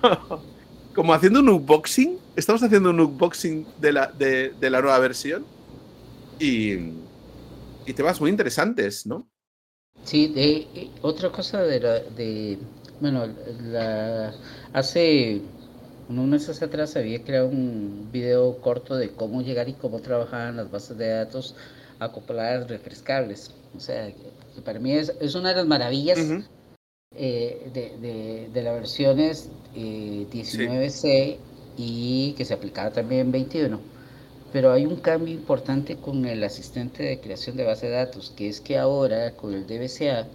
como 0.94 1.14
haciendo 1.14 1.40
un 1.40 1.50
unboxing. 1.50 2.18
Estamos 2.36 2.64
haciendo 2.64 2.90
un 2.90 3.00
unboxing 3.00 3.66
de 3.80 3.94
la, 3.94 4.08
de, 4.08 4.70
la 4.70 4.82
nueva 4.82 5.00
versión. 5.00 5.46
Y, 6.40 6.74
y 7.86 7.94
temas 7.96 8.20
muy 8.20 8.30
interesantes, 8.30 9.06
¿no? 9.06 9.28
Sí, 10.04 10.28
de, 10.28 10.68
eh, 10.74 10.92
otra 11.02 11.32
cosa 11.32 11.62
de, 11.62 11.80
la, 11.80 12.00
de 12.00 12.58
bueno, 13.00 13.28
la, 13.62 14.34
hace 14.74 15.42
unos 16.10 16.28
meses 16.28 16.62
atrás 16.62 16.96
había 16.96 17.24
creado 17.24 17.48
un 17.48 18.10
video 18.12 18.58
corto 18.60 18.96
de 18.96 19.12
cómo 19.12 19.42
llegar 19.42 19.70
y 19.70 19.74
cómo 19.74 20.00
trabajar 20.00 20.50
en 20.50 20.58
las 20.58 20.72
bases 20.72 20.98
de 20.98 21.10
datos 21.10 21.56
acopladas 22.00 22.68
refrescables. 22.68 23.54
O 23.78 23.80
sea, 23.80 24.12
que 24.12 24.62
para 24.62 24.80
mí 24.80 24.94
es, 24.94 25.14
es, 25.22 25.36
una 25.36 25.50
de 25.50 25.56
las 25.56 25.68
maravillas 25.68 26.20
eh, 27.14 27.70
de, 27.74 27.98
de, 27.98 28.50
de, 28.54 28.64
las 28.64 28.74
versiones 28.74 29.50
eh, 29.76 30.26
19C 30.32 31.38
y 31.76 32.34
que 32.38 32.46
se 32.46 32.54
aplicaba 32.54 32.92
también 32.92 33.22
en 33.22 33.32
21. 33.34 33.82
Pero 34.54 34.72
hay 34.72 34.86
un 34.86 34.96
cambio 34.96 35.34
importante 35.34 35.98
con 35.98 36.26
el 36.26 36.42
asistente 36.44 37.04
de 37.04 37.20
creación 37.20 37.58
de 37.58 37.66
base 37.66 37.88
de 37.88 37.94
datos, 37.94 38.32
que 38.36 38.48
es 38.48 38.62
que 38.62 38.78
ahora 38.78 39.32
con 39.36 39.54
el 39.54 39.68
DBCA 39.68 40.28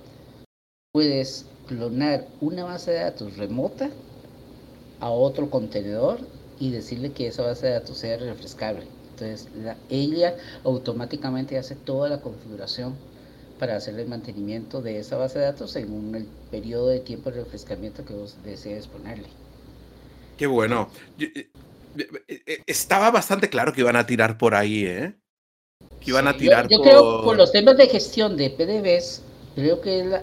puedes 0.93 1.47
clonar 1.67 2.27
una 2.43 2.65
base 2.65 2.91
de 2.91 3.01
datos 3.01 3.39
remota 3.39 3.91
a 5.01 5.11
otro 5.11 5.49
contenedor 5.49 6.21
y 6.59 6.73
decirle 6.73 7.13
que 7.13 7.29
esa 7.29 7.43
base 7.43 7.69
de 7.69 7.73
datos 7.73 7.97
sea 7.97 8.19
refrescable. 8.19 8.87
Entonces, 9.13 9.49
ella 9.89 10.37
automáticamente 10.63 11.57
hace 11.57 11.75
toda 11.75 12.11
la 12.11 12.21
configuración 12.21 12.95
para 13.59 13.77
hacer 13.77 13.99
el 13.99 14.09
mantenimiento 14.09 14.83
de 14.83 14.99
esa 14.99 15.17
base 15.17 15.39
de 15.39 15.47
datos 15.47 15.71
según 15.71 16.15
el 16.15 16.27
periodo 16.51 16.89
de 16.89 17.01
tiempo 17.01 17.31
de 17.31 17.43
refrescamiento 17.43 18.05
que 18.05 18.15
vos 18.15 18.37
desees 18.45 18.87
ponerle. 18.87 19.29
Qué 20.37 20.47
bueno. 20.47 20.91
Eh, 21.19 21.49
eh, 21.97 22.43
eh, 22.47 22.59
estaba 22.67 23.11
bastante 23.11 23.49
claro 23.49 23.73
que 23.73 23.81
iban 23.81 23.97
a 23.97 24.07
tirar 24.07 24.37
por 24.37 24.55
ahí, 24.55 24.85
¿eh? 24.85 25.15
Que 26.01 26.11
iban 26.11 26.29
a 26.29 26.37
tirar 26.37 26.69
yo, 26.69 26.79
yo 26.79 26.83
creo 26.83 27.25
por 27.25 27.37
los 27.37 27.53
temas 27.53 27.77
de 27.77 27.87
gestión 27.87 28.37
de 28.37 28.51
PDBs, 28.51 29.23
creo 29.55 29.81
que 29.81 30.05
la, 30.05 30.23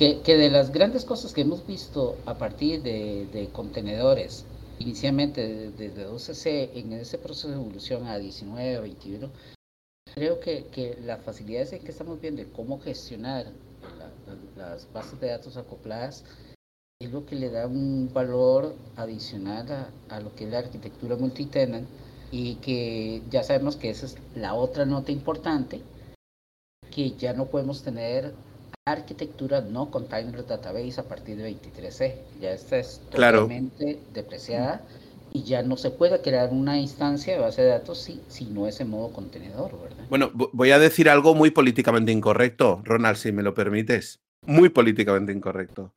que, 0.00 0.36
de 0.36 0.50
las 0.50 0.72
grandes 0.72 1.04
cosas 1.04 1.34
que 1.34 1.42
hemos 1.42 1.66
visto 1.66 2.16
a 2.24 2.38
partir 2.38 2.82
de, 2.82 3.48
contenedores, 3.52 4.46
inicialmente 4.78 5.70
desde 5.76 6.06
12C, 6.06 6.70
en 6.74 6.94
ese 6.94 7.18
proceso 7.18 7.48
de 7.48 7.56
evolución 7.56 8.06
a 8.06 8.18
19, 8.18 8.76
a 8.76 8.80
21, 8.80 9.30
creo 10.14 10.40
que, 10.40 10.66
que 10.66 10.98
las 11.02 11.22
facilidades 11.22 11.72
en 11.72 11.82
que 11.82 11.90
estamos 11.90 12.20
viendo 12.20 12.42
de 12.42 12.50
cómo 12.50 12.80
gestionar 12.80 13.46
las 14.56 14.92
bases 14.92 15.20
de 15.20 15.28
datos 15.28 15.56
acopladas 15.56 16.24
es 17.00 17.10
lo 17.10 17.24
que 17.24 17.36
le 17.36 17.50
da 17.50 17.66
un 17.66 18.10
valor 18.12 18.74
adicional 18.96 19.66
a, 19.72 19.90
a, 20.14 20.20
lo 20.20 20.34
que 20.34 20.44
es 20.44 20.50
la 20.50 20.58
arquitectura 20.58 21.16
multitenant 21.16 21.88
y 22.30 22.56
que 22.56 23.22
ya 23.30 23.42
sabemos 23.42 23.76
que 23.76 23.90
esa 23.90 24.06
es 24.06 24.16
la 24.36 24.54
otra 24.54 24.84
nota 24.84 25.10
importante, 25.10 25.80
que 26.90 27.12
ya 27.12 27.32
no 27.32 27.46
podemos 27.46 27.82
tener 27.82 28.34
arquitectura 28.86 29.60
no 29.60 29.90
container 29.90 30.46
database 30.46 31.00
a 31.00 31.04
partir 31.04 31.36
de 31.36 31.50
23C. 31.50 32.14
Ya 32.40 32.52
esta 32.52 32.78
es 32.78 33.00
totalmente 33.10 34.00
depreciada 34.12 34.82
y 35.32 35.44
ya 35.44 35.62
no 35.62 35.76
se 35.76 35.90
puede 35.90 36.20
crear 36.20 36.50
una 36.50 36.78
instancia 36.78 37.34
de 37.34 37.40
base 37.40 37.62
de 37.62 37.68
datos 37.68 37.98
si, 37.98 38.20
si 38.28 38.46
no 38.46 38.66
es 38.66 38.80
en 38.80 38.90
modo 38.90 39.12
contenedor, 39.12 39.80
¿verdad? 39.80 40.04
Bueno, 40.08 40.30
voy 40.34 40.70
a 40.70 40.78
decir 40.78 41.08
algo 41.08 41.34
muy 41.34 41.50
políticamente 41.50 42.12
incorrecto, 42.12 42.82
Ronald, 42.84 43.16
si 43.16 43.32
me 43.32 43.42
lo 43.42 43.54
permites. 43.54 44.20
Muy 44.46 44.68
políticamente 44.70 45.32
incorrecto. 45.32 45.94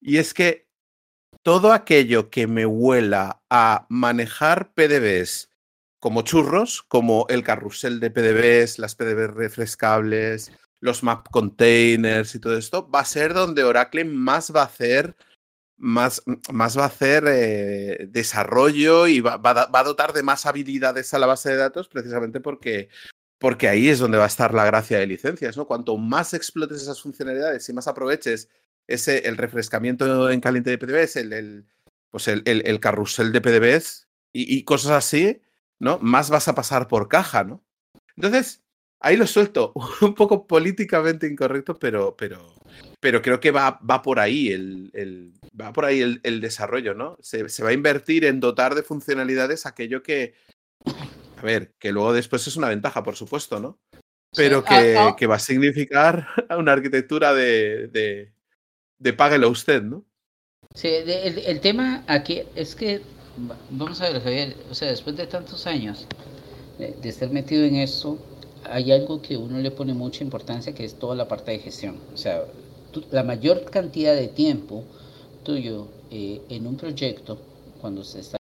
Y 0.00 0.16
es 0.16 0.34
que 0.34 0.66
todo 1.42 1.72
aquello 1.72 2.30
que 2.30 2.46
me 2.46 2.66
huela 2.66 3.42
a 3.50 3.86
manejar 3.88 4.72
PDBs 4.74 5.50
como 6.00 6.22
churros, 6.22 6.82
como 6.82 7.26
el 7.28 7.44
carrusel 7.44 8.00
de 8.00 8.10
PDBs, 8.10 8.80
las 8.80 8.96
PDBs 8.96 9.34
refrescables, 9.34 10.50
los 10.80 11.04
map 11.04 11.28
containers 11.30 12.34
y 12.34 12.40
todo 12.40 12.58
esto, 12.58 12.90
va 12.90 13.00
a 13.00 13.04
ser 13.04 13.34
donde 13.34 13.62
Oracle 13.62 14.04
más 14.04 14.52
va 14.54 14.62
a 14.62 14.66
hacer 14.66 15.14
más, 15.82 16.22
más 16.52 16.78
va 16.78 16.84
a 16.84 16.86
hacer 16.86 17.24
eh, 17.26 18.06
desarrollo 18.08 19.08
y 19.08 19.20
va, 19.20 19.36
va, 19.36 19.68
a 19.72 19.82
dotar 19.82 20.12
de 20.12 20.22
más 20.22 20.46
habilidades 20.46 21.12
a 21.12 21.18
la 21.18 21.26
base 21.26 21.50
de 21.50 21.56
datos 21.56 21.88
precisamente 21.88 22.40
porque, 22.40 22.88
porque 23.38 23.68
ahí 23.68 23.88
es 23.88 23.98
donde 23.98 24.16
va 24.16 24.24
a 24.24 24.28
estar 24.28 24.54
la 24.54 24.64
gracia 24.64 25.00
de 25.00 25.08
licencias. 25.08 25.56
¿no? 25.56 25.66
Cuanto 25.66 25.96
más 25.96 26.34
explotes 26.34 26.80
esas 26.80 27.02
funcionalidades 27.02 27.68
y 27.68 27.72
más 27.72 27.88
aproveches 27.88 28.48
ese, 28.86 29.26
el 29.26 29.36
refrescamiento 29.36 30.30
en 30.30 30.40
caliente 30.40 30.70
de 30.70 30.78
PDBs, 30.78 31.16
el, 31.16 31.32
el 31.32 31.66
pues 32.10 32.28
el, 32.28 32.42
el, 32.44 32.78
carrusel 32.78 33.32
de 33.32 33.40
PDBs 33.40 34.06
y, 34.32 34.56
y, 34.56 34.62
cosas 34.64 34.92
así, 34.92 35.42
¿no? 35.80 35.98
más 35.98 36.30
vas 36.30 36.46
a 36.46 36.54
pasar 36.54 36.86
por 36.86 37.08
caja. 37.08 37.42
¿no? 37.42 37.64
Entonces, 38.14 38.62
ahí 39.00 39.16
lo 39.16 39.26
suelto, 39.26 39.72
un 40.00 40.14
poco 40.14 40.46
políticamente 40.46 41.26
incorrecto, 41.26 41.76
pero, 41.76 42.14
pero, 42.16 42.54
pero 43.02 43.20
creo 43.20 43.40
que 43.40 43.50
va, 43.50 43.80
va 43.80 44.00
por 44.00 44.20
ahí 44.20 44.50
el, 44.50 44.92
el 44.94 45.32
va 45.60 45.72
por 45.72 45.84
ahí 45.84 46.00
el, 46.00 46.20
el 46.22 46.40
desarrollo, 46.40 46.94
¿no? 46.94 47.18
Se, 47.20 47.48
se, 47.48 47.64
va 47.64 47.70
a 47.70 47.72
invertir 47.72 48.24
en 48.24 48.38
dotar 48.38 48.76
de 48.76 48.84
funcionalidades 48.84 49.66
aquello 49.66 50.04
que, 50.04 50.34
a 51.36 51.42
ver, 51.42 51.72
que 51.80 51.90
luego 51.90 52.12
después 52.12 52.46
es 52.46 52.56
una 52.56 52.68
ventaja, 52.68 53.02
por 53.02 53.16
supuesto, 53.16 53.58
¿no? 53.58 53.80
Pero 54.36 54.60
sí, 54.60 54.66
que, 54.68 54.96
ah, 54.96 55.08
oh. 55.08 55.16
que, 55.16 55.26
va 55.26 55.34
a 55.34 55.40
significar 55.40 56.28
una 56.56 56.74
arquitectura 56.74 57.34
de, 57.34 57.88
de, 57.88 58.32
de 59.00 59.12
páguelo 59.12 59.50
usted, 59.50 59.82
¿no? 59.82 60.04
Sí, 60.72 60.86
el, 60.86 61.38
el 61.38 61.60
tema 61.60 62.04
aquí 62.06 62.42
es 62.54 62.76
que, 62.76 63.02
vamos 63.70 64.00
a 64.00 64.10
ver, 64.10 64.22
Javier, 64.22 64.56
o 64.70 64.76
sea, 64.76 64.90
después 64.90 65.16
de 65.16 65.26
tantos 65.26 65.66
años 65.66 66.06
de, 66.78 66.92
de 66.92 67.08
estar 67.08 67.30
metido 67.30 67.64
en 67.64 67.74
eso, 67.74 68.24
hay 68.64 68.92
algo 68.92 69.20
que 69.20 69.36
uno 69.36 69.58
le 69.58 69.72
pone 69.72 69.92
mucha 69.92 70.22
importancia, 70.22 70.72
que 70.72 70.84
es 70.84 70.96
toda 71.00 71.16
la 71.16 71.26
parte 71.26 71.50
de 71.50 71.58
gestión. 71.58 71.98
O 72.14 72.16
sea, 72.16 72.44
la 73.10 73.22
mayor 73.22 73.64
cantidad 73.70 74.14
de 74.14 74.28
tiempo 74.28 74.84
tuyo 75.42 75.88
eh, 76.10 76.40
en 76.48 76.66
un 76.66 76.76
proyecto, 76.76 77.38
cuando 77.80 78.04
se 78.04 78.20
está 78.20 78.36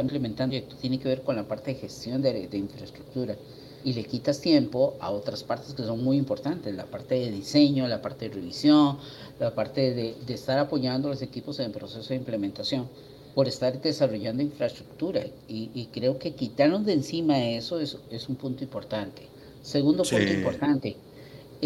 implementando, 0.00 0.56
tiene 0.80 0.98
que 0.98 1.08
ver 1.08 1.22
con 1.22 1.36
la 1.36 1.48
parte 1.48 1.72
de 1.72 1.80
gestión 1.80 2.22
de, 2.22 2.48
de, 2.48 2.58
infraestructura. 2.58 3.36
Y 3.84 3.92
le 3.92 4.04
quitas 4.04 4.40
tiempo 4.40 4.96
a 5.00 5.10
otras 5.10 5.44
partes 5.44 5.74
que 5.74 5.84
son 5.84 6.02
muy 6.02 6.16
importantes, 6.16 6.74
la 6.74 6.86
parte 6.86 7.14
de 7.14 7.30
diseño, 7.30 7.86
la 7.86 8.02
parte 8.02 8.28
de 8.28 8.34
revisión, 8.34 8.98
la 9.38 9.54
parte 9.54 9.94
de, 9.94 10.16
de 10.26 10.34
estar 10.34 10.58
apoyando 10.58 11.08
a 11.08 11.12
los 11.12 11.22
equipos 11.22 11.58
en 11.60 11.66
el 11.66 11.72
proceso 11.72 12.08
de 12.08 12.16
implementación 12.16 12.88
por 13.34 13.46
estar 13.48 13.80
desarrollando 13.80 14.42
infraestructura. 14.42 15.24
Y, 15.46 15.70
y 15.74 15.86
creo 15.92 16.18
que 16.18 16.34
quitarnos 16.34 16.84
de 16.86 16.94
encima 16.94 17.38
eso 17.50 17.78
es, 17.78 17.98
es 18.10 18.28
un 18.28 18.36
punto 18.36 18.64
importante. 18.64 19.28
Segundo 19.62 20.04
punto 20.04 20.32
importante, 20.32 20.96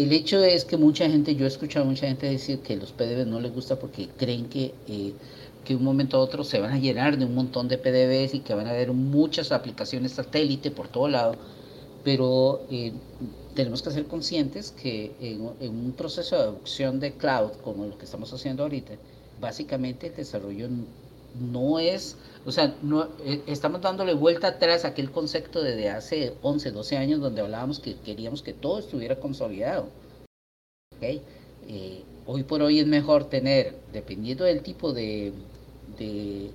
el 0.03 0.11
hecho 0.13 0.43
es 0.43 0.65
que 0.65 0.77
mucha 0.77 1.09
gente, 1.09 1.35
yo 1.35 1.45
he 1.45 1.47
escuchado 1.47 1.85
a 1.85 1.89
mucha 1.89 2.07
gente 2.07 2.27
decir 2.27 2.59
que 2.59 2.75
los 2.75 2.91
PDBs 2.91 3.27
no 3.27 3.39
les 3.39 3.53
gusta 3.53 3.77
porque 3.77 4.07
creen 4.17 4.47
que, 4.47 4.73
eh, 4.87 5.13
que 5.65 5.75
un 5.75 5.83
momento 5.83 6.17
a 6.17 6.21
otro 6.21 6.43
se 6.43 6.59
van 6.59 6.71
a 6.71 6.79
llenar 6.79 7.17
de 7.17 7.25
un 7.25 7.35
montón 7.35 7.67
de 7.67 7.77
PDBs 7.77 8.33
y 8.33 8.39
que 8.39 8.53
van 8.53 8.67
a 8.67 8.71
haber 8.71 8.91
muchas 8.93 9.51
aplicaciones 9.51 10.13
satélite 10.13 10.71
por 10.71 10.87
todo 10.87 11.07
lado, 11.07 11.35
pero 12.03 12.61
eh, 12.71 12.93
tenemos 13.53 13.81
que 13.81 13.91
ser 13.91 14.05
conscientes 14.05 14.71
que 14.71 15.13
en, 15.19 15.49
en, 15.59 15.69
un 15.69 15.91
proceso 15.91 16.35
de 16.35 16.43
adopción 16.43 16.99
de 16.99 17.13
cloud 17.13 17.51
como 17.63 17.85
lo 17.85 17.97
que 17.97 18.05
estamos 18.05 18.31
haciendo 18.33 18.63
ahorita, 18.63 18.93
básicamente 19.39 20.07
el 20.07 20.15
desarrollo 20.15 20.67
no 21.39 21.79
es, 21.79 22.17
o 22.45 22.51
sea, 22.51 22.75
no, 22.81 23.09
eh, 23.23 23.41
estamos 23.47 23.81
dándole 23.81 24.13
vuelta 24.13 24.47
atrás 24.47 24.85
a 24.85 24.89
aquel 24.89 25.11
concepto 25.11 25.61
de, 25.61 25.75
de 25.75 25.89
hace 25.89 26.35
11, 26.41 26.71
12 26.71 26.97
años 26.97 27.19
donde 27.21 27.41
hablábamos 27.41 27.79
que 27.79 27.95
queríamos 27.97 28.41
que 28.41 28.53
todo 28.53 28.79
estuviera 28.79 29.19
consolidado. 29.19 29.87
¿okay? 30.97 31.21
Eh, 31.67 32.03
hoy 32.25 32.43
por 32.43 32.61
hoy 32.61 32.79
es 32.79 32.87
mejor 32.87 33.25
tener, 33.25 33.75
dependiendo 33.93 34.43
del 34.43 34.61
tipo 34.61 34.93
de, 34.93 35.33
de, 35.97 36.51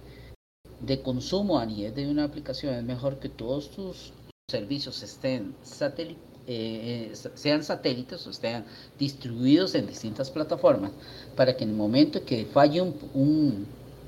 de 0.80 1.02
consumo 1.02 1.58
a 1.58 1.66
nivel 1.66 1.94
de 1.94 2.08
una 2.08 2.24
aplicación, 2.24 2.74
es 2.74 2.84
mejor 2.84 3.18
que 3.18 3.28
todos 3.28 3.70
tus 3.70 4.12
servicios 4.48 5.02
estén 5.02 5.54
eh, 6.48 7.12
sean 7.34 7.64
satélites 7.64 8.24
o 8.26 8.30
estén 8.30 8.64
distribuidos 8.96 9.74
en 9.74 9.88
distintas 9.88 10.30
plataformas 10.30 10.92
para 11.34 11.56
que 11.56 11.64
en 11.64 11.70
el 11.70 11.76
momento 11.76 12.24
que 12.24 12.44
falle 12.44 12.80
un 12.80 13.66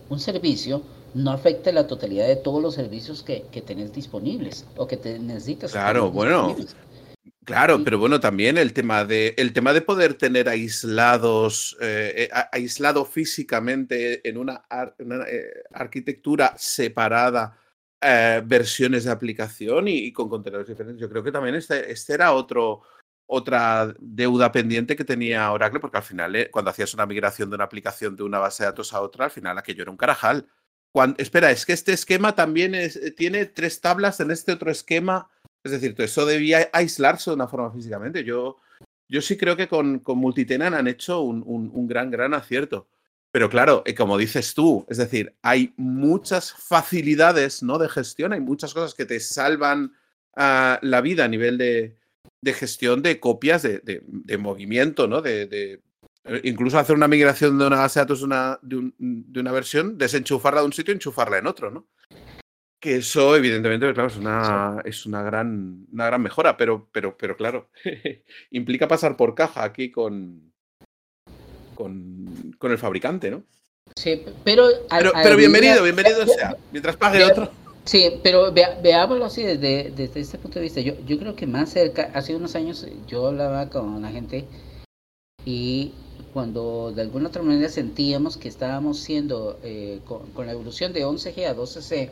un 0.08 0.20
servicio 0.20 0.82
no 1.14 1.30
afecte 1.30 1.72
la 1.72 1.86
totalidad 1.86 2.26
de 2.26 2.36
todos 2.36 2.62
los 2.62 2.74
servicios 2.74 3.22
que, 3.22 3.44
que 3.50 3.62
tenés 3.62 3.92
disponibles 3.92 4.66
o 4.76 4.86
que 4.86 4.96
te 4.96 5.18
necesitas. 5.18 5.72
Claro, 5.72 6.10
bueno. 6.10 6.56
Claro, 7.44 7.82
pero 7.82 7.98
bueno, 7.98 8.20
también 8.20 8.58
el 8.58 8.74
tema 8.74 9.06
de, 9.06 9.34
el 9.38 9.54
tema 9.54 9.72
de 9.72 9.80
poder 9.80 10.12
tener 10.14 10.50
aislados, 10.50 11.78
eh, 11.80 12.28
aislado 12.52 13.06
físicamente 13.06 14.28
en 14.28 14.36
una, 14.36 14.64
ar, 14.68 14.94
una 14.98 15.24
eh, 15.26 15.62
arquitectura 15.72 16.52
separada 16.58 17.56
eh, 18.02 18.42
versiones 18.44 19.04
de 19.04 19.12
aplicación 19.12 19.88
y, 19.88 19.96
y, 19.96 20.12
con 20.12 20.28
contenidos 20.28 20.68
diferentes. 20.68 21.00
Yo 21.00 21.08
creo 21.08 21.24
que 21.24 21.32
también 21.32 21.54
este, 21.54 21.90
este 21.90 22.12
era 22.12 22.32
otro, 22.32 22.82
otra 23.30 23.94
deuda 24.00 24.50
pendiente 24.50 24.96
que 24.96 25.04
tenía 25.04 25.52
Oracle, 25.52 25.80
porque 25.80 25.98
al 25.98 26.02
final, 26.02 26.34
eh, 26.34 26.50
cuando 26.50 26.70
hacías 26.70 26.94
una 26.94 27.04
migración 27.04 27.50
de 27.50 27.56
una 27.56 27.64
aplicación 27.64 28.16
de 28.16 28.22
una 28.22 28.38
base 28.38 28.62
de 28.62 28.70
datos 28.70 28.94
a 28.94 29.02
otra, 29.02 29.26
al 29.26 29.30
final 29.30 29.56
aquello 29.58 29.82
era 29.82 29.90
un 29.90 29.98
carajal. 29.98 30.48
espera, 31.18 31.50
es 31.50 31.66
que 31.66 31.74
este 31.74 31.92
esquema 31.92 32.34
también 32.34 32.74
eh, 32.74 32.88
tiene 33.16 33.44
tres 33.44 33.82
tablas 33.82 34.18
en 34.20 34.30
este 34.30 34.52
otro 34.52 34.70
esquema. 34.70 35.28
Es 35.62 35.72
decir, 35.72 35.94
todo 35.94 36.06
eso 36.06 36.24
debía 36.24 36.70
aislarse 36.72 37.30
de 37.30 37.34
una 37.34 37.48
forma 37.48 37.70
físicamente. 37.70 38.24
Yo, 38.24 38.56
yo 39.08 39.20
sí 39.20 39.36
creo 39.36 39.56
que 39.56 39.68
con, 39.68 39.98
con 39.98 40.16
Multitenant 40.16 40.74
han 40.74 40.88
hecho 40.88 41.20
un, 41.20 41.44
un, 41.46 41.86
gran, 41.86 42.10
gran 42.10 42.32
acierto. 42.32 42.88
Pero 43.30 43.50
claro, 43.50 43.82
eh, 43.84 43.94
como 43.94 44.16
dices 44.16 44.54
tú, 44.54 44.86
es 44.88 44.96
decir, 44.96 45.36
hay 45.42 45.74
muchas 45.76 46.54
facilidades 46.54 47.62
¿no? 47.62 47.76
de 47.76 47.90
gestión, 47.90 48.32
hay 48.32 48.40
muchas 48.40 48.72
cosas 48.72 48.94
que 48.94 49.04
te 49.04 49.20
salvan 49.20 49.92
ah, 50.34 50.78
la 50.80 51.02
vida 51.02 51.26
a 51.26 51.28
nivel 51.28 51.58
de, 51.58 51.98
de 52.42 52.52
gestión 52.52 53.02
de 53.02 53.20
copias 53.20 53.62
de, 53.62 53.80
de, 53.82 54.38
movimiento, 54.38 55.08
¿no? 55.08 55.22
De, 55.22 55.80
eh, 56.24 56.40
incluso 56.44 56.78
hacer 56.78 56.96
una 56.96 57.08
migración 57.08 57.58
de 57.58 57.66
una 57.66 57.78
base 57.78 57.98
de 57.98 58.04
datos 58.04 58.20
de 58.20 58.24
una, 58.26 58.58
de, 58.62 59.40
una 59.40 59.52
versión, 59.52 59.98
desenchufarla 59.98 60.60
de 60.60 60.66
un 60.66 60.72
sitio 60.72 60.92
y 60.92 60.96
enchufarla 60.96 61.38
en 61.38 61.46
otro, 61.46 61.70
¿no? 61.70 61.86
Que 62.80 62.96
eso, 62.96 63.36
evidentemente, 63.36 63.92
claro, 63.92 64.08
es 64.08 64.16
una, 64.16 64.80
es 64.84 65.04
una, 65.04 65.22
gran, 65.22 65.86
una 65.92 66.06
gran 66.06 66.22
mejora, 66.22 66.56
pero, 66.56 66.88
pero, 66.92 67.16
pero 67.16 67.36
claro, 67.36 67.70
implica 68.50 68.86
pasar 68.86 69.16
por 69.16 69.34
caja 69.34 69.64
aquí 69.64 69.90
con, 69.90 70.52
con, 71.74 72.54
con 72.58 72.70
el 72.70 72.78
fabricante, 72.78 73.30
¿no? 73.30 73.44
Sí, 73.96 74.24
pero... 74.44 74.68
Pero, 74.88 75.36
bienvenido, 75.36 75.82
bienvenido 75.82 76.24
sea, 76.26 76.56
mientras 76.70 76.96
pague 76.96 77.24
otro. 77.24 77.50
Sí, 77.88 78.20
pero 78.22 78.52
veámoslo 78.52 79.24
así 79.24 79.42
desde, 79.42 79.90
desde 79.96 80.20
este 80.20 80.36
punto 80.36 80.58
de 80.58 80.64
vista. 80.64 80.82
Yo, 80.82 80.92
yo 81.06 81.18
creo 81.18 81.34
que 81.34 81.46
más 81.46 81.70
cerca, 81.70 82.10
hace 82.12 82.36
unos 82.36 82.54
años 82.54 82.86
yo 83.06 83.28
hablaba 83.28 83.70
con 83.70 84.02
la 84.02 84.10
gente 84.10 84.44
y 85.46 85.92
cuando 86.34 86.92
de 86.94 87.00
alguna 87.00 87.28
otra 87.28 87.42
manera 87.42 87.70
sentíamos 87.70 88.36
que 88.36 88.48
estábamos 88.48 88.98
siendo, 88.98 89.58
eh, 89.62 90.02
con, 90.04 90.46
la 90.46 90.52
evolución 90.52 90.92
de 90.92 91.06
11G 91.06 91.46
a 91.46 91.56
12C 91.56 92.10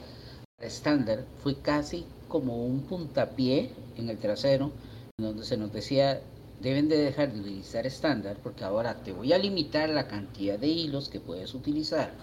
estándar, 0.62 1.26
fue 1.42 1.56
casi 1.56 2.06
como 2.26 2.64
un 2.64 2.80
puntapié 2.84 3.70
en 3.98 4.08
el 4.08 4.16
trasero, 4.16 4.72
donde 5.18 5.44
se 5.44 5.58
nos 5.58 5.74
decía, 5.74 6.22
deben 6.62 6.88
de 6.88 6.96
dejar 6.96 7.34
de 7.34 7.40
utilizar 7.40 7.86
estándar 7.86 8.38
porque 8.42 8.64
ahora 8.64 9.02
te 9.02 9.12
voy 9.12 9.34
a 9.34 9.38
limitar 9.38 9.90
la 9.90 10.08
cantidad 10.08 10.58
de 10.58 10.68
hilos 10.68 11.10
que 11.10 11.20
puedes 11.20 11.52
utilizar. 11.52 12.14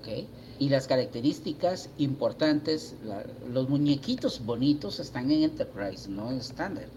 ¿okay? 0.00 0.26
Y 0.62 0.68
las 0.68 0.86
características 0.86 1.90
importantes, 1.98 2.94
los 3.50 3.68
muñequitos 3.68 4.44
bonitos 4.46 5.00
están 5.00 5.28
en 5.32 5.42
Enterprise, 5.42 6.08
no 6.08 6.30
en 6.30 6.36
Standard. 6.36 6.88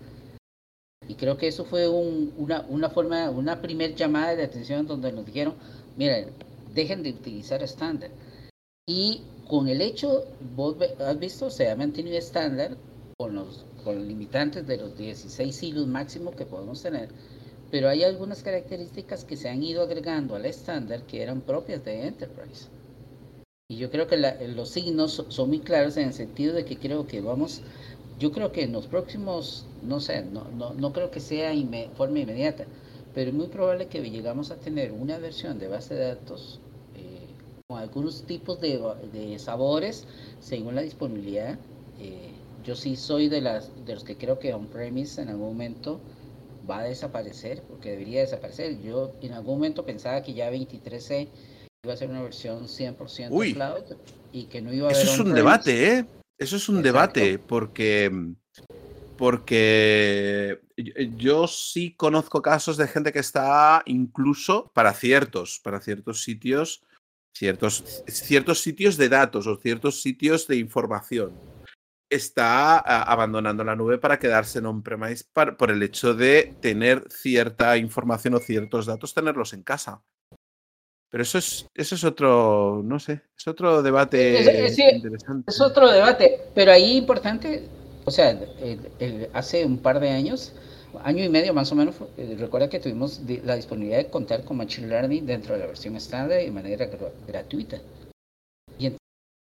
Y 1.08 1.16
creo 1.16 1.36
que 1.36 1.48
eso 1.48 1.66
fue 1.66 1.90
una, 1.90 2.64
una 2.70 2.92
forma, 2.92 3.28
una 3.32 3.64
primer 3.64 3.96
llamada 3.96 4.36
de 4.36 4.44
atención 4.44 4.86
donde 4.86 5.12
nos 5.12 5.26
dijeron, 5.26 5.56
miren, 5.98 6.30
dejen 6.76 7.02
de 7.02 7.10
utilizar 7.10 7.64
estándar. 7.64 8.12
Y 8.86 9.24
con 9.48 9.68
el 9.68 9.82
hecho, 9.82 10.26
vos 10.56 10.76
has 11.00 11.18
visto, 11.18 11.50
se 11.50 11.68
ha 11.72 11.76
mantenido 11.76 12.20
estándar 12.20 12.78
con 13.18 13.34
los, 13.34 13.66
con 13.84 13.96
los 13.96 14.06
limitantes 14.06 14.68
de 14.68 14.78
los 14.78 14.96
16 14.96 15.64
hilos 15.64 15.88
máximo 15.88 16.36
que 16.36 16.46
podemos 16.46 16.84
tener, 16.84 17.10
pero 17.72 17.90
hay 17.90 18.04
algunas 18.04 18.44
características 18.44 19.26
que 19.26 19.38
se 19.38 19.50
han 19.50 19.64
ido 19.64 19.82
agregando 19.82 20.36
al 20.36 20.46
estándar 20.46 21.02
que 21.08 21.24
eran 21.24 21.42
propias 21.42 21.84
de 21.84 22.06
Enterprise. 22.06 22.68
Y 23.68 23.78
yo 23.78 23.90
creo 23.90 24.06
que 24.06 24.16
los 24.16 24.70
signos 24.70 25.26
son 25.28 25.50
muy 25.50 25.58
claros 25.60 25.98
en 25.98 26.10
el 26.10 26.14
sentido 26.14 26.54
de 26.54 26.66
que 26.66 26.78
creo 26.78 27.08
que 27.08 27.20
vamos, 27.20 27.64
yo 28.20 28.32
creo 28.32 28.52
que 28.52 28.62
en 28.62 28.72
los 28.72 28.86
próximos, 28.86 29.66
no 29.82 30.00
sé, 30.00 30.24
no, 30.24 30.44
no, 30.56 30.76
no 30.76 30.94
creo 30.94 31.10
que 31.10 31.20
sea 31.20 31.50
de 31.50 31.90
forma 31.98 32.20
inmediata, 32.20 32.68
pero 33.16 33.32
es 33.32 33.36
muy 33.36 33.48
probable 33.48 33.88
que 33.88 34.08
llegamos 34.08 34.52
a 34.52 34.58
tener 34.58 34.92
una 34.92 35.18
versión 35.18 35.58
de 35.58 35.68
base 35.68 35.96
de 35.96 36.06
datos 36.10 36.60
eh, 36.96 37.26
con 37.68 37.80
algunos 37.80 38.22
tipos 38.28 38.62
de, 38.62 38.80
de, 39.12 39.40
sabores 39.40 40.06
según 40.42 40.76
la 40.76 40.84
disponibilidad. 40.84 41.58
Eh, 42.00 42.34
yo 42.64 42.76
sí 42.76 42.96
soy 42.96 43.30
de, 43.30 43.42
las, 43.42 43.72
de 43.84 43.96
los 43.96 44.04
que 44.04 44.16
creo 44.16 44.38
que 44.38 44.54
on-premise 44.54 45.24
en 45.24 45.30
algún 45.30 45.48
momento 45.48 46.00
va 46.70 46.82
a 46.82 46.84
desaparecer, 46.84 47.64
porque 47.64 47.90
debería 47.90 48.22
desaparecer. 48.22 48.80
Yo 48.84 49.12
en 49.24 49.34
algún 49.34 49.56
momento 49.56 49.86
pensaba 49.86 50.22
que 50.22 50.36
ya 50.36 50.52
23C 50.52 51.30
iba 51.86 51.94
a 51.94 51.98
ser 51.98 52.10
una 52.10 52.22
versión 52.22 52.68
100% 52.68 53.54
cloud 53.54 53.98
y 54.32 54.46
que 54.46 54.62
no 54.62 54.74
iba 54.74 54.88
a 54.88 54.90
haber 54.90 55.02
Eso 55.02 55.14
es 55.14 55.20
un 55.20 55.34
debate, 55.34 55.88
¿eh? 55.94 56.06
Eso 56.38 56.58
es 56.58 56.68
un 56.68 56.82
debate 56.82 57.40
porque 57.40 58.12
porque 59.18 60.60
yo 61.16 61.48
sí 61.48 61.96
conozco 61.96 62.42
casos 62.42 62.76
de 62.76 62.88
gente 62.88 63.14
que 63.14 63.20
está 63.20 63.82
incluso 63.86 64.70
para 64.74 64.94
ciertos, 64.94 65.62
para 65.64 65.80
ciertos 65.80 66.24
sitios, 66.24 66.84
ciertos, 67.34 68.04
ciertos 68.08 68.60
sitios 68.60 68.98
de 68.98 69.08
datos 69.08 69.48
o 69.48 69.56
ciertos 69.56 70.02
sitios 70.02 70.48
de 70.48 70.58
información. 70.58 71.32
Está 72.10 72.78
abandonando 72.78 73.64
la 73.64 73.76
nube 73.76 73.98
para 73.98 74.20
quedarse 74.20 74.60
en 74.60 74.66
on-premise 74.66 75.26
por 75.34 75.72
el 75.72 75.82
hecho 75.82 76.14
de 76.14 76.54
tener 76.62 77.06
cierta 77.10 77.78
información 77.78 78.34
o 78.34 78.40
ciertos 78.40 78.86
datos, 78.86 79.14
tenerlos 79.14 79.54
en 79.54 79.64
casa. 79.64 80.04
Pero 81.16 81.24
eso 81.24 81.38
es, 81.38 81.66
eso 81.74 81.96
es 81.96 82.04
otro, 82.04 82.82
no 82.84 83.00
sé, 83.00 83.22
es 83.38 83.48
otro 83.48 83.82
debate 83.82 84.38
interesante. 84.96 85.50
Es 85.50 85.62
otro 85.62 85.90
debate, 85.90 86.42
pero 86.54 86.74
ahí 86.74 86.98
importante, 86.98 87.70
o 88.04 88.12
sea, 88.12 88.38
hace 89.32 89.64
un 89.64 89.78
par 89.78 90.02
de 90.02 90.10
años, 90.10 90.52
año 91.06 91.24
y 91.24 91.30
medio 91.30 91.54
más 91.54 91.72
o 91.72 91.76
menos, 91.76 91.96
eh, 92.18 92.36
recuerda 92.38 92.68
que 92.68 92.82
tuvimos 92.82 93.22
la 93.46 93.56
disponibilidad 93.56 94.00
de 94.00 94.10
contar 94.10 94.44
con 94.44 94.58
Machine 94.58 94.90
Learning 94.90 95.26
dentro 95.26 95.54
de 95.54 95.62
la 95.62 95.68
versión 95.68 95.96
estándar 95.96 96.38
de 96.38 96.52
manera 96.52 96.90
gratuita. 97.26 97.80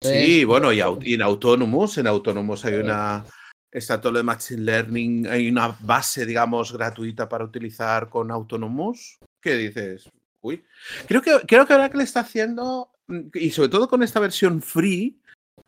sí, 0.02 0.46
bueno, 0.46 0.74
y, 0.74 0.82
en 1.14 1.22
Autonomous, 1.22 2.00
en 2.00 2.08
Autonomous 2.08 2.66
hay 2.66 2.74
una, 2.78 3.24
está 3.72 4.02
todo 4.02 4.14
lo 4.14 4.18
de 4.18 4.24
Machine 4.24 4.64
Learning, 4.64 5.28
hay 5.28 5.48
una 5.48 5.78
base, 5.82 6.26
digamos, 6.26 6.74
gratuita 6.74 7.30
para 7.30 7.46
utilizar 7.46 8.10
con 8.10 8.32
Autonomous. 8.32 9.20
¿Qué 9.40 9.54
dices? 9.54 10.10
Uy. 10.42 10.64
Creo 11.08 11.22
que, 11.22 11.40
creo 11.48 11.66
que 11.66 11.74
ahora 11.74 11.90
que 11.90 11.98
le 11.98 12.04
está 12.04 12.22
haciendo, 12.22 12.92
y 13.34 13.52
sobre 13.52 13.70
todo 13.70 13.88
con 13.88 14.04
esta 14.04 14.20
versión 14.20 14.62
free, 14.62 15.20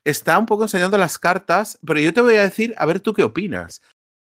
está 0.06 0.38
un 0.38 0.46
poco 0.46 0.64
enseñando 0.64 0.98
las 0.98 1.20
cartas, 1.20 1.78
pero 1.86 2.00
yo 2.00 2.14
te 2.14 2.22
voy 2.22 2.36
a 2.36 2.44
decir, 2.44 2.74
a 2.78 2.86
ver 2.86 3.00
tú 3.00 3.14
qué 3.14 3.24
opinas. 3.24 3.82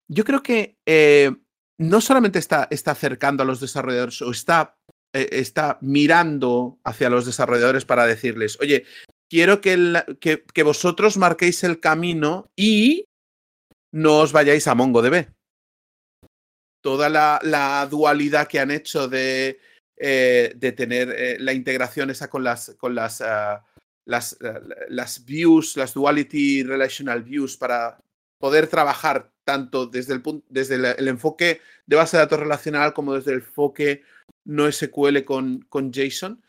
Yo 0.09 0.25
creo 0.25 0.43
que 0.43 0.77
eh, 0.87 1.35
no 1.79 2.01
solamente 2.01 2.39
está, 2.39 2.69
está 2.71 2.93
acercando 2.93 3.43
a 3.43 3.47
los 3.47 3.61
desarrolladores 3.61 4.23
o 4.23 4.31
está, 4.31 4.77
eh, 5.13 5.29
está 5.33 5.79
mirando 5.81 6.79
hacia 6.85 7.11
los 7.11 7.27
desarrolladores 7.27 7.85
para 7.85 8.07
decirles, 8.07 8.59
oye, 8.61 8.85
quiero 9.29 9.61
que, 9.61 10.17
que, 10.21 10.45
que, 10.45 10.63
vosotros 10.63 11.17
marquéis 11.17 11.65
el 11.65 11.81
camino 11.81 12.47
y 12.57 13.07
no 13.93 14.21
os 14.21 14.33
vayáis 14.33 14.69
a 14.69 14.75
MongoDB. 14.75 15.29
Toda 16.83 17.09
la 17.09 17.89
dualidad 17.91 18.47
que 18.47 18.61
han 18.61 18.71
hecho 18.71 19.09
de 19.09 19.59
eh, 19.97 20.53
de 20.57 20.73
tener 20.73 21.11
eh, 21.11 21.37
la 21.39 21.53
integración 21.53 22.11
esa 22.11 22.29
con 22.29 22.45
las, 22.45 22.75
con 22.79 22.95
las, 22.95 23.21
ah, 23.21 23.65
las, 24.05 24.37
ah, 24.43 24.61
las 24.89 25.25
views, 25.25 25.77
las 25.77 25.95
duality 25.95 26.63
relational 26.63 27.23
views 27.23 27.57
para 27.57 27.99
poder 28.39 28.67
trabajar 28.67 29.31
tanto 29.45 29.87
desde 29.87 30.15
el, 30.15 30.23
desde 30.49 30.75
el, 30.75 31.09
enfoque 31.09 31.61
de 31.87 31.97
base 31.97 32.17
de 32.17 32.25
datos 32.25 32.41
relacional 32.41 32.93
como 32.93 33.15
desde 33.15 33.33
el 33.33 33.39
enfoque 33.39 34.03
no 34.45 34.71
SQL 34.71 35.25
con, 35.25 35.65
con 35.69 35.93
JSON, 35.93 36.43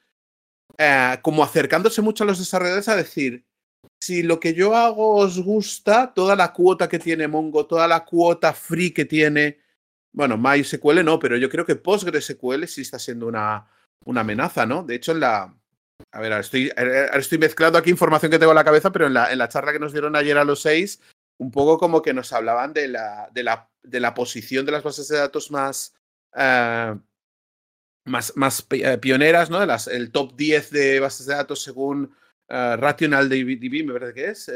eh, 0.78 1.18
como 1.22 1.44
acercándose 1.44 2.02
mucho 2.02 2.24
a 2.24 2.28
los 2.28 2.40
desarrolladores 2.40 2.90
a 2.90 2.96
decir, 2.96 3.46
si 4.00 4.24
lo 4.24 4.40
que 4.40 4.54
yo 4.54 4.76
hago 4.76 5.16
os 5.16 5.40
gusta, 5.40 6.14
toda 6.14 6.36
la 6.36 6.52
cuota 6.54 6.90
que 6.90 7.00
tiene 7.00 7.28
Mongo, 7.28 7.66
toda 7.66 7.88
la 7.88 8.04
cuota 8.04 8.54
free 8.54 8.92
que 8.92 9.06
tiene 9.06 9.60
bueno, 10.18 10.36
MySQL 10.36 11.06
no, 11.06 11.20
pero 11.20 11.38
yo 11.38 11.48
creo 11.48 11.64
que 11.64 11.76
PostgreSQL 11.76 12.66
sí 12.66 12.82
está 12.82 12.98
siendo 12.98 13.28
una, 13.28 13.68
una 14.04 14.22
amenaza, 14.22 14.66
¿no? 14.66 14.82
De 14.82 14.96
hecho, 14.96 15.12
en 15.12 15.20
la. 15.20 15.56
A 16.12 16.20
ver, 16.20 16.32
ahora 16.32 16.40
estoy, 16.40 16.72
estoy 17.14 17.38
mezclando 17.38 17.78
aquí 17.78 17.92
información 17.92 18.32
que 18.32 18.40
tengo 18.40 18.52
en 18.52 18.56
la 18.56 18.64
cabeza, 18.64 18.92
pero 18.92 19.06
en 19.06 19.14
la, 19.14 19.32
en 19.32 19.38
la 19.38 19.48
charla 19.48 19.72
que 19.74 19.80
nos 19.80 19.92
dieron 19.92 20.16
ayer 20.16 20.36
a 20.40 20.44
los 20.44 20.64
seis, 20.64 21.00
un 21.38 21.52
poco 21.52 21.78
como 21.78 22.02
que 22.02 22.16
nos 22.16 22.34
hablaban 22.34 22.74
de 22.74 22.88
la, 22.88 23.30
de 23.32 23.44
la, 23.44 23.70
de 23.84 24.00
la 24.00 24.16
posición 24.16 24.66
de 24.66 24.72
las 24.72 24.82
bases 24.82 25.08
de 25.08 25.18
datos 25.18 25.52
más. 25.52 25.94
Eh, 26.36 26.96
más, 28.06 28.36
más 28.36 28.66
eh, 28.72 28.98
pioneras, 28.98 29.52
¿no? 29.52 29.64
Las, 29.68 29.86
el 29.86 30.12
top 30.12 30.36
10 30.36 30.72
de 30.72 31.00
bases 31.00 31.28
de 31.28 31.36
datos 31.36 31.62
según 31.62 32.06
uh, 32.50 32.76
Rational 32.78 33.30
DB, 33.30 33.86
me 33.86 33.94
parece 33.94 34.14
que 34.16 34.26
es. 34.30 34.52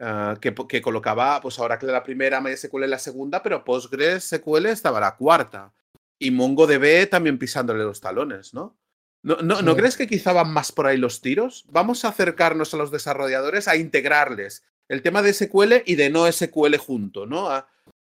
Ah, 0.00 0.38
que, 0.40 0.54
que, 0.68 0.80
colocaba 0.80 1.40
pues 1.40 1.58
Oracle 1.58 1.90
la 1.90 2.04
primera, 2.04 2.40
MySQL 2.40 2.88
la 2.88 3.00
segunda, 3.00 3.42
pero 3.42 3.64
PostgreSQL 3.64 4.66
estaba 4.66 5.00
la 5.00 5.16
cuarta. 5.16 5.72
Y 6.20 6.30
MongoDB 6.30 7.08
también 7.08 7.38
pisándole 7.38 7.84
los 7.84 8.00
talones, 8.00 8.54
¿no? 8.54 8.76
¿No, 9.22 9.36
no, 9.42 9.76
crees 9.76 9.96
que 9.96 10.06
quizá 10.06 10.32
van 10.32 10.52
más 10.52 10.70
por 10.70 10.86
ahí 10.86 10.96
los 10.96 11.20
tiros? 11.20 11.66
Vamos 11.70 12.04
a 12.04 12.08
acercarnos 12.08 12.72
a 12.72 12.76
los 12.76 12.92
desarrolladores 12.92 13.66
a 13.66 13.76
integrarles 13.76 14.64
el 14.88 15.02
tema 15.02 15.22
de 15.22 15.34
SQL 15.34 15.82
y 15.84 15.96
de 15.96 16.08
no 16.08 16.30
SQL 16.30 16.76
junto, 16.76 17.26
¿no? 17.26 17.50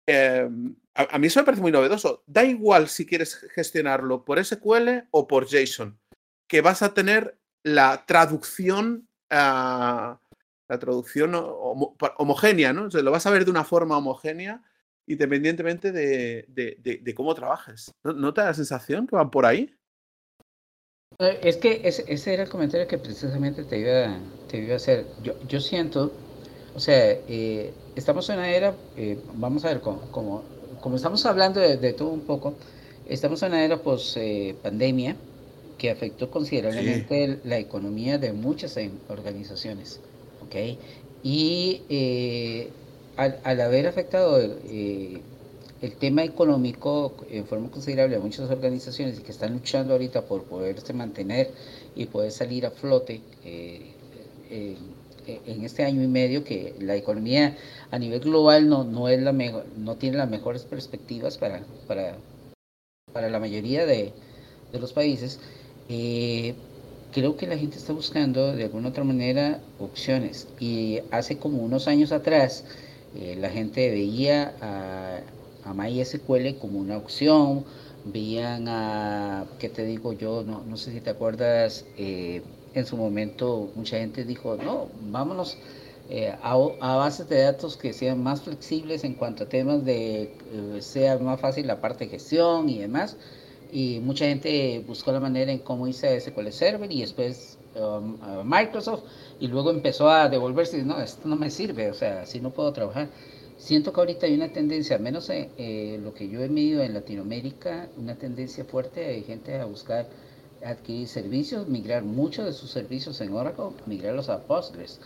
Em, 0.08 0.76
a, 0.96 1.20
mí 1.20 1.28
eso 1.28 1.42
me 1.42 1.46
parece 1.46 1.62
muy 1.62 1.72
novedoso. 1.72 2.24
Da 2.26 2.46
igual 2.46 2.88
si 2.88 3.06
quieres 3.06 3.36
gestionarlo 3.54 4.24
por 4.24 4.44
SQL 4.44 5.08
o 5.12 5.28
por 5.28 5.48
JSON, 5.48 6.00
que 6.48 6.62
vas 6.62 6.82
a 6.82 6.94
tener 6.94 7.38
la 7.64 8.06
traducción, 8.06 9.08
ah, 9.30 10.21
la 10.72 10.80
traducción 10.80 11.34
homogénea, 11.36 12.72
¿no? 12.72 12.88
lo 12.88 13.12
vas 13.12 13.26
a 13.26 13.30
ver 13.30 13.44
de 13.44 13.52
una 13.52 13.66
forma 13.66 13.98
homogénea 13.98 14.64
independientemente 15.06 15.92
de, 15.92 17.14
cómo 17.14 17.36
trabajes. 17.36 17.94
¿No, 18.06 18.34
te 18.34 18.40
da 18.40 18.48
la 18.48 18.54
sensación 18.54 19.06
que 19.06 19.18
van 19.18 19.30
por 19.30 19.46
ahí? 19.46 19.76
Eh, 21.20 21.40
es 21.44 21.58
que 21.58 21.82
ese, 21.84 22.34
era 22.34 22.44
el 22.44 22.50
comentario 22.50 22.88
que 22.88 22.98
precisamente 22.98 23.66
te 23.66 23.80
iba, 23.80 24.18
te 24.48 24.60
iba 24.60 24.74
a 24.74 24.78
hacer. 24.78 25.08
Yo, 25.22 25.34
yo 25.46 25.60
siento, 25.60 26.14
o 26.74 26.80
sea, 26.80 26.96
eh, 27.28 27.74
estamos 27.98 28.30
en 28.30 28.38
una 28.38 28.50
era, 28.50 28.74
eh, 28.96 29.20
vamos 29.34 29.66
a 29.66 29.70
ver, 29.74 29.82
como, 29.82 30.00
como, 30.80 30.96
estamos 30.96 31.26
hablando 31.26 31.60
de, 31.60 31.94
todo 31.94 32.12
un 32.12 32.22
poco, 32.22 32.56
estamos 33.10 33.44
en 33.44 33.50
una 33.50 33.66
era 33.66 33.76
post 33.76 34.18
pandemia 34.64 35.18
que 35.78 35.92
afectó 35.92 36.32
considerablemente 36.32 37.42
la 37.44 37.58
economía 37.58 38.18
de 38.18 38.32
muchas 38.32 38.80
organizaciones. 39.10 40.00
¿Ok? 40.52 40.78
Y 41.24 41.82
al, 43.16 43.40
al, 43.44 43.62
haber 43.62 43.88
afectado 43.88 44.40
el 45.82 45.96
tema 45.96 46.24
económico 46.24 47.14
en 47.30 47.46
forma 47.46 47.70
considerable 47.72 48.16
a 48.16 48.20
muchas 48.20 48.50
organizaciones 48.52 49.20
que 49.20 49.32
están 49.32 49.54
luchando 49.54 49.94
ahorita 49.94 50.22
por 50.24 50.44
poderse 50.44 50.94
mantener 50.94 51.52
y 51.96 52.06
poder 52.06 52.32
salir 52.32 52.66
a 52.68 52.72
flote 52.72 53.22
eh, 53.44 53.92
eh, 54.52 54.78
en 55.46 55.64
este 55.64 55.84
año 55.84 56.04
y 56.04 56.08
medio 56.08 56.44
que 56.44 56.76
la 56.80 56.96
economía 56.96 57.58
a 57.90 57.98
nivel 57.98 58.20
global 58.20 58.70
no, 58.70 58.84
no, 58.84 59.08
es 59.08 59.22
la 59.22 59.34
mejor, 59.34 59.66
no 59.78 59.96
tiene 59.96 60.18
las 60.18 60.30
mejores 60.30 60.64
perspectivas 60.64 61.38
para, 61.38 61.64
para, 61.88 62.18
para 63.12 63.30
la 63.30 63.40
mayoría 63.40 63.86
de, 63.86 64.14
de 64.72 64.80
los 64.80 64.94
países. 64.94 65.40
Eh, 65.90 66.54
creo 67.12 67.36
que 67.38 67.48
la 67.48 67.58
gente 67.58 67.78
está 67.78 67.94
buscando 67.94 68.54
de 68.54 68.64
alguna 68.66 68.90
otra 68.90 69.04
manera 69.04 69.60
opciones 69.80 70.48
y 70.60 71.00
hace 71.12 71.38
como 71.38 71.60
unos 71.64 71.88
años 71.88 72.12
atrás 72.12 72.66
la 73.14 73.50
gente 73.50 73.90
veía 73.90 74.56
a 74.62 75.22
a 75.64 75.74
MySQL 75.74 76.58
como 76.60 76.80
una 76.80 76.98
opción, 76.98 77.66
veían 78.04 78.68
a, 78.68 79.46
¿qué 79.60 79.70
te 79.70 79.86
digo 79.86 80.14
yo? 80.14 80.44
No, 80.44 80.64
no 80.64 80.78
sé 80.78 80.92
si 80.92 81.02
te 81.02 81.10
acuerdas, 81.12 81.86
eh, 81.98 82.42
en 82.74 82.86
su 82.86 82.98
momento 82.98 83.72
mucha 83.76 83.98
gente 83.98 84.26
dijo, 84.26 84.58
no, 84.58 84.90
vámonos 84.94 85.58
eh, 86.10 86.36
a, 86.42 86.56
bases 86.96 87.28
de 87.30 87.42
datos 87.42 87.78
que 87.78 87.94
sean 87.94 88.22
más 88.24 88.42
flexibles 88.42 89.04
en 89.04 89.16
cuanto 89.16 89.44
a 89.44 89.50
temas 89.50 89.84
de, 89.86 90.36
eh, 90.46 90.82
sea 90.82 91.18
más 91.20 91.40
fácil 91.40 91.68
la 91.68 91.80
parte 91.82 92.06
de 92.06 92.12
gestión 92.12 92.70
y 92.70 92.80
demás. 92.80 93.18
Y 93.72 94.00
mucha 94.00 94.26
gente 94.26 94.84
buscó 94.86 95.12
la 95.12 95.20
manera 95.20 95.52
en 95.52 95.60
cómo 95.60 95.88
hice 95.88 96.20
SQL 96.20 96.50
Server 96.50 96.92
y 96.92 97.02
después 97.02 97.58
um, 97.76 98.18
Microsoft 98.44 99.04
y 99.40 99.48
luego 99.48 99.72
empezó 99.72 100.10
a 100.10 100.28
devolverse, 100.28 100.84
no, 100.84 101.00
esto 101.00 101.28
no 101.28 101.36
me 101.36 101.50
sirve, 101.50 101.90
o 101.90 101.94
sea, 101.94 102.22
así 102.22 102.40
no 102.42 102.52
puedo 102.52 102.72
trabajar. 102.74 103.10
Siento 103.58 103.94
que 103.94 104.00
ahorita 104.00 104.26
hay 104.26 104.34
una 104.34 104.50
tendencia, 104.50 104.96
al 104.96 105.04
menos 105.04 105.30
eh, 105.30 106.00
lo 106.04 106.14
que 106.14 106.28
yo 106.28 106.42
he 106.42 106.50
medido 106.50 106.82
en 106.82 106.94
Latinoamérica, 106.94 107.88
una 107.98 108.16
tendencia 108.16 108.66
fuerte 108.66 109.00
de 109.00 109.22
gente 109.22 109.56
a 109.56 109.66
buscar 109.66 110.08
adquirir 110.66 111.08
servicios, 111.08 111.68
migrar 111.68 112.04
muchos 112.04 112.46
de 112.46 112.54
sus 112.54 112.72
servicios 112.72 113.22
en 113.22 113.34
Oracle, 113.34 113.70
migrarlos 113.86 114.30
a 114.30 114.42
Postgres. 114.44 115.00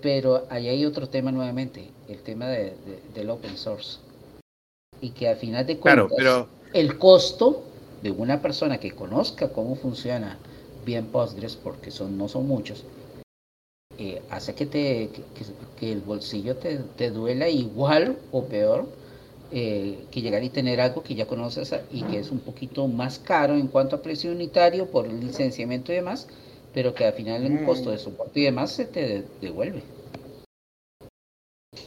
Pero 0.00 0.46
ahí 0.48 0.68
hay 0.68 0.86
otro 0.86 1.08
tema 1.08 1.30
nuevamente, 1.30 1.90
el 2.08 2.22
tema 2.22 2.48
de, 2.48 2.74
del 3.14 3.30
open 3.30 3.56
source. 3.56 3.98
Y 5.00 5.10
que 5.10 5.28
al 5.28 5.36
final 5.36 5.66
de 5.66 5.78
cuentas, 5.78 6.10
pero... 6.16 6.48
el 6.72 6.98
costo 6.98 7.64
de 8.02 8.10
una 8.10 8.40
persona 8.40 8.78
que 8.78 8.92
conozca 8.92 9.52
cómo 9.52 9.74
funciona 9.74 10.38
bien 10.84 11.06
Postgres, 11.06 11.56
porque 11.56 11.90
son, 11.90 12.16
no 12.16 12.28
son 12.28 12.46
muchos, 12.46 12.84
eh, 13.98 14.22
hace 14.30 14.54
que, 14.54 14.66
te, 14.66 15.10
que, 15.78 15.92
el 15.92 16.00
bolsillo 16.00 16.56
te, 16.56 16.78
te, 16.96 17.10
duela 17.10 17.48
igual 17.48 18.16
o 18.32 18.44
peor 18.44 18.86
eh, 19.52 20.06
que 20.10 20.22
llegar 20.22 20.42
y 20.42 20.48
tener 20.48 20.80
algo 20.80 21.02
que 21.02 21.14
ya 21.14 21.26
conoces 21.26 21.74
y 21.92 22.02
que 22.04 22.20
es 22.20 22.30
un 22.30 22.38
poquito 22.38 22.86
más 22.88 23.18
caro 23.18 23.56
en 23.56 23.66
cuanto 23.66 23.96
a 23.96 24.02
precio 24.02 24.32
unitario 24.32 24.86
por 24.86 25.06
el 25.06 25.20
licenciamiento 25.20 25.92
y 25.92 25.96
demás, 25.96 26.28
pero 26.72 26.94
que 26.94 27.04
al 27.04 27.12
final 27.12 27.44
en 27.44 27.58
un 27.58 27.64
costo 27.66 27.90
de 27.90 27.96
mm. 27.96 28.00
soporte 28.00 28.40
y 28.40 28.44
demás 28.44 28.70
se 28.70 28.86
te 28.86 29.24
devuelve. 29.40 29.82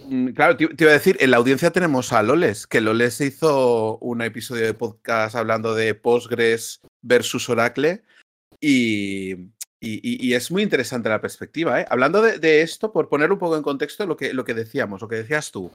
Mm, 0.08 0.30
claro, 0.30 0.58
te, 0.58 0.64
iba 0.64 0.92
a 0.92 0.94
decir, 0.94 1.18
en 1.20 1.32
la 1.32 1.38
audiencia 1.38 1.72
tenemos 1.72 2.14
a 2.14 2.24
Loles, 2.24 2.68
que 2.68 2.82
Loles 2.82 3.20
hizo 3.22 3.98
un 4.00 4.22
episodio 4.22 4.66
de 4.66 4.74
podcast 4.74 5.36
hablando 5.36 5.76
de 5.76 5.96
Postgres 5.96 6.82
versus 7.02 7.50
Oracle 7.50 8.04
y, 8.60 9.52
es 9.82 10.50
muy 10.52 10.64
interesante 10.64 11.10
la 11.10 11.20
perspectiva. 11.20 11.82
¿eh? 11.82 11.86
Hablando 11.90 12.22
de, 12.22 12.62
esto, 12.62 12.94
por 12.94 13.10
poner 13.10 13.32
un 13.32 13.38
poco 13.38 13.58
en 13.58 13.64
contexto 13.64 14.06
lo 14.06 14.16
que, 14.16 14.34
lo 14.34 14.46
que 14.46 14.54
decíamos, 14.54 15.02
lo 15.02 15.10
que 15.10 15.18
decías 15.18 15.52
tú. 15.52 15.72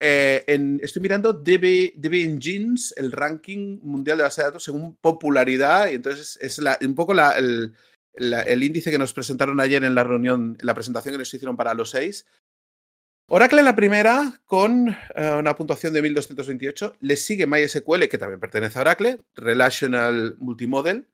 Eh, 0.00 0.44
estoy 0.82 1.00
mirando 1.00 1.32
DB, 1.32 1.92
Engines, 1.96 2.92
el 2.96 3.12
ranking 3.12 3.78
mundial 3.82 4.18
de 4.18 4.24
base 4.24 4.40
de 4.40 4.48
datos 4.48 4.64
según 4.64 4.96
popularidad, 4.96 5.88
y 5.88 5.94
entonces 5.94 6.36
es 6.40 6.58
un 6.58 6.94
poco 6.96 7.12
el, 7.12 7.72
índice 8.64 8.90
que 8.90 8.98
nos 8.98 9.12
presentaron 9.12 9.60
ayer 9.60 9.84
en 9.84 9.94
la 9.94 10.02
reunión, 10.02 10.56
en 10.58 10.66
la 10.66 10.74
presentación 10.74 11.14
que 11.14 11.18
nos 11.18 11.32
hicieron 11.32 11.56
para 11.56 11.74
los 11.74 11.90
seis. 11.90 12.26
Oracle 13.28 13.62
la 13.62 13.74
primera, 13.74 14.40
con 14.44 14.88
eh, 15.14 15.34
una 15.38 15.56
puntuación 15.56 15.92
de 15.92 16.02
1228. 16.02 16.96
Le 17.00 17.16
sigue 17.16 17.46
MySQL, 17.46 18.08
que 18.08 18.18
también 18.18 18.40
pertenece 18.40 18.78
a 18.78 18.82
Oracle, 18.82 19.20
Relational 19.34 20.36
Multimodel, 20.38 21.06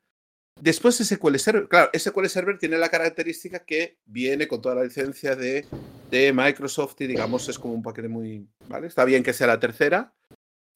Después 0.61 0.97
SQL 0.97 1.37
Server, 1.37 1.69
claro, 1.69 1.91
SQL 1.97 2.27
Server 2.27 2.59
tiene 2.59 2.79
la 2.79 2.89
característica 2.89 3.61
que 3.61 3.99
viene 4.05 4.49
con 4.49 4.61
toda 4.61 4.75
la 4.75 4.85
licencia 4.85 5.37
de, 5.37 5.67
de 6.11 6.33
Microsoft 6.33 7.01
y 7.01 7.07
digamos 7.07 7.49
es 7.49 7.59
como 7.59 7.75
un 7.75 7.83
paquete 7.83 8.09
muy, 8.09 8.49
¿vale? 8.69 8.89
Está 8.89 9.05
bien 9.05 9.23
que 9.23 9.33
sea 9.33 9.47
la 9.47 9.61
tercera, 9.61 10.13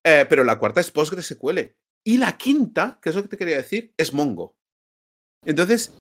eh, 0.04 0.24
pero 0.28 0.44
la 0.44 0.58
cuarta 0.58 0.80
es 0.80 0.90
PostgreSQL. 0.90 1.74
Y 2.04 2.18
la 2.18 2.36
quinta, 2.36 2.98
que 3.02 3.10
es 3.10 3.16
lo 3.16 3.22
que 3.22 3.28
te 3.28 3.36
quería 3.36 3.56
decir, 3.56 3.92
es 3.96 4.12
Mongo. 4.12 4.54
Entonces, 5.44 5.92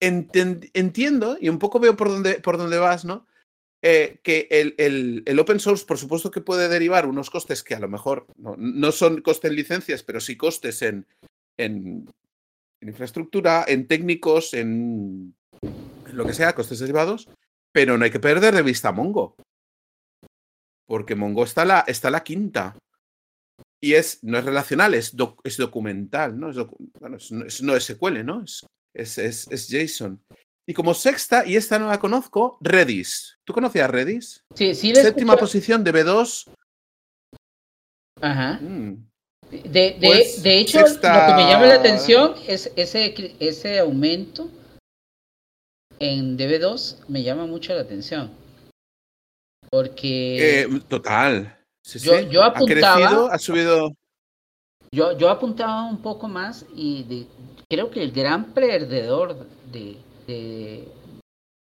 entiendo 0.00 1.38
y 1.40 1.48
un 1.48 1.58
poco 1.58 1.80
veo 1.80 1.96
por 1.96 2.08
dónde, 2.08 2.34
por 2.34 2.58
dónde 2.58 2.78
vas, 2.78 3.04
¿no? 3.04 3.26
Eh, 3.84 4.20
que 4.22 4.46
el, 4.50 5.24
el, 5.26 5.38
open 5.40 5.58
source, 5.58 5.84
por 5.84 5.98
supuesto 5.98 6.30
que 6.30 6.40
puede 6.40 6.68
derivar 6.68 7.04
unos 7.04 7.30
costes 7.30 7.64
que 7.64 7.74
a 7.74 7.80
lo 7.80 7.88
mejor 7.88 8.26
no, 8.36 8.54
no 8.56 8.92
son 8.92 9.22
costes 9.22 9.50
en 9.50 9.56
licencias, 9.56 10.04
pero 10.04 10.20
sí 10.20 10.36
costes 10.36 10.82
en, 10.82 11.04
en 11.56 12.06
infraestructura, 12.80 13.64
en 13.66 13.86
técnicos, 13.86 14.54
en, 14.54 15.34
lo 16.12 16.26
que 16.26 16.34
sea, 16.34 16.54
costes 16.54 16.78
derivados, 16.78 17.28
pero 17.72 17.96
no 17.96 18.04
hay 18.04 18.10
que 18.10 18.20
perder 18.20 18.54
de 18.54 18.62
vista 18.62 18.92
Mongo. 18.92 19.36
Porque 20.86 21.14
Mongo 21.14 21.44
está 21.44 21.64
la, 21.64 21.80
está 21.86 22.10
la 22.10 22.22
quinta. 22.22 22.76
Y 23.80 23.94
es, 23.94 24.22
no 24.22 24.38
es 24.38 24.44
relacional, 24.44 24.94
es, 24.94 25.14
es 25.42 25.56
documental, 25.56 26.38
¿no? 26.38 26.50
Es 26.50 26.56
bueno, 27.00 27.18
no 27.62 27.76
es 27.76 27.84
SQL, 27.84 28.24
¿no? 28.24 28.44
Es, 28.94 29.18
es, 29.18 29.48
es, 29.50 29.68
JSON. 29.68 30.22
Y 30.66 30.74
como 30.74 30.94
sexta, 30.94 31.44
y 31.44 31.56
esta 31.56 31.78
no 31.78 31.88
la 31.88 31.98
conozco, 31.98 32.58
Redis. 32.60 33.38
¿Tú 33.44 33.52
conocías 33.52 33.90
Redis? 33.90 34.44
Sí, 34.54 34.74
sí. 34.74 34.94
Séptima 34.94 35.36
posición 35.36 35.82
de 35.82 35.92
B2. 35.92 36.48
Ajá. 38.20 38.60
Mm. 38.60 39.08
De, 39.50 39.98
pues, 40.00 40.42
de, 40.42 40.60
hecho, 40.60 40.80
lo 40.80 40.86
que 40.86 41.34
me 41.36 41.46
llama 41.46 41.66
la 41.66 41.74
atención 41.74 42.34
es 42.46 42.72
ese, 42.76 43.36
ese 43.38 43.80
aumento 43.80 44.48
en 45.98 46.38
DB2 46.38 47.06
me 47.08 47.22
llama 47.22 47.46
mucho 47.46 47.74
la 47.74 47.82
atención. 47.82 48.30
Porque. 49.70 50.62
Eh, 50.62 50.80
total. 50.88 51.58
yo, 51.84 52.20
yo 52.20 52.44
apuntaba. 52.44 53.32
Ha, 53.32 53.38
subido. 53.38 53.92
Yo, 54.90 55.16
yo 55.18 55.30
apuntaba 55.30 55.84
un 55.84 56.02
poco 56.02 56.28
más 56.28 56.66
y 56.74 57.26
creo 57.68 57.90
que 57.90 58.02
el 58.02 58.12
gran 58.12 58.52
perdedor 58.52 59.46
de, 59.70 59.96
de, 60.26 60.88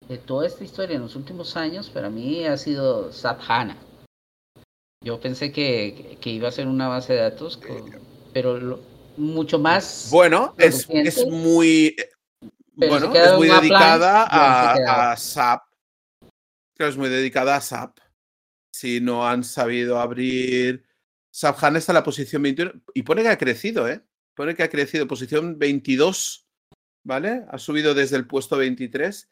de, 0.08 0.18
toda 0.18 0.48
esta 0.48 0.64
historia 0.64 0.96
en 0.96 1.02
los 1.02 1.16
últimos 1.16 1.56
años 1.58 1.90
para 1.90 2.10
mí 2.10 2.46
ha 2.46 2.58
sido 2.58 3.12
SAP 3.12 3.40
HANA. 3.48 3.78
Yo 5.06 5.20
pensé 5.20 5.52
que, 5.52 6.18
iba 6.24 6.50
a 6.50 6.52
ser 6.52 6.68
una 6.68 6.88
base 6.88 7.14
de 7.14 7.20
datos, 7.20 7.60
pero 8.34 8.82
mucho 9.18 9.60
más. 9.60 10.08
Bueno, 10.10 10.56
es, 10.58 10.88
muy. 11.28 11.96
bueno, 12.74 13.14
es 13.14 13.34
muy 13.34 13.48
dedicada 13.48 15.12
a, 15.12 15.16
SAP. 15.16 15.62
es 16.80 16.98
muy 16.98 17.10
dedicada 17.10 17.56
a 17.56 17.62
SAP. 17.62 18.00
Si 18.74 19.00
no 19.00 19.28
han 19.28 19.44
sabido 19.44 20.00
abrir. 20.00 20.84
SAP 21.30 21.64
HANA 21.64 21.78
está 21.78 21.92
en 21.92 21.96
la 21.96 22.04
posición 22.04 22.42
21 22.42 22.72
y 22.96 23.04
pone 23.04 23.22
que 23.22 23.30
ha 23.30 23.38
crecido, 23.38 23.88
¿eh? 23.88 24.02
Pone 24.34 24.56
que 24.56 24.64
ha 24.64 24.70
crecido. 24.70 25.08
Posición 25.08 25.60
22, 25.60 26.45
¿vale? 27.06 27.44
Ha 27.50 27.58
subido 27.58 27.94
desde 27.94 28.18
el 28.18 28.28
puesto 28.28 28.58
23. 28.58 29.30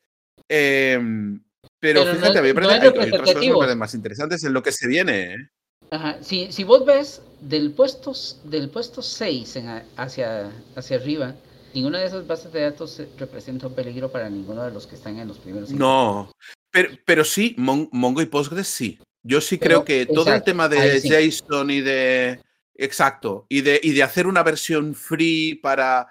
Eh, 0.47 0.93
em, 0.93 1.43
pero, 1.80 2.05
fíjate, 2.05 2.39
a 2.39 2.41
mí 2.41 2.47
me 2.49 2.53
parece, 2.53 2.71
hay, 2.71 3.11
otras 3.11 3.34
cosas 3.34 3.76
más 3.76 3.93
interesantes 3.93 4.43
en 4.45 4.53
lo 4.53 4.63
que 4.63 4.71
se 4.71 4.88
viene, 4.88 5.34
¿eh? 5.34 5.49
Ajá. 5.91 6.17
Si, 6.21 6.51
si 6.51 6.63
vos 6.63 6.86
ves 6.86 7.21
del 7.41 7.71
puesto, 7.71 8.13
del 8.45 8.69
puesto 8.69 9.01
6 9.01 9.59
hacia, 9.97 10.51
hacia 10.76 10.97
arriba, 10.97 11.36
ninguna 11.74 11.99
de 11.99 12.05
esas 12.05 12.26
bases 12.26 12.51
de 12.53 12.61
datos 12.61 13.01
representa 13.17 13.67
un 13.67 13.76
peligro 13.76 14.11
para 14.11 14.30
ninguno 14.30 14.63
de 14.63 14.71
los 14.71 14.88
que 14.88 14.95
están 14.95 15.19
en 15.19 15.28
los 15.28 15.38
primeros. 15.38 15.71
No, 15.71 16.32
pero, 16.71 16.89
pero 17.05 17.24
sí, 17.24 17.55
Mongo 17.57 18.21
y 18.21 18.26
Postgres 18.26 18.67
sí. 18.67 18.99
Yo 19.24 19.39
sí 19.39 19.57
creo 19.57 19.86
que 19.86 20.05
todo 20.05 20.34
el 20.34 20.43
tema 20.43 20.67
de 20.67 20.99
JSON 20.99 21.69
y 21.69 21.82
de. 21.82 22.39
Exacto. 22.76 23.45
Y 23.47 23.61
de, 23.61 23.80
y 23.82 23.91
de 23.91 24.03
hacer 24.03 24.28
una 24.28 24.43
versión 24.43 24.95
free 24.95 25.55
para, 25.55 26.07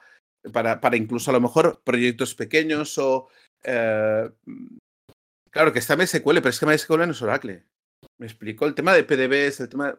para, 0.52 0.80
para 0.80 0.96
incluso 0.96 1.30
a 1.30 1.34
lo 1.34 1.40
mejor 1.40 1.80
proyectos 1.84 2.34
pequeños 2.34 2.96
o. 2.98 3.28
Eh, 3.64 4.30
claro 5.50 5.72
que 5.72 5.78
está 5.78 5.96
MySQL, 5.96 6.36
pero 6.36 6.48
es 6.48 6.58
que 6.58 6.66
MySQL 6.66 6.98
no 6.98 7.12
es 7.12 7.22
Oracle. 7.22 7.64
Me 8.18 8.26
explico. 8.26 8.66
El 8.66 8.74
tema 8.74 8.94
de 8.94 9.04
PDBs, 9.04 9.60
el 9.60 9.68
tema. 9.68 9.94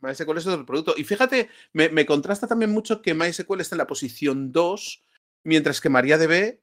MySQL 0.00 0.38
es 0.38 0.46
otro 0.46 0.66
producto. 0.66 0.94
Y 0.96 1.04
fíjate, 1.04 1.48
me, 1.72 1.88
me 1.88 2.06
contrasta 2.06 2.46
también 2.46 2.70
mucho 2.70 3.02
que 3.02 3.14
MySQL 3.14 3.60
está 3.60 3.74
en 3.74 3.78
la 3.78 3.86
posición 3.86 4.52
2, 4.52 5.04
mientras 5.44 5.80
que 5.80 5.88
MariaDB 5.88 6.58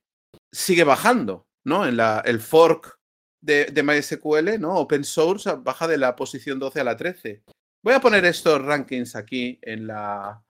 sigue 0.52 0.84
bajando, 0.84 1.48
¿no? 1.66 1.88
En 1.88 1.98
la, 1.98 2.22
el 2.26 2.40
fork 2.40 2.98
de, 3.42 3.84
MySQL, 3.84 4.60
¿no? 4.60 4.76
Open 4.76 5.04
source 5.04 5.50
baja 5.60 5.88
de 5.88 5.98
la 5.98 6.16
posición 6.16 6.60
12 6.60 6.82
a 6.82 6.84
la 6.84 6.98
13. 6.98 7.44
Voy 7.84 7.94
a 7.94 8.02
poner 8.02 8.26
estos 8.26 8.62
rankings 8.62 9.16
aquí 9.16 9.60
en 9.62 9.88
la 9.88 10.44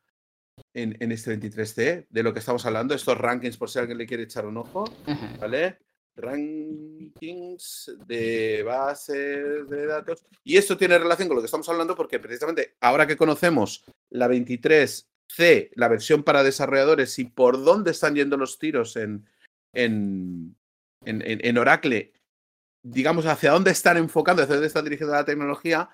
en, 0.74 0.98
en 1.00 1.12
este 1.12 1.38
23D 1.40 2.08
de 2.10 2.24
lo 2.24 2.34
que 2.34 2.40
estamos 2.40 2.66
hablando, 2.66 2.94
estos 2.94 3.18
rankings 3.18 3.58
por 3.58 3.70
si 3.70 3.80
alguien 3.80 3.98
le 3.98 4.06
quiere 4.06 4.24
echar 4.24 4.46
un 4.46 4.58
ojo, 4.58 4.86
¿vale? 5.40 5.80
Rankings 6.16 7.96
de 8.06 8.64
bases 8.64 9.70
de 9.70 9.86
datos. 9.86 10.26
Y 10.44 10.58
esto 10.58 10.78
tiene 10.78 10.98
relación 10.98 11.28
con 11.28 11.36
lo 11.36 11.42
que 11.42 11.48
estamos 11.48 11.70
hablando 11.70 11.96
porque 11.96 12.20
precisamente 12.20 12.76
ahora 12.82 13.06
que 13.06 13.18
conocemos 13.18 13.86
la 14.10 14.28
23C, 14.28 15.72
la 15.76 15.88
versión 15.88 16.24
para 16.24 16.44
desarrolladores 16.44 17.20
y 17.20 17.26
por 17.26 17.64
dónde 17.64 17.92
están 17.92 18.16
yendo 18.16 18.38
los 18.38 18.58
tiros 18.58 18.96
en, 18.96 19.30
en, 19.74 20.56
en, 21.06 21.22
en 21.26 21.58
Oracle 21.58 22.14
digamos, 22.92 23.26
hacia 23.26 23.52
dónde 23.52 23.72
están 23.72 23.98
enfocando, 23.98 24.42
hacia 24.42 24.56
dónde 24.56 24.68
está 24.68 24.82
dirigiendo 24.82 25.14
la 25.14 25.26
tecnología, 25.26 25.90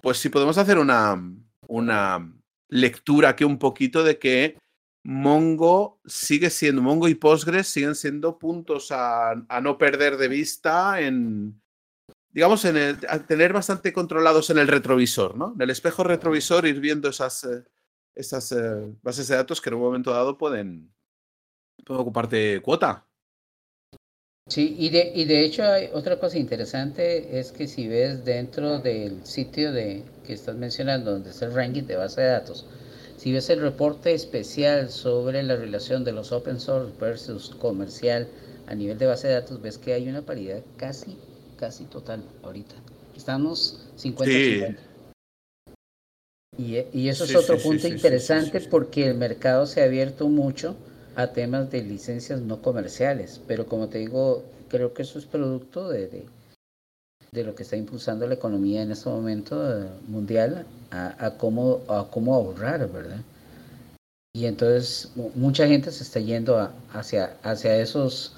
pues 0.00 0.18
si 0.18 0.28
podemos 0.28 0.58
hacer 0.58 0.78
una, 0.78 1.22
una 1.68 2.32
lectura 2.72 3.30
aquí 3.30 3.44
un 3.44 3.58
poquito 3.58 4.02
de 4.02 4.18
que 4.18 4.56
Mongo 5.04 6.00
sigue 6.06 6.48
siendo, 6.48 6.80
Mongo 6.80 7.06
y 7.06 7.14
Postgres 7.14 7.68
siguen 7.68 7.94
siendo 7.94 8.38
puntos 8.38 8.88
a, 8.90 9.34
no 9.62 9.76
perder 9.76 10.16
de 10.16 10.28
vista 10.28 11.00
en, 11.00 11.60
digamos, 12.30 12.64
en 12.64 12.76
el, 12.78 12.98
tener 13.26 13.52
bastante 13.52 13.92
controlados 13.92 14.48
en 14.50 14.58
el 14.58 14.68
retrovisor, 14.68 15.36
¿no? 15.36 15.52
En 15.54 15.60
el 15.60 15.70
espejo 15.70 16.02
retrovisor 16.02 16.66
ir 16.66 16.80
viendo 16.80 17.10
esas, 17.10 17.44
eh, 17.44 17.62
esas 18.14 18.52
eh, 18.52 18.96
bases 19.02 19.28
de 19.28 19.36
datos 19.36 19.60
que 19.60 19.68
en 19.68 19.74
un 19.74 19.82
momento 19.82 20.10
dado 20.12 20.38
pueden, 20.38 20.94
pueden 21.84 22.00
ocuparte 22.00 22.62
cuota. 22.62 23.06
Sí, 24.48 24.74
y 24.78 24.90
de, 24.90 25.12
y 25.14 25.24
de 25.24 25.44
hecho 25.44 25.64
hay 25.64 25.88
otra 25.92 26.18
cosa 26.18 26.36
interesante 26.36 27.38
es 27.38 27.52
que 27.52 27.68
si 27.68 27.86
ves 27.86 28.24
dentro 28.24 28.80
del 28.80 29.24
sitio 29.24 29.72
de 29.72 30.02
que 30.26 30.32
estás 30.32 30.56
mencionando, 30.56 31.12
donde 31.12 31.30
está 31.30 31.46
el 31.46 31.54
ranking 31.54 31.84
de 31.84 31.96
base 31.96 32.20
de 32.20 32.26
datos, 32.26 32.66
si 33.16 33.32
ves 33.32 33.48
el 33.50 33.60
reporte 33.60 34.12
especial 34.12 34.90
sobre 34.90 35.42
la 35.44 35.54
relación 35.54 36.02
de 36.02 36.12
los 36.12 36.32
open 36.32 36.58
source 36.58 36.92
versus 37.00 37.50
comercial 37.50 38.26
a 38.66 38.74
nivel 38.74 38.98
de 38.98 39.06
base 39.06 39.28
de 39.28 39.34
datos, 39.34 39.62
ves 39.62 39.78
que 39.78 39.92
hay 39.92 40.08
una 40.08 40.22
paridad 40.22 40.60
casi, 40.76 41.16
casi 41.56 41.84
total 41.84 42.24
ahorita. 42.42 42.74
Estamos 43.16 43.86
50-50. 43.96 44.76
Y, 46.58 46.76
y, 46.92 47.08
eso 47.08 47.24
es 47.24 47.34
otro 47.34 47.56
punto 47.58 47.86
interesante 47.86 48.60
porque 48.60 49.06
el 49.06 49.14
mercado 49.14 49.66
se 49.66 49.80
ha 49.80 49.84
abierto 49.84 50.28
mucho 50.28 50.76
a 51.16 51.28
temas 51.28 51.70
de 51.70 51.82
licencias 51.82 52.40
no 52.40 52.62
comerciales, 52.62 53.40
pero 53.46 53.66
como 53.66 53.88
te 53.88 53.98
digo, 53.98 54.44
creo 54.68 54.94
que 54.94 55.02
eso 55.02 55.18
es 55.18 55.26
producto 55.26 55.88
de, 55.88 56.26
de, 57.32 57.44
lo 57.44 57.54
que 57.54 57.62
está 57.62 57.76
impulsando 57.76 58.26
la 58.26 58.34
economía 58.34 58.82
en 58.82 58.92
este 58.92 59.08
momento 59.08 59.84
eh, 59.84 59.88
mundial 60.08 60.66
a, 60.90 61.26
a, 61.26 61.36
cómo, 61.38 61.80
a 61.88 62.08
cómo 62.10 62.34
ahorrar, 62.34 62.90
¿verdad? 62.90 63.20
Y 64.34 64.46
entonces 64.46 65.12
mucha 65.34 65.66
gente 65.66 65.90
se 65.90 66.04
está 66.04 66.18
yendo 66.18 66.70
hacia, 66.92 67.36
hacia 67.42 67.76
esos 67.76 68.34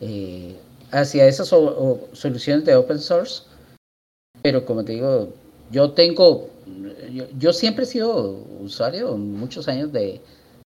eh, 0.00 0.56
hacia 0.92 1.26
esas 1.26 1.48
soluciones 1.48 2.64
de 2.64 2.74
open 2.74 2.98
source, 2.98 3.44
pero 4.42 4.64
como 4.64 4.84
te 4.84 4.92
digo, 4.92 5.32
yo 5.70 5.92
tengo, 5.92 6.50
yo, 7.12 7.26
yo 7.38 7.52
siempre 7.52 7.84
he 7.84 7.86
sido 7.86 8.44
usuario 8.60 9.16
muchos 9.16 9.68
años 9.68 9.92
de, 9.92 10.20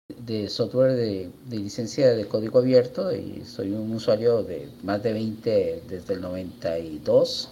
de 0.08 0.50
software 0.50 0.94
de, 0.96 1.32
licencia 1.50 2.14
de 2.14 2.28
código 2.28 2.60
abierto 2.60 3.12
y 3.12 3.44
soy 3.46 3.72
un 3.72 3.92
usuario 3.94 4.44
de 4.44 4.70
más 4.84 5.02
de 5.02 5.14
20 5.14 5.84
desde 5.88 6.14
el 6.14 6.22
92, 6.22 7.50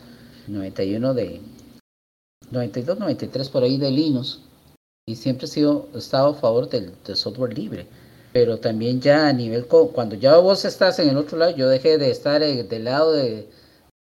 91 0.48 1.14
de 1.14 1.42
92, 2.52 3.00
93 3.00 3.50
por 3.50 3.64
ahí 3.64 3.78
de 3.78 3.90
Linux 3.90 4.40
y 5.08 5.16
siempre 5.16 5.46
he 5.46 5.50
sido 5.50 5.90
estado 5.96 6.30
a 6.30 6.36
favor 6.36 6.70
del, 6.70 6.94
software 7.16 7.58
libre. 7.58 7.88
Pero 8.32 8.60
también 8.60 9.00
ya 9.00 9.28
a 9.28 9.34
nivel, 9.34 9.68
cuando 9.68 10.16
ya 10.16 10.38
vos 10.38 10.66
estás 10.66 10.98
en 10.98 11.10
el 11.10 11.18
otro 11.18 11.38
lado, 11.38 11.56
yo 11.56 11.70
dejé 11.70 12.00
de 12.00 12.10
estar 12.10 12.42
eh, 12.42 12.64
del 12.64 12.86
lado 12.86 13.14
de, 13.14 13.48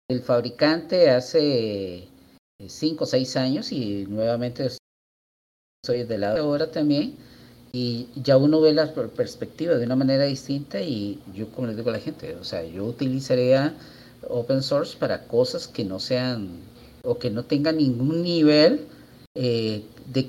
del 0.10 0.22
fabricante 0.22 1.10
hace 1.10 2.10
5 2.66 3.04
o 3.04 3.08
6 3.08 3.36
años 3.38 3.72
y 3.72 4.06
nuevamente 4.08 4.70
estoy 5.82 6.04
del 6.04 6.22
lado 6.22 6.36
de 6.36 6.42
ahora 6.42 6.72
también 6.72 7.18
y 7.72 8.08
ya 8.16 8.38
uno 8.38 8.62
ve 8.62 8.74
la 8.74 8.94
perspectiva 8.94 9.76
de 9.76 9.86
una 9.86 9.96
manera 9.96 10.26
distinta 10.26 10.82
y 10.82 11.20
yo 11.34 11.50
como 11.50 11.68
les 11.68 11.78
digo 11.78 11.90
a 11.90 11.94
la 11.94 12.00
gente, 12.00 12.36
o 12.36 12.44
sea, 12.44 12.64
yo 12.64 12.86
utilizaría 12.86 13.76
open 14.30 14.64
source 14.64 14.98
para 14.98 15.28
cosas 15.28 15.68
que 15.68 15.84
no 15.84 16.00
sean 16.00 16.50
o 17.04 17.20
que 17.20 17.30
no 17.30 17.46
tengan 17.46 17.78
ningún 17.78 18.24
nivel 18.24 18.88
eh, 19.36 19.84
de, 20.08 20.28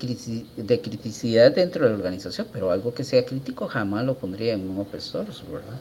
criticidad 0.81 1.55
dentro 1.55 1.85
de 1.85 1.91
la 1.91 1.97
organización, 1.97 2.49
pero 2.53 2.71
algo 2.71 2.93
que 2.93 3.05
sea 3.05 3.25
crítico 3.25 3.67
jamás 3.67 4.05
lo 4.05 4.19
pondría 4.19 4.55
en 4.55 4.69
un 4.69 4.79
open 4.79 5.01
source, 5.01 5.45
¿verdad? 5.51 5.81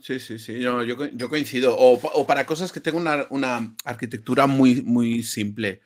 Sí, 0.00 0.20
sí, 0.20 0.38
sí, 0.38 0.60
yo, 0.60 0.82
yo, 0.82 1.28
coincido. 1.28 1.76
O, 1.76 1.94
o, 1.94 2.26
para 2.26 2.46
cosas 2.46 2.72
que 2.72 2.80
tengan 2.80 3.02
una, 3.02 3.26
una 3.30 3.76
arquitectura 3.84 4.46
muy, 4.46 4.82
muy 4.82 5.22
simple. 5.22 5.82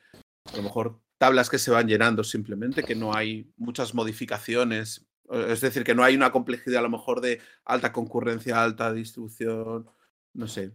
A 0.53 0.57
lo 0.57 0.63
mejor 0.63 1.02
tablas 1.23 1.49
que 1.49 1.57
se 1.57 1.71
van 1.71 1.87
llenando 1.87 2.21
simplemente, 2.21 2.83
que 2.83 2.95
no 2.95 3.15
hay 3.15 3.49
muchas 3.55 3.93
modificaciones. 3.93 5.05
Es 5.31 5.61
decir, 5.61 5.85
que 5.85 5.95
no 5.95 6.03
hay 6.03 6.17
una 6.17 6.33
complejidad 6.33 6.79
a 6.79 6.81
lo 6.81 6.89
mejor 6.89 7.21
de 7.21 7.39
alta 7.63 7.93
concurrencia, 7.93 8.61
alta 8.61 8.91
distribución, 8.91 9.89
no 10.33 10.47
sé. 10.49 10.73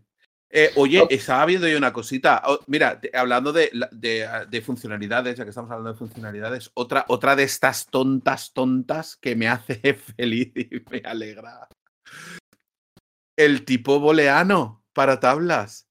Eh, 0.49 0.71
oye, 0.77 1.07
estaba 1.11 1.45
viendo 1.45 1.69
yo 1.69 1.77
una 1.77 1.93
cosita. 1.93 2.41
Oh, 2.47 2.61
mira, 2.67 2.99
hablando 3.13 3.53
de, 3.53 3.71
de, 3.93 4.63
funcionalidades, 4.63 5.37
ya 5.37 5.45
que 5.45 5.51
estamos 5.51 5.71
hablando 5.71 5.93
de 5.93 5.99
funcionalidades, 5.99 6.71
otra, 6.73 7.05
otra 7.09 7.37
de 7.37 7.43
estas 7.43 7.85
tontas, 7.85 8.55
tontas 8.55 9.17
que 9.17 9.37
me 9.37 9.49
hace 9.49 9.75
feliz 10.17 10.51
y 10.55 10.83
me 10.91 11.03
alegra. 11.05 11.69
El 13.37 13.67
tipo 13.67 14.01
booleano 14.01 14.83
para 14.95 15.21
tablas. 15.21 15.87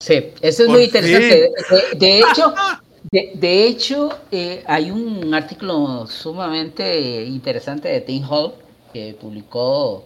Sí, 0.00 0.32
eso 0.40 0.64
es 0.64 0.68
muy 0.68 0.82
interesante. 0.82 1.52
de 1.96 2.18
hecho, 2.18 2.52
De, 3.10 3.66
hecho, 3.66 4.10
eh, 4.30 4.62
hay 4.66 4.90
un 4.90 5.32
artículo 5.32 6.06
sumamente 6.06 7.24
interesante 7.24 7.88
de 7.88 8.02
Tim 8.02 8.24
Hall 8.28 8.54
que 8.92 9.16
publicó 9.18 10.04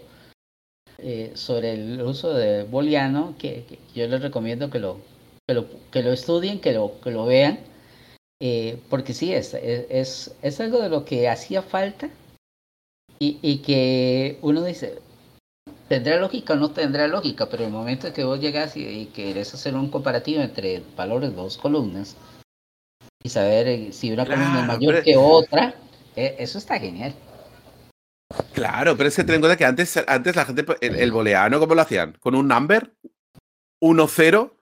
eh, 0.99 1.33
sobre 1.35 1.73
el 1.73 2.01
uso 2.03 2.33
de 2.33 2.63
booleano 2.63 3.35
que, 3.37 3.65
yo 3.95 4.07
les 4.07 4.23
recomiendo 4.23 4.71
que 4.71 4.79
lo, 4.79 5.01
que 5.91 6.03
lo, 6.03 6.13
estudien, 6.13 6.61
que 6.61 6.73
lo, 6.73 7.01
que 7.01 7.11
lo 7.11 7.27
vean, 7.27 7.59
eh, 8.41 8.79
porque 8.89 9.13
sí, 9.13 9.35
es, 9.35 9.55
es, 9.55 10.35
es, 10.41 10.61
algo 10.61 10.81
de 10.81 10.89
lo 10.89 11.05
que 11.05 11.29
hacía 11.29 11.63
falta 11.63 12.11
y, 13.19 13.39
y 13.43 13.59
que 13.59 14.39
uno 14.41 14.63
dice, 14.63 15.01
tendrá 15.89 16.19
lógica 16.21 16.55
o 16.55 16.57
no 16.57 16.71
tendrá 16.71 17.09
lógica, 17.09 17.49
pero 17.49 17.65
el 17.65 17.71
momento 17.73 18.07
en 18.07 18.13
que 18.13 18.25
vos 18.25 18.41
llegas 18.41 18.77
y, 18.77 18.87
y 18.87 19.07
querés 19.07 19.53
hacer 19.53 19.75
un 19.75 19.91
comparativo 19.91 20.43
entre 20.43 20.83
valores 20.97 21.31
de 21.31 21.37
dos 21.37 21.59
columnas, 21.59 22.17
y 23.27 23.31
saber 23.31 23.66
eh, 23.68 23.93
si 23.93 24.12
una 24.12 24.27
columna 24.27 24.61
es 24.61 24.66
mayor 24.66 25.03
que 25.03 25.16
otra, 25.16 25.75
eh, 26.14 26.37
eso 26.39 26.59
está 26.59 26.79
genial. 26.79 27.14
Claro, 28.53 28.97
pero 28.97 29.09
es 29.09 29.16
que 29.16 29.25
ten 29.25 29.37
en 29.37 29.41
cuenta 29.41 29.57
que 29.57 29.64
antes, 29.64 29.97
antes 30.07 30.37
la 30.37 30.45
gente, 30.45 30.64
el, 30.83 30.97
el 30.97 31.11
boleano, 31.12 31.59
¿cómo 31.59 31.75
lo 31.75 31.81
hacían? 31.81 32.12
Con 32.20 32.35
un 32.35 32.47
number, 32.49 32.95
1-0, 33.81 34.53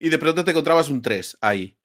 y 0.00 0.08
de 0.08 0.18
pronto 0.18 0.44
te 0.44 0.52
encontrabas 0.52 0.88
un 0.88 1.02
3 1.02 1.36
ahí. 1.42 1.76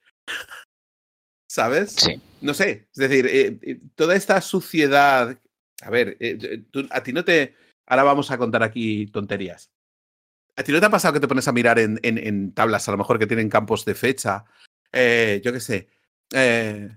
¿Sabes? 1.50 1.91
Sí. 1.91 2.22
No 2.41 2.54
sé, 2.54 2.88
es 2.93 3.10
decir, 3.10 3.28
eh, 3.30 3.80
toda 3.95 4.16
esta 4.16 4.39
suciedad. 4.39 5.38
A 5.82 5.89
ver, 5.89 6.18
a 6.91 7.04
ti 7.04 7.12
no 7.12 7.26
te. 7.26 7.56
Ahora 7.88 8.04
vamos 8.04 8.32
a 8.32 8.38
contar 8.38 8.64
aquí 8.64 9.08
tonterías. 9.08 9.70
¿A 10.56 10.64
ti 10.64 10.72
no 10.72 10.80
te 10.80 10.86
ha 10.86 10.91
pasado 10.91 11.14
que 11.14 11.20
te 11.20 11.28
pones 11.28 11.47
a 11.47 11.52
mirar 11.52 11.80
en, 11.80 12.00
en, 12.04 12.18
en 12.18 12.54
tablas, 12.54 12.88
a 12.88 12.91
lo 12.91 12.97
mejor 12.97 13.20
que 13.20 13.28
tienen 13.28 13.50
campos 13.50 13.84
de 13.86 13.95
fecha, 13.95 14.45
eh, 14.92 15.42
yo 15.44 15.54
qué 15.54 15.60
sé, 15.60 15.88
eh, 16.34 16.90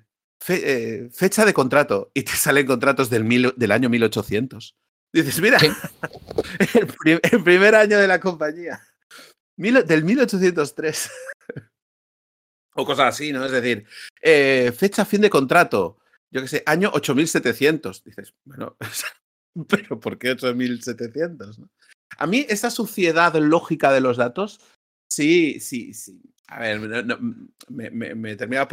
eh, 0.49 1.09
fecha 1.12 1.45
de 1.45 1.55
contrato 1.55 2.11
y 2.14 2.22
te 2.22 2.32
salen 2.36 2.66
contratos 2.66 3.11
del, 3.11 3.53
del 3.57 3.72
año 3.72 3.88
1800. 3.88 4.76
Dices, 5.12 5.40
mira, 5.43 5.59
el, 6.74 7.43
primer 7.45 7.74
año 7.74 7.99
de 7.99 8.09
la 8.09 8.18
compañía, 8.18 8.82
del 9.57 10.05
1803. 10.05 11.11
o 12.74 12.86
cosas 12.86 13.14
así, 13.14 13.32
¿no? 13.32 13.45
Es 13.45 13.53
decir, 13.53 13.86
fecha 14.74 15.05
fin 15.05 15.20
de 15.20 15.28
contrato, 15.28 15.99
yo 16.30 16.40
qué 16.40 16.49
sé, 16.49 16.62
año 16.64 16.90
8700. 16.95 18.05
Dices, 18.05 18.32
bueno, 18.45 18.78
pero 19.68 20.01
¿por 20.01 20.18
qué 20.18 20.30
8700? 20.30 21.61
A 22.18 22.26
mí 22.26 22.47
esa 22.49 22.70
suciedad 22.70 23.34
lógica 23.34 23.93
de 23.93 24.01
los 24.01 24.16
datos, 24.16 24.61
sí, 25.11 25.61
sí, 25.61 25.93
sí. 25.93 26.32
A 26.49 26.61
ver, 26.61 26.80
me, 27.68 27.90
me, 27.90 28.36
termina, 28.36 28.66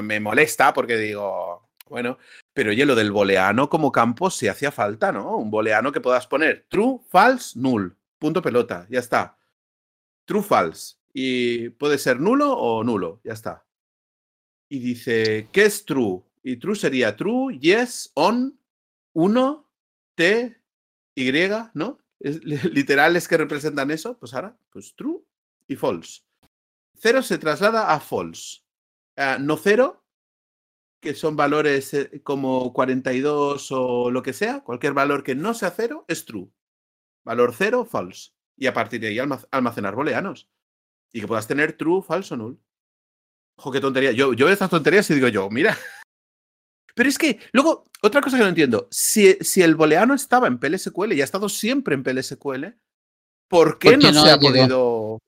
me 0.00 0.20
molesta 0.20 0.72
porque 0.72 0.96
digo, 0.96 1.68
bueno, 1.88 2.18
pero 2.52 2.70
oye, 2.70 2.84
lo 2.86 2.94
del 2.94 3.12
booleano 3.12 3.68
como 3.68 3.92
campo 3.92 4.30
sí 4.30 4.48
hacía 4.48 4.72
falta, 4.72 5.12
¿no? 5.12 5.36
Un 5.36 5.50
booleano 5.50 5.92
que 5.92 6.00
puedas 6.00 6.26
poner 6.26 6.66
true, 6.68 7.00
false, 7.08 7.58
null, 7.58 7.96
punto 8.18 8.42
pelota, 8.42 8.86
ya 8.90 9.00
está. 9.00 9.36
True, 10.24 10.42
false. 10.42 10.96
Y 11.12 11.70
puede 11.70 11.98
ser 11.98 12.20
nulo 12.20 12.52
o 12.52 12.82
nulo, 12.82 13.20
ya 13.22 13.32
está. 13.32 13.64
Y 14.68 14.80
dice, 14.80 15.48
¿qué 15.52 15.66
es 15.66 15.84
true? 15.84 16.22
Y 16.42 16.56
true 16.56 16.74
sería 16.74 17.16
true, 17.16 17.58
yes, 17.58 18.10
on, 18.14 18.58
uno, 19.12 19.70
t, 20.14 20.60
y, 21.14 21.32
¿no? 21.74 21.98
literales 22.20 23.28
que 23.28 23.36
representan 23.36 23.90
eso, 23.90 24.18
pues 24.18 24.34
ahora, 24.34 24.56
pues 24.70 24.94
true 24.96 25.22
y 25.68 25.76
false. 25.76 26.25
Cero 26.98 27.22
se 27.22 27.38
traslada 27.38 27.92
a 27.92 28.00
false. 28.00 28.60
Ah, 29.16 29.38
no 29.40 29.56
cero, 29.56 30.04
que 31.00 31.14
son 31.14 31.36
valores 31.36 31.94
eh, 31.94 32.20
como 32.22 32.72
42 32.72 33.68
o 33.70 34.10
lo 34.10 34.22
que 34.22 34.32
sea, 34.32 34.60
cualquier 34.62 34.92
valor 34.92 35.22
que 35.22 35.34
no 35.34 35.54
sea 35.54 35.70
cero 35.70 36.04
es 36.08 36.24
true. 36.24 36.50
Valor 37.24 37.54
cero, 37.56 37.84
false. 37.84 38.32
Y 38.56 38.66
a 38.66 38.74
partir 38.74 39.00
de 39.00 39.08
ahí 39.08 39.18
almacenar 39.50 39.94
booleanos. 39.94 40.48
Y 41.12 41.20
que 41.20 41.26
puedas 41.26 41.46
tener 41.46 41.76
true, 41.76 42.02
false 42.02 42.34
o 42.34 42.36
null. 42.36 42.58
Ojo, 43.58 43.72
qué 43.72 43.80
tontería. 43.80 44.12
Yo, 44.12 44.32
yo 44.32 44.46
veo 44.46 44.52
estas 44.52 44.70
tonterías 44.70 45.08
y 45.10 45.14
digo 45.14 45.28
yo, 45.28 45.48
mira. 45.50 45.76
Pero 46.94 47.08
es 47.08 47.18
que, 47.18 47.40
luego, 47.52 47.86
otra 48.02 48.20
cosa 48.20 48.38
que 48.38 48.42
no 48.42 48.48
entiendo. 48.48 48.88
Si, 48.90 49.34
si 49.42 49.62
el 49.62 49.74
booleano 49.74 50.14
estaba 50.14 50.46
en 50.46 50.58
PLSQL 50.58 51.12
y 51.12 51.20
ha 51.20 51.24
estado 51.24 51.48
siempre 51.48 51.94
en 51.94 52.02
PLSQL, 52.02 52.74
¿por 53.48 53.78
qué, 53.78 53.96
no, 53.96 54.12
se 54.12 54.30
ha 54.30 54.38
podido...? 54.38 55.18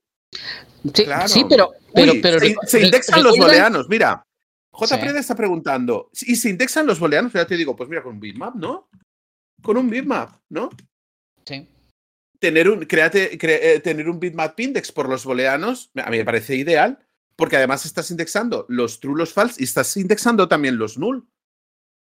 Sí, 1.27 1.45
pero, 1.49 1.73
pero, 1.93 2.39
se, 2.67 2.81
indexan 2.81 3.23
los 3.23 3.37
booleanos, 3.37 3.89
mira. 3.89 4.25
J. 4.71 5.19
está 5.19 5.35
preguntando, 5.35 6.09
¿y 6.21 6.37
se 6.37 6.51
indexan 6.51 6.87
los 6.87 7.01
booleanos? 7.01 7.33
Ya 7.33 7.47
te 7.47 7.57
digo, 7.57 7.75
pues 7.75 7.89
mira, 7.89 8.03
con 8.03 8.15
un 8.15 8.21
bitmap, 8.21 8.55
¿no? 8.55 8.89
Con 9.61 9.77
un 9.77 9.91
bitmap, 9.91 10.41
¿no? 10.51 10.71
Sí. 11.45 11.69
Tener 12.39 12.71
un, 12.71 12.85
créate, 12.85 13.37
eh, 13.41 13.81
tener 13.81 14.09
un 14.09 14.21
bitmap 14.21 14.59
index 14.61 14.93
por 14.93 15.09
los 15.09 15.25
booleanos, 15.25 15.91
a 15.97 16.09
mí 16.11 16.19
me 16.19 16.25
parece 16.25 16.55
ideal, 16.55 17.05
porque 17.35 17.57
además 17.57 17.85
estás 17.87 18.11
indexando 18.13 18.67
los 18.69 19.01
true, 19.01 19.19
los 19.19 19.33
false 19.33 19.61
y 19.61 19.65
estás 19.65 19.97
indexando 19.97 20.47
también 20.47 20.79
los 20.79 20.97
null. 20.97 21.29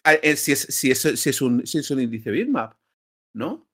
Ah, 0.03 0.13
eh, 0.15 0.35
si 0.35 0.53
es, 0.53 0.61
si 0.61 0.89
es, 0.89 0.99
si 0.99 1.29
es, 1.29 1.41
un, 1.41 1.67
si 1.67 1.77
es 1.77 1.91
un 1.91 2.01
índice 2.01 2.31
bitmap, 2.31 2.73
¿no? 3.33 3.67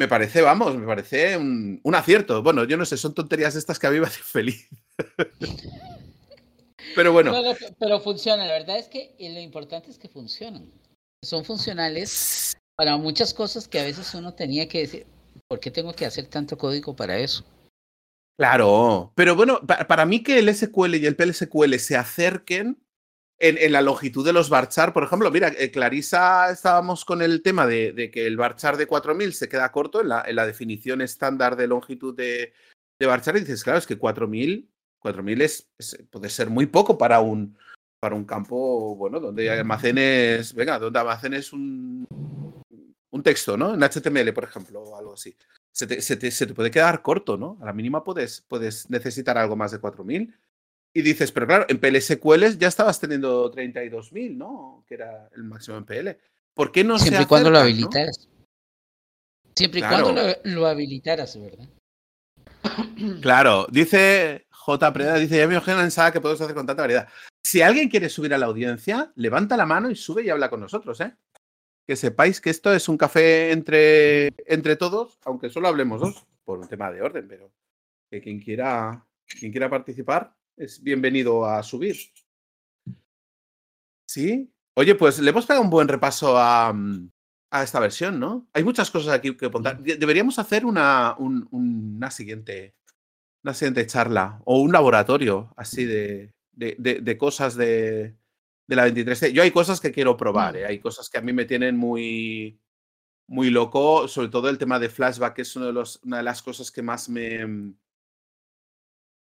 Me 0.00 0.08
parece, 0.08 0.40
vamos, 0.40 0.74
me 0.78 0.86
parece 0.86 1.36
un, 1.36 1.78
un, 1.82 1.94
acierto. 1.94 2.42
Bueno, 2.42 2.64
yo 2.64 2.78
no 2.78 2.86
sé, 2.86 2.96
son 2.96 3.12
tonterías 3.12 3.54
estas 3.54 3.78
que 3.78 3.86
a 3.86 3.90
mí 3.90 4.00
me 4.00 4.06
hacen 4.06 4.24
feliz. 4.24 4.66
Pero 6.96 7.12
bueno. 7.12 7.34
Pero, 7.78 8.00
funciona, 8.00 8.46
la 8.46 8.54
verdad 8.54 8.78
es 8.78 8.88
que 8.88 9.14
lo 9.20 9.40
importante 9.40 9.90
es 9.90 9.98
que 9.98 10.08
funcionan. 10.08 10.72
Son 11.22 11.44
funcionales 11.44 12.56
para 12.76 12.96
muchas 12.96 13.34
cosas 13.34 13.68
que 13.68 13.78
a 13.78 13.84
veces 13.84 14.14
uno 14.14 14.32
tenía 14.32 14.66
que 14.66 14.78
decir, 14.78 15.06
¿por 15.46 15.60
qué 15.60 15.70
tengo 15.70 15.92
que 15.92 16.06
hacer 16.06 16.28
tanto 16.28 16.56
código 16.56 16.96
para 16.96 17.18
eso? 17.18 17.44
Claro, 18.38 19.12
pero 19.14 19.36
bueno, 19.36 19.60
para, 19.66 20.06
mí 20.06 20.22
que 20.22 20.38
el 20.38 20.48
SQL 20.48 20.94
y 20.94 21.04
el 21.04 21.14
PLSQL 21.14 21.74
se 21.74 21.98
acerquen 21.98 22.82
en, 23.40 23.72
la 23.72 23.82
longitud 23.82 24.24
de 24.24 24.32
los 24.32 24.48
varchar, 24.48 24.92
por 24.92 25.02
ejemplo, 25.02 25.30
mira, 25.30 25.48
eh, 25.58 25.70
Clarisa 25.70 26.50
estábamos 26.50 27.04
con 27.04 27.22
el 27.22 27.42
tema 27.42 27.66
de, 27.66 28.10
que 28.12 28.26
el 28.26 28.36
varchar 28.36 28.76
de 28.76 28.86
4000 28.86 29.32
se 29.32 29.48
queda 29.48 29.72
corto 29.72 30.00
en 30.00 30.08
la, 30.10 30.22
en 30.26 30.36
la 30.36 30.46
definición 30.46 31.00
estándar 31.00 31.56
de 31.56 31.66
longitud 31.66 32.14
de, 32.14 32.52
de 32.98 33.06
varchar 33.06 33.36
y 33.36 33.40
dices, 33.40 33.64
claro, 33.64 33.78
es 33.78 33.86
que 33.86 33.98
4000 33.98 34.70
4.000 35.00 35.42
es, 35.42 35.68
puede 36.10 36.28
ser 36.28 36.50
muy 36.50 36.66
poco 36.66 36.98
para 36.98 37.20
un, 37.20 37.56
para 37.98 38.14
un 38.14 38.24
campo, 38.24 38.94
bueno, 38.96 39.18
donde 39.18 39.50
almacenes, 39.50 40.54
venga, 40.54 40.78
donde 40.78 40.98
almacenes 40.98 41.52
un, 41.52 42.06
un 43.10 43.22
texto, 43.22 43.56
¿no? 43.56 43.74
En 43.74 43.80
HTML, 43.80 44.32
por 44.32 44.44
ejemplo, 44.44 44.82
o 44.82 44.98
algo 44.98 45.14
así. 45.14 45.34
Se 45.72 45.86
te, 45.86 46.00
se 46.02 46.16
te, 46.16 46.54
puede 46.54 46.70
quedar 46.70 47.02
corto, 47.02 47.36
¿no? 47.36 47.58
A 47.62 47.66
la 47.66 47.72
mínima 47.72 48.04
puedes, 48.04 48.42
puedes 48.42 48.90
necesitar 48.90 49.38
algo 49.38 49.56
más 49.56 49.72
de 49.72 49.80
4.000. 49.80 50.34
Y 50.92 51.02
dices, 51.02 51.30
pero 51.30 51.46
claro, 51.46 51.66
en 51.68 51.78
PLSQL 51.78 52.58
ya 52.58 52.68
estabas 52.68 52.98
teniendo 52.98 53.52
32.000, 53.52 54.36
¿no? 54.36 54.84
Que 54.88 54.94
era 54.94 55.28
el 55.36 55.44
máximo 55.44 55.76
en 55.76 55.84
PL. 55.84 56.18
¿Por 56.52 56.72
qué 56.72 56.82
no 56.82 56.98
Siempre 56.98 57.22
y 57.22 57.26
cuando 57.26 57.50
lo 57.50 57.58
habilitaras. 57.58 58.28
Siempre 59.54 59.80
y 59.80 59.82
cuando 59.82 60.12
lo, 60.12 60.22
lo, 60.44 60.66
habilitaras, 60.66 61.40
¿verdad? 61.40 61.68
Claro, 63.22 63.66
dice 63.70 64.46
J. 64.50 64.92
Preda 64.92 65.14
dice, 65.16 65.38
ya 65.38 65.46
me 65.46 65.54
imagino 65.54 65.78
pensaba 65.78 66.12
que 66.12 66.20
podemos 66.20 66.40
hacer 66.40 66.54
con 66.54 66.66
tanta 66.66 66.82
variedad. 66.82 67.08
Si 67.42 67.62
alguien 67.62 67.88
quiere 67.88 68.08
subir 68.08 68.34
a 68.34 68.38
la 68.38 68.46
audiencia, 68.46 69.12
levanta 69.14 69.56
la 69.56 69.66
mano 69.66 69.90
y 69.90 69.96
sube 69.96 70.22
y 70.22 70.30
habla 70.30 70.50
con 70.50 70.60
nosotros, 70.60 71.00
¿eh? 71.00 71.14
Que 71.86 71.96
sepáis 71.96 72.40
que 72.40 72.50
esto 72.50 72.72
es 72.72 72.88
un 72.88 72.98
café 72.98 73.52
entre, 73.52 74.28
entre 74.46 74.76
todos, 74.76 75.18
aunque 75.24 75.50
solo 75.50 75.68
hablemos 75.68 76.00
dos, 76.00 76.26
por 76.44 76.58
un 76.58 76.68
tema 76.68 76.90
de 76.90 77.00
orden, 77.00 77.26
pero 77.26 77.50
que 78.10 78.20
quien 78.20 78.40
quiera, 78.40 79.04
quien 79.38 79.50
quiera 79.50 79.70
participar 79.70 80.34
es 80.60 80.82
bienvenido 80.82 81.44
a 81.44 81.62
subir. 81.62 81.96
¿Sí? 84.06 84.52
Oye, 84.74 84.94
pues 84.94 85.18
le 85.18 85.30
hemos 85.30 85.46
pegado 85.46 85.64
un 85.64 85.70
buen 85.70 85.88
repaso 85.88 86.36
a, 86.36 86.74
a 87.50 87.62
esta 87.62 87.80
versión, 87.80 88.20
¿no? 88.20 88.48
Hay 88.52 88.64
muchas 88.64 88.90
cosas 88.90 89.14
aquí 89.14 89.36
que 89.36 89.46
apuntar. 89.46 89.82
Deberíamos 89.82 90.38
hacer 90.38 90.64
una, 90.64 91.16
una 91.18 92.10
siguiente 92.10 92.74
una 93.42 93.54
siguiente 93.54 93.86
charla 93.86 94.40
o 94.44 94.60
un 94.60 94.72
laboratorio 94.72 95.52
así 95.56 95.84
de, 95.84 96.34
de, 96.52 97.18
cosas 97.18 97.56
de, 97.56 98.16
de, 98.66 98.76
la 98.76 98.82
23 98.84 99.32
Yo 99.32 99.42
hay 99.42 99.50
cosas 99.50 99.80
que 99.80 99.92
quiero 99.92 100.16
probar, 100.16 100.56
¿eh? 100.56 100.66
hay 100.66 100.78
cosas 100.78 101.08
que 101.08 101.18
a 101.18 101.22
mí 101.22 101.32
me 101.32 101.46
tienen 101.46 101.76
muy, 101.76 102.60
muy 103.26 103.50
loco, 103.50 104.08
sobre 104.08 104.28
todo 104.28 104.48
el 104.48 104.58
tema 104.58 104.78
de 104.78 104.90
flashback, 104.90 105.34
que 105.34 105.42
es 105.42 105.56
uno 105.56 105.66
de 105.66 105.72
los, 105.72 106.00
una 106.04 106.18
de 106.18 106.22
las 106.22 106.42
cosas 106.42 106.70
que 106.70 106.82
más 106.82 107.08
me... 107.08 107.74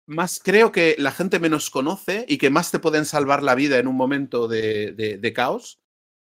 Más 0.08 0.40
creo 0.42 0.72
que 0.72 0.96
la 0.98 1.12
gente 1.12 1.38
menos 1.38 1.68
conoce 1.68 2.24
y 2.26 2.38
que 2.38 2.48
más 2.48 2.70
te 2.70 2.78
pueden 2.78 3.04
salvar 3.04 3.42
la 3.42 3.54
vida 3.54 3.76
en 3.76 3.86
un 3.86 3.94
momento 3.94 4.48
de, 4.48 5.32
caos. 5.36 5.82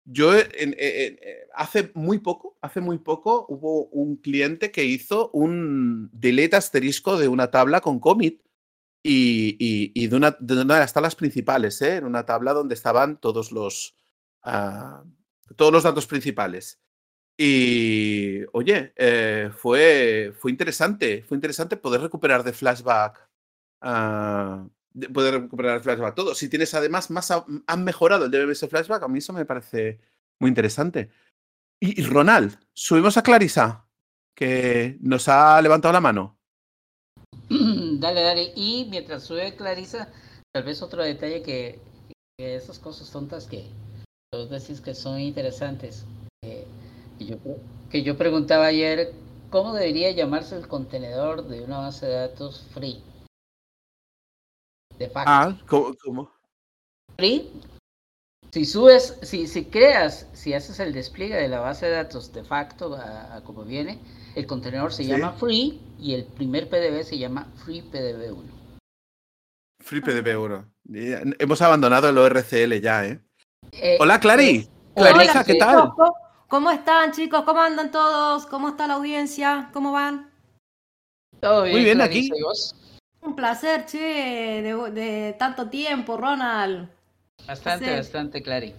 Yo 0.06 0.32
hace 1.54 1.90
muy 1.92 2.18
poco, 2.20 2.56
hace 2.62 2.80
muy 2.80 2.96
poco 2.96 3.44
hubo 3.50 3.84
un 3.88 4.16
cliente 4.16 4.70
que 4.70 4.86
hizo 4.86 5.28
un 5.34 6.08
delete 6.10 6.56
asterisco 6.56 7.18
de 7.18 7.28
una 7.28 7.50
tabla 7.50 7.82
con 7.82 8.00
commit 8.00 8.40
y, 9.02 10.08
de, 10.08 10.16
una, 10.16 10.34
de, 10.40 10.64
las 10.64 10.94
tablas 10.94 11.14
principales, 11.14 11.82
¿eh? 11.82 11.96
en 11.96 12.06
una 12.06 12.24
tabla 12.24 12.54
donde 12.54 12.74
estaban 12.74 13.20
todos 13.20 13.52
los, 13.52 13.94
uh, 14.46 15.04
todos 15.54 15.70
los 15.70 15.82
datos 15.82 16.06
principales. 16.06 16.80
Y 17.36 18.40
oye, 18.54 18.94
eh, 18.96 19.50
fue, 19.54 20.32
fue 20.38 20.50
interesante, 20.50 21.24
fue 21.28 21.36
interesante 21.36 21.76
poder 21.76 22.00
recuperar 22.00 22.42
de 22.42 22.54
flashback 22.54 23.25
uh, 23.82 24.68
poder 25.12 25.42
recuperar 25.42 25.76
el 25.76 25.82
flashback 25.82 26.14
todo. 26.14 26.34
Si 26.34 26.48
tienes 26.48 26.74
además 26.74 27.10
más, 27.10 27.30
han 27.30 27.84
mejorado 27.84 28.26
el 28.26 28.30
DBS 28.30 28.68
flashback, 28.68 29.02
a 29.02 29.08
mí 29.08 29.18
eso 29.18 29.32
me 29.32 29.44
parece 29.44 30.00
muy 30.40 30.48
interesante. 30.48 31.10
Y, 31.80 32.02
Ronald, 32.04 32.58
subimos 32.72 33.16
a 33.16 33.22
Clarisa, 33.22 33.86
que 34.34 34.96
nos 35.00 35.28
ha 35.28 35.60
levantado 35.60 35.92
la 35.92 36.00
mano. 36.00 36.38
Dale, 37.48 38.22
dale. 38.22 38.52
Y 38.54 38.88
mientras 38.90 39.22
sube 39.22 39.56
Clarisa, 39.56 40.12
tal 40.52 40.64
vez 40.64 40.82
otro 40.82 41.02
detalle 41.02 41.42
que, 41.42 41.80
esas 42.38 42.78
cosas 42.78 43.10
tontas 43.10 43.46
que 43.46 43.70
vos 44.32 44.50
decís 44.50 44.82
que 44.82 44.94
son 44.94 45.18
interesantes. 45.18 46.04
Eh, 46.44 46.66
yo, 47.18 47.38
que 47.90 48.02
yo 48.02 48.18
preguntaba 48.18 48.66
ayer, 48.66 49.14
¿cómo 49.48 49.72
debería 49.72 50.10
llamarse 50.10 50.56
el 50.56 50.68
contenedor 50.68 51.48
de 51.48 51.62
una 51.62 51.78
base 51.78 52.04
de 52.06 52.14
datos 52.14 52.66
free? 52.74 53.02
De 54.98 55.08
facto. 55.08 55.30
Ah, 55.30 55.56
¿cómo? 55.66 56.30
Si 58.50 58.64
subes, 58.64 59.18
si, 59.22 59.46
si 59.46 59.66
creas, 59.66 60.28
si 60.32 60.54
haces 60.54 60.80
el 60.80 60.92
despliegue 60.92 61.34
de 61.34 61.48
la 61.48 61.60
base 61.60 61.86
de 61.86 61.92
datos 61.92 62.32
de 62.32 62.42
facto 62.42 62.94
a, 62.96 63.42
como 63.44 63.64
viene, 63.64 63.98
el 64.34 64.46
contenedor 64.46 64.92
se 64.92 65.04
llama 65.04 65.32
free 65.32 65.80
y 65.98 66.14
el 66.14 66.24
primer 66.24 66.68
PDB 66.68 67.02
se 67.04 67.18
llama 67.18 67.52
free 67.64 67.82
PDB1. 67.82 68.56
FreePDP1. 69.84 70.64
Hemos 71.38 71.62
abandonado 71.62 72.08
el 72.08 72.18
ORCL 72.18 72.80
ya, 72.80 73.06
¿eh? 73.06 73.20
eh 73.72 73.96
Hola, 74.00 74.18
Clary. 74.18 74.68
Clarisa, 74.94 75.44
¿qué 75.44 75.54
tal? 75.56 75.92
¿Cómo 76.48 76.70
están, 76.70 77.12
chicos? 77.12 77.42
¿Cómo 77.42 77.60
andan 77.60 77.90
todos? 77.90 78.46
¿Cómo 78.46 78.70
está 78.70 78.86
la 78.86 78.94
audiencia? 78.94 79.68
¿Cómo 79.72 79.92
van? 79.92 80.30
Todo 81.40 81.64
bien. 81.64 81.76
Muy 81.76 81.84
bien, 81.84 82.00
aquí. 82.00 82.30
Placer, 83.36 83.84
che, 83.84 84.62
de, 84.92 85.36
tanto 85.38 85.68
tiempo, 85.68 86.16
Ronald. 86.16 86.88
Bastante, 87.46 87.94
bastante, 87.94 88.42
Clary. 88.42 88.74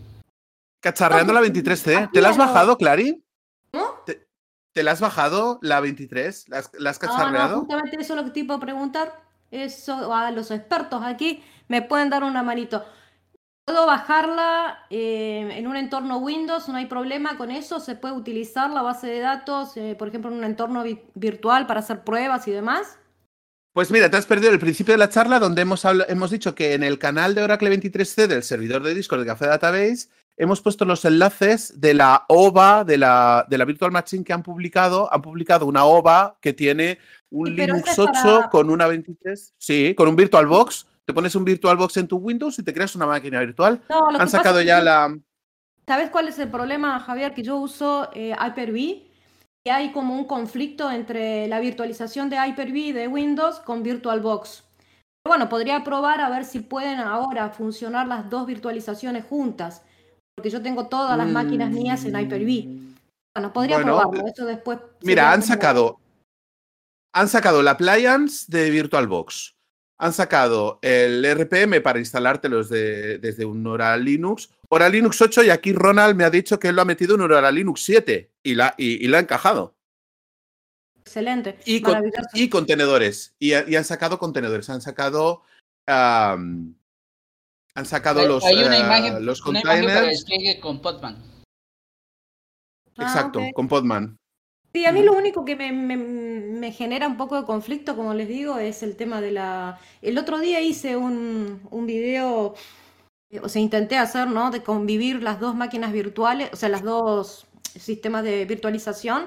Cacharreando 0.81 1.31
la 1.31 1.41
23C. 1.41 2.11
¿Te 2.11 2.21
la 2.21 2.29
has 2.29 2.37
bajado, 2.37 2.77
Clary? 2.77 3.23
¿No? 3.71 4.03
¿Te, 4.05 4.83
la 4.83 4.91
has 4.91 4.99
bajado 4.99 5.59
la 5.61 5.79
23? 5.79 6.49
¿La 6.49 6.57
has, 6.57 6.71
la 6.77 6.89
has 6.89 6.99
cacharreado? 6.99 7.55
No, 7.55 7.59
justamente 7.61 7.97
eso 8.01 8.13
es 8.13 8.17
lo 8.17 8.25
que 8.25 8.31
te 8.31 8.39
iba 8.41 8.55
a 8.55 8.59
preguntar. 8.59 9.13
Eso 9.49 10.13
a 10.13 10.31
los 10.31 10.51
expertos 10.51 11.01
aquí 11.03 11.41
me 11.67 11.81
pueden 11.81 12.09
dar 12.09 12.23
una 12.23 12.43
manito. 12.43 12.83
Puedo 13.65 13.85
bajarla 13.85 14.85
eh, 14.89 15.49
en 15.57 15.67
un 15.67 15.75
entorno 15.75 16.17
Windows, 16.17 16.69
no 16.69 16.77
hay 16.77 16.85
problema 16.85 17.37
con 17.37 17.51
eso. 17.51 17.79
Se 17.79 17.95
puede 17.95 18.15
utilizar 18.15 18.69
la 18.69 18.81
base 18.81 19.07
de 19.07 19.19
datos, 19.19 19.75
eh, 19.77 19.95
por 19.97 20.07
ejemplo, 20.07 20.31
en 20.31 20.37
un 20.37 20.43
entorno 20.43 20.83
virtual 21.15 21.67
para 21.67 21.81
hacer 21.81 22.03
pruebas 22.03 22.47
y 22.47 22.51
demás. 22.51 22.97
Pues 23.77 23.91
mira, 23.91 24.09
te 24.09 24.17
has 24.17 24.25
perdido 24.25 24.51
el 24.51 24.57
principio 24.57 24.95
de 24.95 24.97
la 24.97 25.07
charla 25.07 25.37
donde 25.37 25.61
hemos, 25.61 25.85
hemos 25.85 26.31
dicho 26.31 26.55
que 26.55 26.73
en 26.73 26.81
el 26.81 26.97
canal 26.97 27.35
de 27.35 27.43
Oracle 27.43 27.69
23C 27.69 28.25
del 28.25 28.41
servidor 28.41 28.81
de 28.81 28.95
Discord 28.95 29.19
de 29.19 29.27
Café 29.27 29.45
Database 29.45 30.09
hemos 30.35 30.61
puesto 30.61 30.83
los 30.83 31.05
enlaces 31.05 31.79
de 31.79 31.93
la 31.93 32.25
OVA, 32.27 32.83
de 32.83 32.97
la, 32.97 33.45
de 33.47 33.55
la 33.55 33.65
Virtual 33.65 33.91
Machine 33.91 34.23
que 34.23 34.33
han 34.33 34.41
publicado. 34.41 35.13
Han 35.13 35.21
publicado 35.21 35.67
una 35.67 35.85
OVA 35.85 36.39
que 36.41 36.53
tiene 36.53 36.97
un 37.29 37.55
Linux 37.55 37.99
8 37.99 38.47
con 38.49 38.71
una 38.71 38.87
23. 38.87 39.53
Sí, 39.59 39.93
con 39.93 40.09
un 40.09 40.15
VirtualBox 40.15 40.87
te 41.05 41.13
pones 41.13 41.35
un 41.35 41.45
VirtualBox 41.45 41.97
en 41.97 42.07
tu 42.07 42.17
Windows 42.17 42.57
y 42.57 42.63
te 42.63 42.73
creas 42.73 42.95
una 42.95 43.05
máquina 43.05 43.41
virtual. 43.41 43.83
Han 43.89 44.27
sacado 44.27 44.59
ya 44.59 44.81
la. 44.81 45.15
¿Sabes 45.85 46.09
cuál 46.09 46.29
es 46.29 46.39
el 46.39 46.49
problema, 46.49 46.99
Javier? 46.99 47.35
Que 47.35 47.43
yo 47.43 47.57
uso 47.57 48.09
eh, 48.15 48.35
Hyper-V 48.35 49.06
hay 49.69 49.91
como 49.91 50.15
un 50.15 50.25
conflicto 50.25 50.91
entre 50.91 51.47
la 51.47 51.59
virtualización 51.59 52.29
de 52.29 52.37
Hyper-V 52.37 52.93
de 52.93 53.07
Windows 53.07 53.59
con 53.59 53.83
VirtualBox. 53.83 54.63
Bueno, 55.25 55.49
podría 55.49 55.83
probar 55.83 56.21
a 56.21 56.29
ver 56.29 56.45
si 56.45 56.59
pueden 56.59 56.99
ahora 56.99 57.49
funcionar 57.49 58.07
las 58.07 58.29
dos 58.29 58.45
virtualizaciones 58.45 59.25
juntas, 59.25 59.83
porque 60.35 60.49
yo 60.49 60.61
tengo 60.61 60.87
todas 60.87 61.17
las 61.17 61.27
máquinas 61.27 61.69
mías 61.71 62.05
en 62.05 62.17
Hyper-V. 62.17 62.95
Bueno, 63.35 63.53
podría 63.53 63.81
probarlo, 63.81 64.25
eso 64.27 64.45
después. 64.45 64.79
Mira, 65.01 65.31
han 65.31 65.43
sacado, 65.43 65.99
han 67.13 67.27
sacado 67.27 67.61
la 67.61 67.71
appliance 67.71 68.45
de 68.47 68.69
VirtualBox 68.69 69.57
han 69.99 70.13
sacado 70.13 70.79
el 70.81 71.25
RPM 71.25 71.81
para 71.81 71.99
instalártelos 71.99 72.69
desde 72.69 73.45
un 73.45 73.65
Hora 73.65 73.97
Linux, 73.97 74.49
Hora 74.69 74.89
Linux 74.89 75.21
8 75.21 75.43
y 75.43 75.49
aquí 75.49 75.73
Ronald 75.73 76.15
me 76.15 76.25
ha 76.25 76.29
dicho 76.29 76.59
que 76.59 76.69
él 76.69 76.75
lo 76.75 76.81
ha 76.81 76.85
metido 76.85 77.15
en 77.15 77.21
Hora 77.21 77.51
Linux 77.51 77.83
7 77.83 78.31
y 78.43 78.55
la, 78.55 78.75
y, 78.77 79.13
ha 79.13 79.19
encajado. 79.19 79.75
Excelente. 80.99 81.57
Y, 81.65 81.81
y 82.33 82.49
contenedores. 82.49 83.33
Y, 83.39 83.53
han 83.53 83.85
sacado 83.85 84.19
contenedores. 84.19 84.69
Han 84.69 84.81
sacado. 84.81 85.43
han 85.87 86.75
sacado 87.85 88.27
los, 88.27 88.43
hay 88.43 88.61
una 88.63 88.77
imagen, 88.77 89.25
los 89.25 89.41
containers. 89.41 90.25
con 90.61 90.81
Podman. 90.81 91.23
Exacto, 92.97 93.39
ah, 93.41 93.51
con 93.53 93.67
Podman. 93.67 94.17
Sí, 94.73 94.85
a 94.85 94.91
mí 94.91 95.01
lo 95.01 95.13
único 95.13 95.45
que 95.45 95.55
me, 95.55 96.71
genera 96.71 97.07
un 97.07 97.17
poco 97.17 97.39
de 97.39 97.45
conflicto, 97.45 97.95
como 97.95 98.13
les 98.13 98.27
digo, 98.27 98.57
es 98.57 98.83
el 98.83 98.95
tema 98.95 99.21
de 99.21 99.31
la... 99.31 99.79
El 100.01 100.17
otro 100.17 100.39
día 100.39 100.61
hice 100.61 100.97
un, 100.97 101.61
un 101.71 101.85
video, 101.85 102.53
eh, 102.53 102.86
o 103.41 103.49
sea, 103.49 103.61
intenté 103.61 103.97
hacer, 103.97 104.27
¿no? 104.27 104.51
De 104.51 104.63
convivir 104.63 105.21
las 105.21 105.39
dos 105.39 105.55
máquinas 105.55 105.91
virtuales, 105.91 106.49
o 106.53 106.55
sea, 106.55 106.69
las 106.69 106.83
dos 106.83 107.47
sistemas 107.63 108.23
de 108.23 108.45
virtualización, 108.45 109.25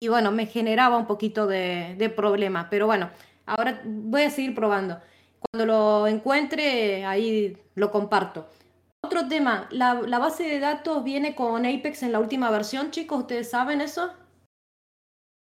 y 0.00 0.08
bueno, 0.08 0.32
me 0.32 0.46
generaba 0.46 0.96
un 0.96 1.06
poquito 1.06 1.46
de, 1.46 1.94
de 1.96 2.08
problema, 2.10 2.68
pero 2.68 2.86
bueno, 2.86 3.10
ahora 3.46 3.80
voy 3.84 4.22
a 4.22 4.30
seguir 4.30 4.54
probando. 4.54 4.98
Cuando 5.38 5.66
lo 5.66 6.06
encuentre, 6.06 7.04
ahí 7.04 7.56
lo 7.74 7.90
comparto. 7.90 8.48
Otro 9.04 9.28
tema, 9.28 9.68
la, 9.70 9.94
la 9.94 10.18
base 10.18 10.44
de 10.44 10.60
datos 10.60 11.02
viene 11.02 11.34
con 11.34 11.66
Apex 11.66 12.02
en 12.02 12.12
la 12.12 12.20
última 12.20 12.50
versión, 12.50 12.90
chicos, 12.90 13.20
¿ustedes 13.20 13.50
saben 13.50 13.80
eso? 13.80 14.12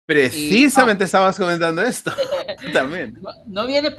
Precisamente 0.05 1.05
estabas 1.05 1.37
comentando 1.37 1.81
esto. 1.81 2.11
También. 2.73 3.17
No, 3.47 3.65
viene 3.65 3.95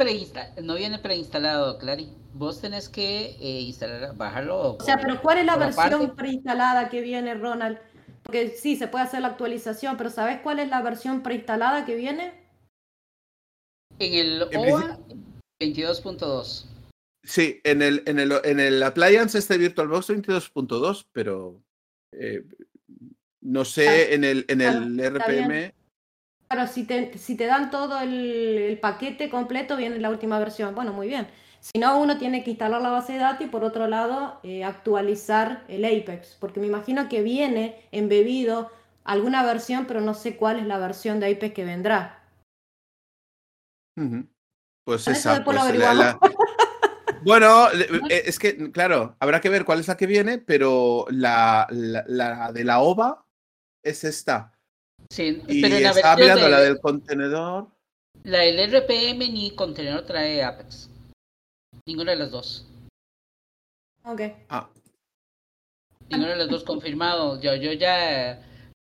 no 0.63 0.75
viene 0.75 0.99
preinstalado, 0.99 1.79
Clary. 1.79 2.13
Vos 2.35 2.61
tenés 2.61 2.89
que 2.89 3.37
eh, 3.41 3.61
instalar, 3.61 4.15
bajarlo. 4.15 4.77
O 4.77 4.83
sea, 4.83 4.99
pero 4.99 5.23
¿cuál 5.23 5.39
es 5.39 5.47
la 5.47 5.57
versión 5.57 6.15
preinstalada 6.15 6.91
que 6.91 7.01
viene, 7.01 7.35
Ronald? 7.35 7.79
Porque 8.23 8.51
sí, 8.51 8.77
se 8.77 8.89
puede 8.89 9.05
hacer 9.05 9.23
la 9.23 9.29
actualización, 9.29 9.97
pero 9.97 10.11
¿sabes 10.11 10.41
cuál 10.41 10.59
es 10.59 10.69
la 10.69 10.83
versión 10.83 11.23
preinstalada 11.23 11.85
que 11.85 11.95
viene? 11.95 12.35
En 13.99 14.15
el 14.15 14.43
OVA 14.43 14.99
22.2. 15.61 16.67
Sí, 17.23 17.61
en 17.65 17.81
el, 17.81 18.03
en 18.07 18.19
el, 18.19 18.33
en 18.45 18.61
el 18.61 18.83
Appliance 18.83 19.39
este 19.39 19.57
VirtualBox 19.57 20.11
22.2, 20.11 21.07
pero 21.13 21.63
eh, 22.13 22.45
no 23.41 23.65
sé, 23.65 23.89
ah, 23.89 24.15
en 24.15 24.25
el, 24.25 24.45
en 24.49 24.61
el 24.61 24.99
RPM 24.99 25.73
Claro, 26.49 26.70
si 26.70 26.84
te, 26.84 27.16
si 27.18 27.36
te 27.36 27.47
dan 27.47 27.70
todo 27.70 28.01
el, 28.01 28.78
paquete 28.80 29.30
completo, 29.30 29.76
viene 29.76 29.99
la 29.99 30.11
última 30.11 30.38
versión. 30.38 30.74
Bueno, 30.74 30.92
muy 30.92 31.09
bien. 31.09 31.26
Si 31.61 31.78
no, 31.78 31.99
uno 31.99 32.18
tiene 32.18 32.45
que 32.45 32.51
instalar 32.51 32.82
la 32.82 32.90
base 32.90 33.14
de 33.14 33.20
datos 33.20 33.47
y 33.47 33.49
por 33.49 33.64
otro 33.64 33.88
lado 33.88 34.38
eh, 34.42 34.64
actualizar 34.64 35.64
el 35.68 35.84
Apex, 35.84 36.36
porque 36.38 36.61
me 36.61 36.66
imagino 36.66 37.09
que 37.09 37.22
viene 37.22 37.88
embebido 37.90 38.70
alguna 39.03 39.45
versión, 39.45 39.86
pero 39.86 40.03
no 40.03 40.12
sé 40.12 40.36
cuál 40.36 40.59
es 40.59 40.66
la 40.66 40.78
versión 40.78 41.20
de 41.20 41.32
Apex 41.32 41.55
que 41.55 41.64
vendrá. 41.64 42.22
Pues 44.84 45.09
esa. 45.09 45.42
Pues 45.42 45.59
bueno, 47.24 47.68
eh, 47.72 48.22
es 48.26 48.38
que, 48.38 48.70
claro, 48.70 49.16
habrá 49.18 49.40
que 49.40 49.49
ver 49.49 49.64
cuál 49.64 49.80
es 49.80 49.88
la 49.88 49.97
que 49.97 50.07
viene, 50.07 50.38
pero 50.38 51.07
la, 51.09 51.66
la 51.70 52.53
de 52.53 52.64
la 52.64 52.80
OVA 52.80 53.24
es 53.82 54.05
esta. 54.05 54.54
Sí, 55.11 55.43
y 55.49 55.63
pero 55.63 55.79
la 55.79 55.91
estaba 55.91 56.17
mirando 56.17 56.49
la 56.49 56.61
del 56.61 56.81
contenedor. 56.81 57.69
La 58.25 58.39
del 58.41 58.71
RPM 58.71 59.19
ni 59.33 59.51
contenedor 59.55 60.03
trae 60.03 60.43
Apex. 60.43 60.89
Ninguna 61.87 62.13
de 62.13 62.19
las 62.19 62.31
dos. 62.31 62.67
Ok. 64.05 64.21
Ah. 64.49 64.69
Ninguna 66.11 66.31
de 66.31 66.37
las 66.37 66.49
dos 66.49 66.65
confirmado. 66.65 67.41
Yo, 67.41 67.55
yo 67.55 67.73
ya, 67.73 68.41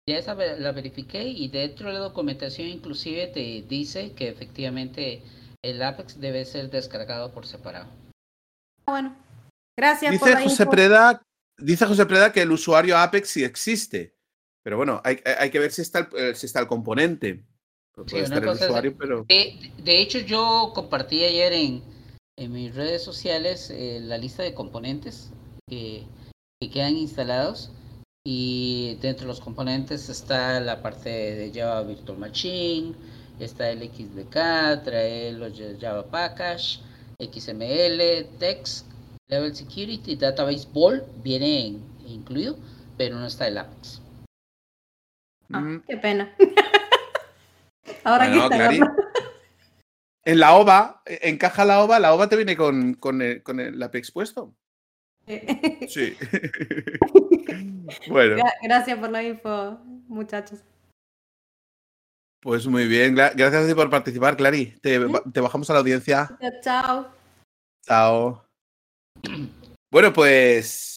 ya 0.08 0.18
esa 0.18 0.34
la 0.34 0.72
verifiqué 0.72 1.24
y 1.24 1.48
dentro 1.50 1.88
de 1.88 1.94
la 1.94 2.00
documentación 2.00 2.68
inclusive 2.68 3.28
te 3.28 3.64
dice 3.68 4.14
que 4.14 4.30
efectivamente 4.30 5.24
el 5.64 5.82
Apex 5.82 6.20
debe 6.20 6.46
ser 6.46 6.70
descargado 6.70 7.32
por 7.32 7.46
separado. 7.46 7.90
Bueno, 8.86 9.16
gracias. 9.78 10.12
Dice 10.12 10.36
José 10.36 10.66
Preda, 10.66 11.22
dice 11.58 11.86
José 11.86 12.06
Preda 12.06 12.32
que 12.32 12.42
el 12.42 12.52
usuario 12.52 12.98
Apex 12.98 13.30
sí 13.30 13.44
existe. 13.44 14.17
Pero 14.68 14.76
bueno, 14.76 15.02
hay, 15.06 15.16
que 15.50 15.60
ver 15.60 15.72
si 15.72 15.82
está 15.82 16.00
el, 16.00 16.08
eh, 16.18 16.36
si 16.36 16.46
está 16.46 16.60
el 16.60 16.68
componente. 16.68 17.42
de, 19.30 20.02
hecho, 20.02 20.20
yo 20.20 20.74
compartí 20.76 21.24
ayer 21.24 21.54
en, 21.54 21.82
en 22.36 22.52
mis 22.52 22.76
redes 22.76 23.02
sociales 23.02 23.70
eh, 23.70 24.02
la 24.02 24.18
lista 24.18 24.44
de 24.44 24.54
componentes 24.54 25.32
que, 25.70 26.04
quedan 26.60 26.98
instalados. 26.98 27.72
Y 28.26 28.98
dentro 29.02 29.22
de 29.22 29.28
los 29.28 29.40
componentes 29.40 30.10
está 30.10 30.60
la 30.60 30.82
parte 30.82 31.12
de 31.12 31.52
Java 31.58 31.84
Virtual 31.84 32.18
Machine, 32.18 32.94
está 33.40 33.70
el 33.70 33.90
XDK, 33.90 34.84
trae 34.84 35.32
los 35.32 35.54
Java 35.80 36.06
Package, 36.08 36.82
XML, 37.22 38.38
Text, 38.38 38.86
Level 39.30 39.56
Security, 39.56 40.18
Database 40.18 40.68
Ball, 40.74 41.06
viene 41.24 41.78
incluido, 42.06 42.58
pero 42.98 43.16
no 43.16 43.28
está 43.28 43.48
el 43.48 43.60
Apex. 43.60 44.02
Ah, 45.54 45.80
qué 45.88 45.98
pena. 45.98 46.36
Ahora 48.04 48.30
bueno, 48.30 48.44
está. 48.44 48.96
En 50.26 50.40
la 50.40 50.56
OVA, 50.56 51.02
encaja 51.06 51.64
la 51.64 51.82
OVA, 51.82 52.00
la 52.00 52.14
OVA 52.14 52.28
te 52.28 52.36
viene 52.36 52.58
con, 52.58 52.96
con, 52.96 53.22
el, 53.22 53.42
con 53.44 53.60
el 53.60 53.80
puesto. 54.14 54.54
Sí. 55.88 56.16
bueno. 58.10 58.44
Gracias 58.64 58.98
por 58.98 59.10
la 59.10 59.24
info, 59.24 59.80
muchachos. 60.08 60.64
Pues 62.42 62.66
muy 62.68 62.88
bien, 62.88 63.16
gracias 63.16 63.56
a 63.56 63.68
ti 63.68 63.74
por 63.74 63.90
participar, 63.90 64.38
Clary. 64.38 64.78
Te, 64.82 65.00
te 65.34 65.42
bajamos 65.42 65.70
a 65.70 65.74
la 65.74 65.80
audiencia. 65.80 66.38
Chao. 66.62 67.08
Chao. 67.86 68.46
Bueno, 69.92 70.14
pues 70.14 70.96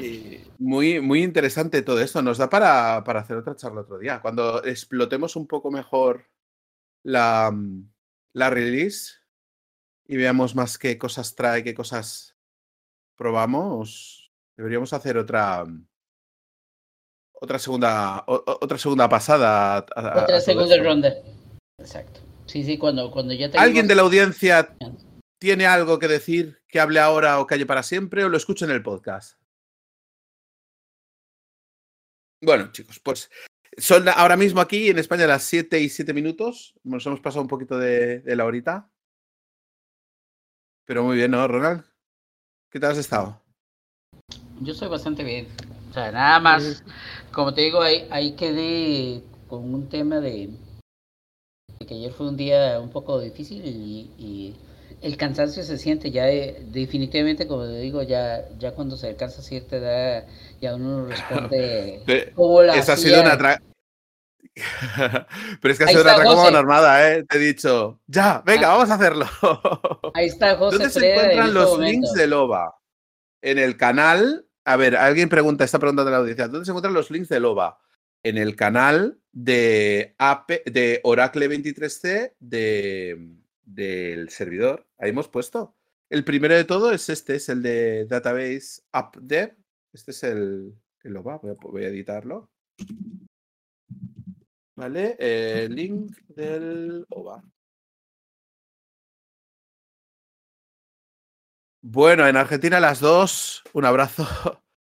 eh, 0.00 0.47
muy, 0.58 1.00
muy 1.00 1.22
interesante 1.22 1.82
todo 1.82 2.00
esto. 2.00 2.20
Nos 2.20 2.38
da 2.38 2.50
para, 2.50 3.02
para, 3.04 3.20
hacer 3.20 3.36
otra 3.36 3.56
charla 3.56 3.82
otro 3.82 3.98
día. 3.98 4.20
Cuando 4.20 4.62
explotemos 4.64 5.36
un 5.36 5.46
poco 5.46 5.70
mejor 5.70 6.28
la, 7.04 7.54
la 8.32 8.50
release 8.50 9.14
y 10.06 10.16
veamos 10.16 10.54
más 10.54 10.76
qué 10.78 10.98
cosas 10.98 11.34
trae, 11.34 11.62
qué 11.62 11.74
cosas 11.74 12.36
probamos, 13.16 14.32
deberíamos 14.56 14.92
hacer 14.92 15.16
otra 15.16 15.64
otra 17.40 17.58
segunda 17.58 18.24
otra 18.26 18.78
segunda 18.78 19.08
pasada. 19.08 19.78
otra 19.78 20.40
segunda 20.40 20.82
ronda. 20.82 21.14
Exacto. 21.78 22.20
Sí, 22.46 22.64
sí, 22.64 22.78
cuando, 22.78 23.10
cuando 23.10 23.34
ya 23.34 23.50
¿Alguien 23.58 23.86
de 23.86 23.94
la 23.94 24.02
audiencia 24.02 24.74
tiene 25.38 25.66
algo 25.66 25.98
que 25.98 26.08
decir 26.08 26.62
que 26.66 26.80
hable 26.80 26.98
ahora 26.98 27.38
o 27.40 27.46
calle 27.46 27.66
para 27.66 27.82
siempre 27.82 28.24
o 28.24 28.28
lo 28.28 28.36
escuche 28.36 28.64
en 28.64 28.70
el 28.70 28.82
podcast? 28.82 29.38
Bueno, 32.40 32.70
chicos, 32.70 33.00
pues 33.00 33.30
son 33.76 34.08
ahora 34.08 34.36
mismo 34.36 34.60
aquí 34.60 34.88
en 34.88 34.98
España 34.98 35.26
las 35.26 35.44
7 35.44 35.80
y 35.80 35.88
7 35.88 36.12
minutos. 36.12 36.74
Nos 36.84 37.04
hemos 37.06 37.20
pasado 37.20 37.42
un 37.42 37.48
poquito 37.48 37.78
de, 37.78 38.22
la 38.24 38.44
horita. 38.44 38.90
Pero 40.84 41.04
muy 41.04 41.16
bien, 41.16 41.30
¿no, 41.30 41.46
Ronald? 41.46 41.84
¿Qué 42.70 42.80
tal 42.80 42.92
has 42.92 42.98
estado? 42.98 43.40
Yo 44.60 44.72
estoy 44.72 44.88
bastante 44.88 45.22
bien. 45.22 45.48
O 45.90 45.92
sea, 45.92 46.12
nada 46.12 46.40
más, 46.40 46.84
como 47.32 47.54
te 47.54 47.62
digo, 47.62 47.80
ahí, 47.80 48.06
ahí 48.10 48.36
quedé 48.36 49.22
con 49.48 49.74
un 49.74 49.88
tema 49.88 50.20
de, 50.20 50.50
que 51.86 51.94
ayer 51.94 52.12
fue 52.12 52.28
un 52.28 52.36
día 52.36 52.78
un 52.80 52.90
poco 52.90 53.20
difícil 53.20 53.62
y, 53.64 54.54
el 55.00 55.16
cansancio 55.16 55.62
se 55.62 55.78
siente 55.78 56.10
ya 56.10 56.26
definitivamente, 56.26 57.46
como 57.46 57.64
te 57.64 57.78
digo, 57.78 58.02
ya, 58.02 58.48
ya 58.58 58.72
cuando 58.72 58.96
se 58.96 59.08
alcanza 59.08 59.42
cierta 59.42 59.76
edad, 59.76 60.26
ya 60.60 60.74
uno 60.74 61.06
responde 61.06 62.02
como 62.34 62.62
la 62.62 62.76
Esa 62.76 62.94
ha 62.94 62.96
sido 62.96 63.20
una 63.20 63.60
Pero 65.60 65.72
es 65.72 65.78
que 65.78 65.84
ha 65.84 65.88
sido 65.88 66.02
una 66.02 66.12
atraco 66.12 66.40
armada, 66.40 67.12
¿eh? 67.12 67.24
Te 67.24 67.36
he 67.36 67.40
dicho, 67.40 68.00
ya, 68.06 68.42
venga, 68.44 68.68
ah. 68.68 68.76
vamos 68.76 68.90
a 68.90 68.94
hacerlo. 68.94 69.26
Ahí 70.14 70.26
está 70.26 70.56
José 70.56 70.78
¿Dónde 70.78 70.90
se 70.90 71.12
encuentran 71.12 71.54
los 71.54 71.72
este 71.72 71.84
links 71.84 72.12
de 72.12 72.26
Loba? 72.26 72.74
En 73.40 73.58
el 73.58 73.76
canal. 73.76 74.46
A 74.64 74.76
ver, 74.76 74.96
alguien 74.96 75.28
pregunta, 75.28 75.64
esta 75.64 75.78
pregunta 75.78 76.04
de 76.04 76.10
la 76.10 76.16
audiencia. 76.18 76.48
¿Dónde 76.48 76.64
se 76.64 76.72
encuentran 76.72 76.94
los 76.94 77.10
links 77.10 77.28
de 77.28 77.40
Loba? 77.40 77.78
En 78.24 78.36
el 78.36 78.56
canal 78.56 79.20
de, 79.32 80.16
de 80.66 81.00
Oracle 81.04 81.48
23C 81.48 82.32
de, 82.40 83.38
del 83.68 84.30
servidor. 84.30 84.86
Ahí 84.98 85.10
hemos 85.10 85.28
puesto. 85.28 85.74
El 86.10 86.24
primero 86.24 86.54
de 86.54 86.64
todo 86.64 86.90
es 86.92 87.08
este, 87.08 87.36
es 87.36 87.48
el 87.48 87.62
de 87.62 88.06
Database 88.06 88.82
App 88.92 89.16
Dev. 89.16 89.54
Este 89.92 90.12
es 90.12 90.22
el, 90.24 90.74
el 91.02 91.12
Loba. 91.12 91.38
Voy 91.38 91.84
a, 91.84 91.88
editarlo. 91.88 92.50
¿Vale? 94.74 95.16
El 95.18 95.74
link 95.74 96.16
del 96.28 97.04
OVA. 97.10 97.42
Bueno, 101.82 102.26
en 102.26 102.36
Argentina 102.36 102.80
las 102.80 103.00
dos. 103.00 103.62
Un 103.72 103.84
abrazo 103.84 104.24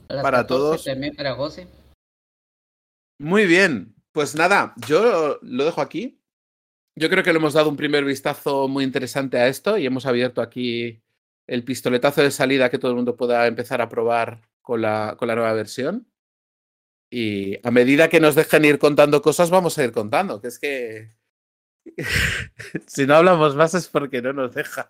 para 0.07 0.47
todos. 0.47 0.83
También 0.83 1.15
para 1.15 1.35
José. 1.35 1.67
Muy 3.19 3.45
bien. 3.45 3.95
Pues 4.11 4.33
nada, 4.35 4.73
yo 4.87 5.39
lo 5.41 5.65
dejo 5.65 5.81
aquí. 5.81 6.19
Yo 6.97 7.09
creo 7.09 7.23
que 7.23 7.33
le 7.33 7.39
hemos 7.39 7.53
dado 7.53 7.69
un 7.69 7.75
primer 7.75 8.05
vistazo 8.05 8.67
muy 8.67 8.83
interesante 8.83 9.37
a 9.37 9.47
esto 9.47 9.77
y 9.77 9.85
hemos 9.85 10.05
abierto 10.05 10.41
aquí 10.41 11.01
el 11.47 11.63
pistoletazo 11.63 12.21
de 12.21 12.31
salida 12.31 12.69
que 12.69 12.79
todo 12.79 12.91
el 12.91 12.97
mundo 12.97 13.17
pueda 13.17 13.45
empezar 13.47 13.81
a 13.81 13.89
probar 13.89 14.41
con 14.61 14.81
la, 14.81 15.15
con 15.17 15.27
la 15.27 15.35
nueva 15.35 15.53
versión. 15.53 16.07
Y 17.09 17.57
a 17.67 17.71
medida 17.71 18.09
que 18.09 18.19
nos 18.19 18.35
dejen 18.35 18.65
ir 18.65 18.79
contando 18.79 19.21
cosas, 19.21 19.49
vamos 19.49 19.77
a 19.77 19.83
ir 19.83 19.91
contando, 19.91 20.41
que 20.41 20.47
es 20.47 20.59
que 20.59 21.15
si 22.87 23.05
no 23.05 23.15
hablamos 23.15 23.55
más 23.55 23.73
es 23.73 23.87
porque 23.87 24.21
no 24.21 24.33
nos 24.33 24.53
dejan. 24.53 24.87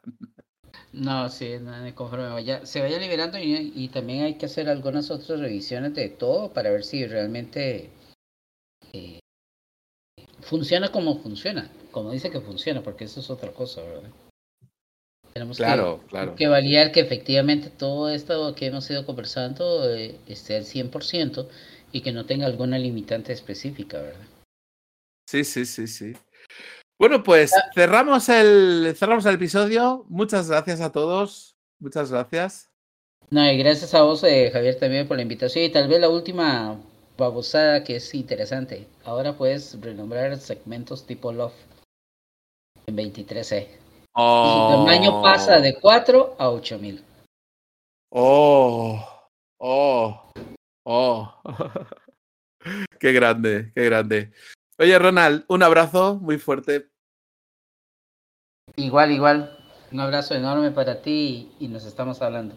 No, 0.94 1.28
sí, 1.30 1.58
conforme 1.94 2.30
vaya, 2.30 2.66
se 2.66 2.82
vaya 2.82 2.98
liberando 2.98 3.38
y, 3.38 3.90
también 3.90 4.24
hay 4.24 4.36
que 4.36 4.46
hacer 4.46 4.70
algunas 4.70 5.12
otras 5.12 5.42
revisiones 5.42 5.94
de 5.94 6.08
todo 6.08 6.54
para 6.54 6.72
ver 6.72 6.86
si 6.86 7.06
realmente 7.06 7.90
eh, 8.94 9.20
funciona 10.40 10.94
como 10.94 11.22
funciona, 11.22 11.70
como 11.96 12.12
dice 12.12 12.30
que 12.30 12.42
funciona, 12.42 12.84
porque 12.84 13.06
eso 13.06 13.22
es 13.22 13.30
otra 13.30 13.54
cosa, 13.54 13.82
¿verdad? 13.82 14.10
Tenemos 15.32 15.56
claro, 15.56 16.02
que, 16.02 16.08
claro. 16.08 16.36
que 16.36 16.48
validar 16.50 16.92
que 16.92 17.00
efectivamente 17.00 17.70
todo 17.70 18.10
esto 18.10 18.54
que 18.54 18.66
hemos 18.66 18.90
ido 18.90 19.06
conversando 19.06 19.90
eh, 19.90 20.20
esté 20.28 20.58
al 20.58 20.66
100% 20.66 21.48
y 21.94 22.02
que 22.02 22.12
no 22.12 22.26
tenga 22.26 22.48
alguna 22.48 22.78
limitante 22.78 23.32
específica, 23.32 24.02
¿verdad? 24.02 24.28
Sí, 25.26 25.46
sí, 25.46 25.66
sí, 25.66 25.88
sí. 25.88 26.18
Bueno, 27.00 27.24
pues 27.24 27.54
ah. 27.54 27.72
cerramos 27.74 28.28
el, 28.28 28.94
cerramos 28.98 29.26
el 29.26 29.36
episodio. 29.36 30.06
Muchas 30.10 30.50
gracias 30.50 30.82
a 30.82 30.92
todos. 30.92 31.56
Muchas 31.80 32.12
gracias. 32.12 32.70
No, 33.30 33.50
y 33.50 33.58
gracias 33.58 33.94
a 33.94 34.02
vos, 34.02 34.22
eh, 34.26 34.50
Javier, 34.52 34.78
también 34.78 35.08
por 35.08 35.16
la 35.16 35.24
invitación. 35.24 35.64
Y 35.64 35.70
tal 35.70 35.88
vez 35.88 36.02
la 36.02 36.10
última 36.10 36.78
babosada 37.18 37.86
que 37.86 37.96
es 37.96 38.14
interesante. 38.14 38.86
Ahora 39.06 39.38
puedes 39.38 39.80
renombrar 39.80 40.38
segmentos 40.38 41.06
tipo 41.06 41.32
Love 41.32 41.54
en 42.88 42.98
23E. 42.98 43.68
Oh. 44.14 44.70
El 44.70 44.78
tamaño 44.78 45.22
pasa 45.22 45.60
de 45.60 45.80
4 45.80 46.36
a 46.40 46.50
8000. 46.50 47.04
Oh, 48.12 49.04
oh. 49.60 50.32
Oh, 50.88 51.42
qué 53.00 53.12
grande, 53.12 53.72
qué 53.74 53.86
grande. 53.86 54.32
Oye, 54.78 55.00
Ronald, 55.00 55.46
un 55.48 55.64
abrazo 55.64 56.20
muy 56.20 56.38
fuerte. 56.38 56.90
Igual, 58.76 59.12
igual. 59.12 59.58
Un 59.92 60.00
abrazo 60.00 60.36
enorme 60.36 60.70
para 60.72 61.02
ti 61.02 61.52
y 61.60 61.68
nos 61.70 61.86
estamos 61.86 62.22
hablando. 62.22 62.56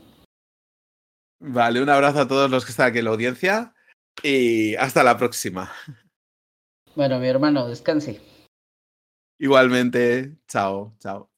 Vale, 1.41 1.81
un 1.83 1.89
abrazo 1.89 2.21
a 2.21 2.29
todos 2.29 2.51
los 2.51 2.67
que 2.67 2.73
están 2.73 2.89
aquí 2.89 2.99
en 2.99 3.05
la 3.05 3.13
audiencia 3.13 3.75
y 4.23 4.75
hasta 4.75 5.03
la 5.03 5.17
próxima. 5.17 5.73
Bueno, 6.95 7.19
mi 7.19 7.29
hermano, 7.29 7.67
descanse. 7.67 8.21
Igualmente, 9.41 10.37
chao, 10.47 10.95
chao. 11.01 11.29